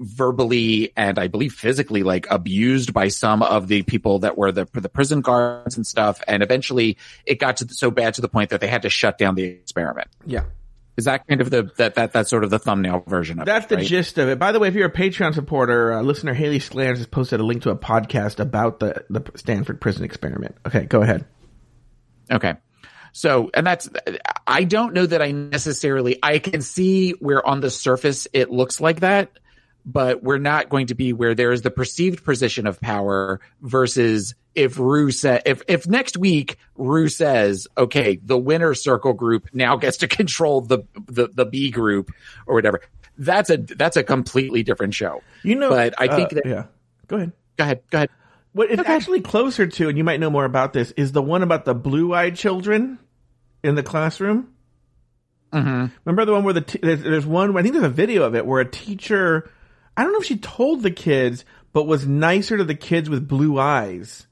verbally 0.00 0.92
and 0.96 1.18
I 1.18 1.28
believe 1.28 1.52
physically 1.52 2.02
like 2.02 2.26
abused 2.30 2.92
by 2.92 3.08
some 3.08 3.42
of 3.42 3.68
the 3.68 3.82
people 3.82 4.20
that 4.20 4.36
were 4.36 4.52
the 4.52 4.66
the 4.72 4.88
prison 4.88 5.20
guards 5.20 5.76
and 5.76 5.86
stuff. 5.86 6.22
And 6.26 6.42
eventually 6.42 6.98
it 7.24 7.38
got 7.38 7.58
to 7.58 7.68
so 7.72 7.90
bad 7.90 8.14
to 8.14 8.20
the 8.20 8.28
point 8.28 8.50
that 8.50 8.60
they 8.60 8.66
had 8.66 8.82
to 8.82 8.90
shut 8.90 9.18
down 9.18 9.34
the 9.34 9.44
experiment. 9.44 10.08
Yeah. 10.26 10.44
Is 10.96 11.06
that 11.06 11.26
kind 11.26 11.40
of 11.40 11.50
the 11.50 11.70
that 11.76 11.96
that 11.96 12.12
that's 12.12 12.30
sort 12.30 12.44
of 12.44 12.50
the 12.50 12.58
thumbnail 12.58 13.02
version 13.06 13.38
of 13.38 13.42
it. 13.42 13.46
That's 13.46 13.66
it? 13.66 13.68
the 13.68 13.76
right? 13.76 13.86
gist 13.86 14.18
of 14.18 14.28
it. 14.28 14.38
By 14.38 14.52
the 14.52 14.60
way, 14.60 14.68
if 14.68 14.74
you're 14.74 14.86
a 14.88 14.92
Patreon 14.92 15.34
supporter, 15.34 15.92
uh, 15.92 16.02
listener 16.02 16.34
Haley 16.34 16.60
Sklans 16.60 16.98
has 16.98 17.06
posted 17.06 17.40
a 17.40 17.44
link 17.44 17.62
to 17.62 17.70
a 17.70 17.76
podcast 17.76 18.38
about 18.38 18.78
the, 18.78 19.04
the 19.10 19.24
Stanford 19.34 19.80
Prison 19.80 20.04
Experiment. 20.04 20.56
Okay, 20.66 20.84
go 20.84 21.02
ahead. 21.02 21.24
Okay. 22.30 22.54
So, 23.12 23.50
and 23.54 23.64
that's, 23.64 23.88
I 24.44 24.64
don't 24.64 24.92
know 24.92 25.06
that 25.06 25.22
I 25.22 25.30
necessarily, 25.30 26.18
I 26.20 26.40
can 26.40 26.62
see 26.62 27.12
where 27.12 27.46
on 27.46 27.60
the 27.60 27.70
surface 27.70 28.26
it 28.32 28.50
looks 28.50 28.80
like 28.80 29.00
that, 29.00 29.38
but 29.84 30.22
we're 30.22 30.38
not 30.38 30.68
going 30.68 30.86
to 30.86 30.94
be 30.94 31.12
where 31.12 31.34
there 31.34 31.52
is 31.52 31.62
the 31.62 31.70
perceived 31.70 32.24
position 32.24 32.66
of 32.66 32.80
power 32.80 33.40
versus 33.60 34.34
if 34.54 34.78
Ru 34.78 35.10
said, 35.10 35.42
if, 35.46 35.62
if 35.68 35.86
next 35.86 36.16
week 36.16 36.56
Ru 36.76 37.08
says, 37.08 37.68
okay, 37.76 38.20
the 38.22 38.38
winner 38.38 38.74
circle 38.74 39.12
group 39.12 39.48
now 39.52 39.76
gets 39.76 39.98
to 39.98 40.08
control 40.08 40.60
the, 40.60 40.80
the, 41.06 41.28
the 41.28 41.44
B 41.44 41.70
group 41.70 42.10
or 42.46 42.54
whatever. 42.54 42.80
That's 43.18 43.50
a, 43.50 43.58
that's 43.58 43.96
a 43.96 44.02
completely 44.02 44.62
different 44.62 44.94
show. 44.94 45.22
You 45.42 45.56
know, 45.56 45.70
but 45.70 45.94
I 45.98 46.08
think 46.16 46.32
uh, 46.32 46.36
that, 46.36 46.46
yeah. 46.46 46.64
Go 47.06 47.16
ahead. 47.16 47.32
go 47.56 47.64
ahead, 47.64 47.82
go 47.90 47.98
ahead. 47.98 48.10
What 48.52 48.70
it's 48.70 48.88
actually 48.88 49.20
closer 49.20 49.66
to, 49.66 49.88
and 49.88 49.98
you 49.98 50.04
might 50.04 50.20
know 50.20 50.30
more 50.30 50.44
about 50.44 50.72
this, 50.72 50.92
is 50.92 51.10
the 51.10 51.22
one 51.22 51.42
about 51.42 51.64
the 51.64 51.74
blue-eyed 51.74 52.36
children 52.36 52.98
in 53.64 53.74
the 53.74 53.82
classroom. 53.82 54.48
Mm-hmm. 55.52 55.86
Remember 56.04 56.24
the 56.24 56.32
one 56.32 56.44
where 56.44 56.54
the 56.54 56.60
t- 56.60 56.78
there's, 56.80 57.02
there's 57.02 57.26
one? 57.26 57.56
I 57.56 57.62
think 57.62 57.74
there's 57.74 57.84
a 57.84 57.88
video 57.88 58.22
of 58.22 58.36
it 58.36 58.46
where 58.46 58.60
a 58.60 58.70
teacher, 58.70 59.50
I 59.96 60.02
don't 60.02 60.12
know 60.12 60.18
if 60.20 60.26
she 60.26 60.36
told 60.38 60.82
the 60.82 60.90
kids, 60.90 61.44
but 61.72 61.86
was 61.86 62.06
nicer 62.06 62.56
to 62.56 62.64
the 62.64 62.74
kids 62.74 63.08
with 63.10 63.28
blue 63.28 63.58
eyes. 63.58 64.26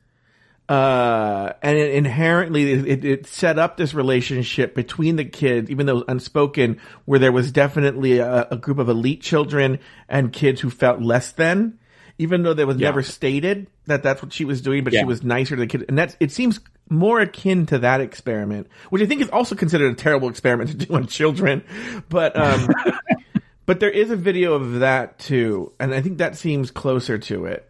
Uh, 0.69 1.53
and 1.61 1.77
it 1.77 1.95
inherently 1.95 2.73
it, 2.73 3.05
it, 3.05 3.27
set 3.27 3.59
up 3.59 3.77
this 3.77 3.93
relationship 3.93 4.75
between 4.75 5.17
the 5.17 5.25
kids, 5.25 5.71
even 5.71 5.87
though 5.87 5.93
it 5.93 5.97
was 5.97 6.05
unspoken, 6.09 6.81
where 7.05 7.19
there 7.19 7.33
was 7.33 7.53
definitely 7.53 8.19
a, 8.19 8.49
a 8.51 8.57
group 8.57 8.79
of 8.79 8.89
elite 8.89 9.21
children 9.21 9.79
and 10.09 10.33
kids 10.33 10.61
who 10.61 10.71
felt 10.71 11.03
less 11.03 11.33
than, 11.33 11.79
even 12.17 12.43
though 12.43 12.55
there 12.55 12.67
was 12.67 12.77
Yeah. 12.79 12.89
never 12.89 13.03
stated 13.03 13.67
that 13.87 14.03
that's 14.03 14.23
what 14.23 14.33
she 14.33 14.45
was 14.45 14.63
doing, 14.63 14.85
but 14.85 14.93
she 14.95 15.05
was 15.05 15.23
nicer 15.23 15.57
to 15.57 15.61
the 15.61 15.67
kids. 15.67 15.85
And 15.89 15.99
that's, 15.99 16.17
it 16.21 16.31
seems 16.31 16.61
more 16.89 17.21
akin 17.21 17.67
to 17.67 17.79
that 17.81 18.01
experiment, 18.01 18.69
which 18.91 19.03
I 19.03 19.07
think 19.07 19.21
is 19.21 19.29
also 19.31 19.55
considered 19.55 19.93
a 19.93 19.97
terrible 19.97 20.29
experiment 20.29 20.71
to 20.71 20.77
do 20.87 20.95
on 20.95 21.07
children. 21.07 21.65
But, 22.09 22.37
um, 22.37 22.69
but 23.67 23.81
there 23.81 23.91
is 23.91 24.11
a 24.11 24.17
video 24.17 24.55
of 24.55 24.81
that 24.81 25.19
too. 25.19 25.73
And 25.81 25.95
I 25.95 26.01
think 26.01 26.19
that 26.19 26.37
seems 26.37 26.71
closer 26.71 27.19
to 27.19 27.47
it. 27.47 27.69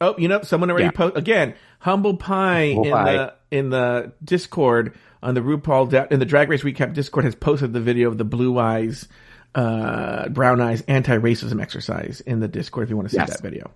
Oh, 0.00 0.14
you 0.18 0.28
know, 0.28 0.42
someone 0.42 0.70
already 0.70 0.84
Yeah. 0.86 0.90
posted 0.92 1.18
again. 1.18 1.54
Humble 1.80 2.16
Pie 2.16 2.72
Humble 2.74 2.84
in 2.86 2.92
Pie. 2.92 3.12
the 3.12 3.34
in 3.50 3.70
the 3.70 4.12
Discord 4.22 4.94
on 5.22 5.34
the 5.34 5.40
RuPaul 5.40 5.88
da- 5.90 6.06
in 6.10 6.18
the 6.20 6.26
Drag 6.26 6.48
Race 6.48 6.62
Recap 6.62 6.92
Discord 6.94 7.24
has 7.24 7.34
posted 7.34 7.72
the 7.72 7.80
video 7.80 8.08
of 8.08 8.18
the 8.18 8.24
blue 8.24 8.58
eyes, 8.58 9.08
uh, 9.54 10.28
brown 10.28 10.60
eyes 10.60 10.82
anti 10.82 11.16
racism 11.18 11.60
exercise 11.60 12.20
in 12.20 12.40
the 12.40 12.48
Discord. 12.48 12.84
If 12.84 12.90
you 12.90 12.96
want 12.96 13.08
to 13.08 13.14
see 13.14 13.18
Yes. 13.18 13.30
that 13.30 13.42
video, 13.42 13.70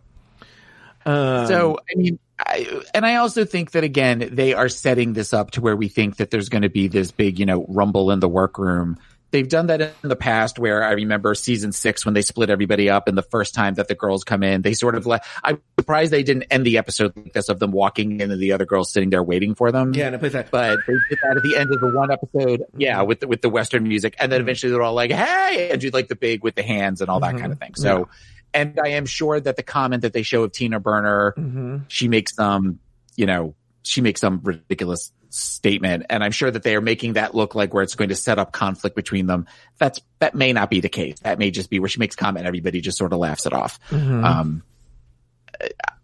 um, 1.07 1.47
So, 1.47 1.79
I 1.91 1.97
mean, 1.99 2.19
I, 2.39 2.83
and 2.95 3.05
I 3.07 3.17
also 3.17 3.45
think 3.45 3.73
that 3.73 3.85
again, 3.85 4.29
they 4.33 4.55
are 4.55 4.69
setting 4.69 5.13
this 5.13 5.33
up 5.33 5.53
to 5.53 5.61
where 5.61 5.77
we 5.77 5.89
think 5.89 6.17
that 6.17 6.31
there's 6.31 6.49
going 6.49 6.63
to 6.63 6.69
be 6.69 6.89
this 6.89 7.11
big, 7.11 7.39
you 7.39 7.47
know, 7.47 7.65
rumble 7.69 8.11
in 8.11 8.21
the 8.21 8.29
workroom. 8.29 8.99
They've 9.33 9.49
done 9.49 9.69
that 9.69 9.81
in 9.81 9.95
the 10.03 10.15
past 10.15 10.59
where 10.59 10.85
I 10.85 10.93
remember 10.93 11.35
season 11.35 11.73
six 11.73 12.05
when 12.05 12.13
they 12.13 12.21
split 12.21 12.51
everybody 12.51 12.91
up 12.91 13.09
and 13.09 13.17
the 13.17 13.23
first 13.23 13.55
time 13.55 13.75
that 13.75 13.89
the 13.89 13.95
girls 13.95 14.25
come 14.25 14.43
in, 14.43 14.61
they 14.61 14.75
sort 14.75 14.95
of 14.95 15.07
let, 15.07 15.25
I'm 15.43 15.61
surprised 15.81 16.13
they 16.13 16.23
didn't 16.23 16.45
end 16.51 16.67
the 16.67 16.77
episode 16.77 17.17
like 17.17 17.33
this 17.33 17.49
of 17.49 17.59
them 17.59 17.73
walking 17.73 18.21
in 18.21 18.31
and 18.31 18.39
the 18.39 18.53
other 18.53 18.67
girls 18.67 18.93
sitting 18.93 19.09
there 19.09 19.23
waiting 19.23 19.55
for 19.55 19.73
them. 19.73 19.95
yeah, 19.95 20.07
and 20.07 20.15
it 20.15 20.19
plays 20.19 20.33
that. 20.33 20.51
But 20.51 20.81
they 20.87 20.93
did 21.09 21.19
that 21.23 21.39
at 21.39 21.43
the 21.43 21.57
end 21.57 21.73
of 21.73 21.81
the 21.81 21.91
one 21.97 22.11
episode, 22.11 22.65
yeah, 22.77 22.99
mm-hmm. 22.99 23.09
with 23.09 23.21
the, 23.21 23.29
with 23.29 23.41
the 23.41 23.49
Western 23.49 23.85
music, 23.85 24.17
and 24.19 24.31
then 24.31 24.41
mm-hmm. 24.41 24.49
eventually 24.49 24.71
they're 24.71 24.83
all 24.83 24.93
like, 24.93 25.11
"Hey!" 25.11 25.71
and 25.73 25.81
do 25.81 25.89
like 25.89 26.09
the 26.09 26.17
big 26.17 26.45
with 26.45 26.55
the 26.55 26.63
hands 26.63 27.01
and 27.01 27.09
all 27.09 27.21
that 27.21 27.31
mm-hmm. 27.31 27.39
kind 27.39 27.53
of 27.53 27.59
thing. 27.59 27.75
So, 27.75 28.09
and 28.53 28.79
I 28.79 28.89
am 28.89 29.07
sure 29.07 29.41
that 29.41 29.57
the 29.57 29.63
comment 29.63 30.03
that 30.03 30.13
they 30.13 30.23
show 30.23 30.43
of 30.45 30.53
Tina 30.53 30.79
Burner, 30.79 31.33
hmm 31.37 31.79
she 31.89 32.09
makes 32.09 32.37
them, 32.37 32.81
you 33.17 33.25
know, 33.25 33.55
she 33.83 34.03
makes 34.03 34.21
some 34.21 34.41
ridiculous 34.43 35.11
statement, 35.35 36.07
and 36.11 36.23
I'm 36.23 36.33
sure 36.33 36.51
that 36.51 36.63
they 36.63 36.77
are 36.77 36.81
making 36.81 37.15
that 37.15 37.35
look 37.35 37.55
like 37.55 37.73
where 37.73 37.83
it's 37.83 37.95
going 37.95 38.11
to 38.11 38.17
set 38.17 38.39
up 38.39 38.53
conflict 38.53 38.97
between 38.97 39.27
them. 39.27 39.47
That's 39.79 40.01
that 40.19 40.35
may 40.35 40.53
not 40.53 40.71
be 40.71 40.81
the 40.81 40.89
case. 40.89 41.19
That 41.21 41.39
may 41.39 41.51
just 41.51 41.71
be 41.71 41.81
where 41.81 41.89
she 41.89 41.99
makes 41.99 42.17
comment, 42.17 42.47
everybody 42.47 42.81
just 42.81 42.99
sort 42.99 43.13
of 43.13 43.19
laughs 43.19 43.47
it 43.47 43.53
off. 43.53 43.79
Um, 44.25 44.63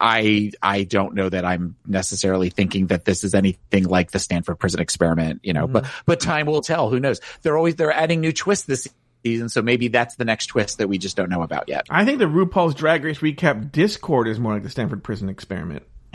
I 0.01 0.53
I 0.62 0.85
don't 0.85 1.14
know 1.14 1.29
that 1.29 1.45
I'm 1.45 1.76
necessarily 1.87 2.51
thinking 2.51 2.89
that 2.89 3.05
this 3.05 3.24
is 3.24 3.35
anything 3.35 3.85
like 3.85 4.11
the 4.11 4.18
Stanford 4.18 4.59
prison 4.59 4.81
experiment, 4.81 5.41
you 5.43 5.53
know, 5.53 5.66
but 5.66 5.87
but 6.07 6.20
time 6.20 6.47
will 6.47 6.61
tell. 6.61 6.89
Who 6.91 7.01
knows? 7.01 7.20
They're 7.43 7.57
always 7.57 7.76
they're 7.76 7.93
adding 7.93 8.20
new 8.20 8.33
twists 8.33 8.66
this 8.66 8.89
season, 9.24 9.49
so 9.49 9.61
maybe 9.62 9.89
that's 9.89 10.16
the 10.16 10.24
next 10.24 10.47
twist 10.47 10.79
that 10.79 10.89
we 10.89 10.99
just 10.99 11.16
don't 11.16 11.31
know 11.31 11.43
about 11.43 11.68
yet. 11.68 11.87
I 11.91 12.05
think 12.05 12.18
the 12.18 12.26
RuPaul's 12.26 12.74
Drag 12.74 13.05
Race 13.05 13.18
Recap 13.18 13.72
Discord 13.72 14.29
is 14.29 14.39
more 14.39 14.55
like 14.55 14.62
the 14.62 14.70
Stanford 14.70 15.03
Prison 15.03 15.29
Experiment. 15.29 15.83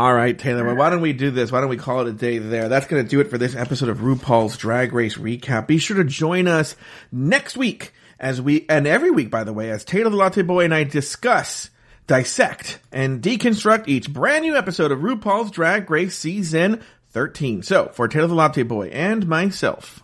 All 0.00 0.14
right, 0.14 0.38
Taylor. 0.38 0.64
Well, 0.64 0.76
why 0.76 0.88
don't 0.88 1.02
we 1.02 1.12
do 1.12 1.30
this? 1.30 1.52
Why 1.52 1.60
don't 1.60 1.68
we 1.68 1.76
call 1.76 2.00
it 2.00 2.08
a 2.08 2.12
day 2.14 2.38
there? 2.38 2.70
That's 2.70 2.86
going 2.86 3.04
to 3.04 3.08
do 3.08 3.20
it 3.20 3.28
for 3.28 3.36
this 3.36 3.54
episode 3.54 3.90
of 3.90 3.98
RuPaul's 3.98 4.56
Drag 4.56 4.94
Race 4.94 5.18
Recap. 5.18 5.66
Be 5.66 5.76
sure 5.76 5.98
to 5.98 6.04
join 6.04 6.48
us 6.48 6.74
next 7.12 7.54
week 7.54 7.92
as 8.18 8.40
we, 8.40 8.64
and 8.70 8.86
every 8.86 9.10
week, 9.10 9.30
by 9.30 9.44
the 9.44 9.52
way, 9.52 9.68
as 9.70 9.84
Taylor 9.84 10.08
the 10.08 10.16
Latte 10.16 10.40
Boy 10.40 10.64
and 10.64 10.72
I 10.72 10.84
discuss, 10.84 11.68
dissect, 12.06 12.78
and 12.90 13.20
deconstruct 13.20 13.88
each 13.88 14.10
brand 14.10 14.42
new 14.42 14.56
episode 14.56 14.90
of 14.90 15.00
RuPaul's 15.00 15.50
Drag 15.50 15.90
Race 15.90 16.16
Season 16.16 16.80
13. 17.10 17.62
So, 17.62 17.90
for 17.92 18.08
Taylor 18.08 18.28
the 18.28 18.34
Latte 18.34 18.62
Boy 18.62 18.88
and 18.88 19.26
myself, 19.26 20.02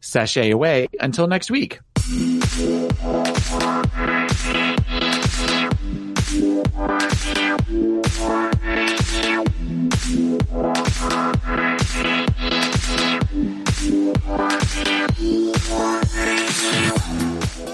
sashay 0.00 0.50
away 0.50 0.88
until 0.98 1.28
next 1.28 1.52
week. 1.52 1.78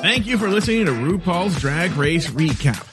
Thank 0.03 0.27
you 0.27 0.39
for 0.39 0.49
listening 0.49 0.87
to 0.87 0.93
RuPaul's 0.93 1.61
Drag 1.61 1.93
Race 1.93 2.29
Recap. 2.29 2.87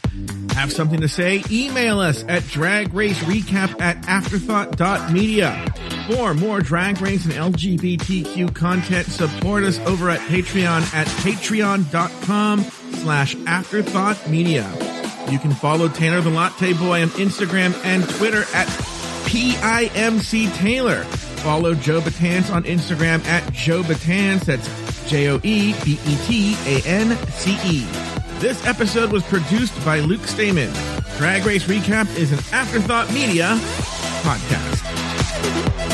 Have 0.53 0.71
something 0.71 1.01
to 1.01 1.07
say? 1.07 1.43
Email 1.49 1.99
us 1.99 2.23
at 2.27 2.43
dragracerecap 2.43 3.81
at 3.81 3.97
afterthought.media. 4.03 5.65
For 6.07 6.33
more 6.33 6.59
drag 6.59 7.01
race 7.01 7.25
and 7.25 7.33
LGBTQ 7.33 8.53
content, 8.53 9.07
support 9.07 9.63
us 9.63 9.79
over 9.79 10.09
at 10.09 10.19
Patreon 10.21 10.93
at 10.93 11.07
patreon.com 11.07 12.63
slash 12.63 13.35
afterthought 13.45 14.29
media. 14.29 15.00
You 15.29 15.39
can 15.39 15.51
follow 15.51 15.87
Taylor 15.87 16.21
the 16.21 16.29
Latte 16.29 16.73
Boy 16.73 17.01
on 17.01 17.09
Instagram 17.09 17.73
and 17.83 18.07
Twitter 18.09 18.43
at 18.53 18.67
PIMC 19.27 20.53
Taylor. 20.55 21.03
Follow 21.41 21.73
Joe 21.73 22.01
Betance 22.01 22.53
on 22.53 22.63
Instagram 22.63 23.23
at 23.25 23.51
Joe 23.53 23.81
Betance. 23.83 24.41
That's 24.45 24.69
J-O-E-B-E-T-A-N-C-E. 25.09 25.71
This 28.39 28.65
episode 28.65 29.11
was 29.11 29.23
produced 29.23 29.85
by 29.85 29.99
Luke 29.99 30.25
Stamen. 30.25 30.71
Drag 31.17 31.45
Race 31.45 31.65
Recap 31.65 32.15
is 32.17 32.31
an 32.31 32.39
Afterthought 32.53 33.11
Media 33.13 33.57
podcast. 34.23 35.90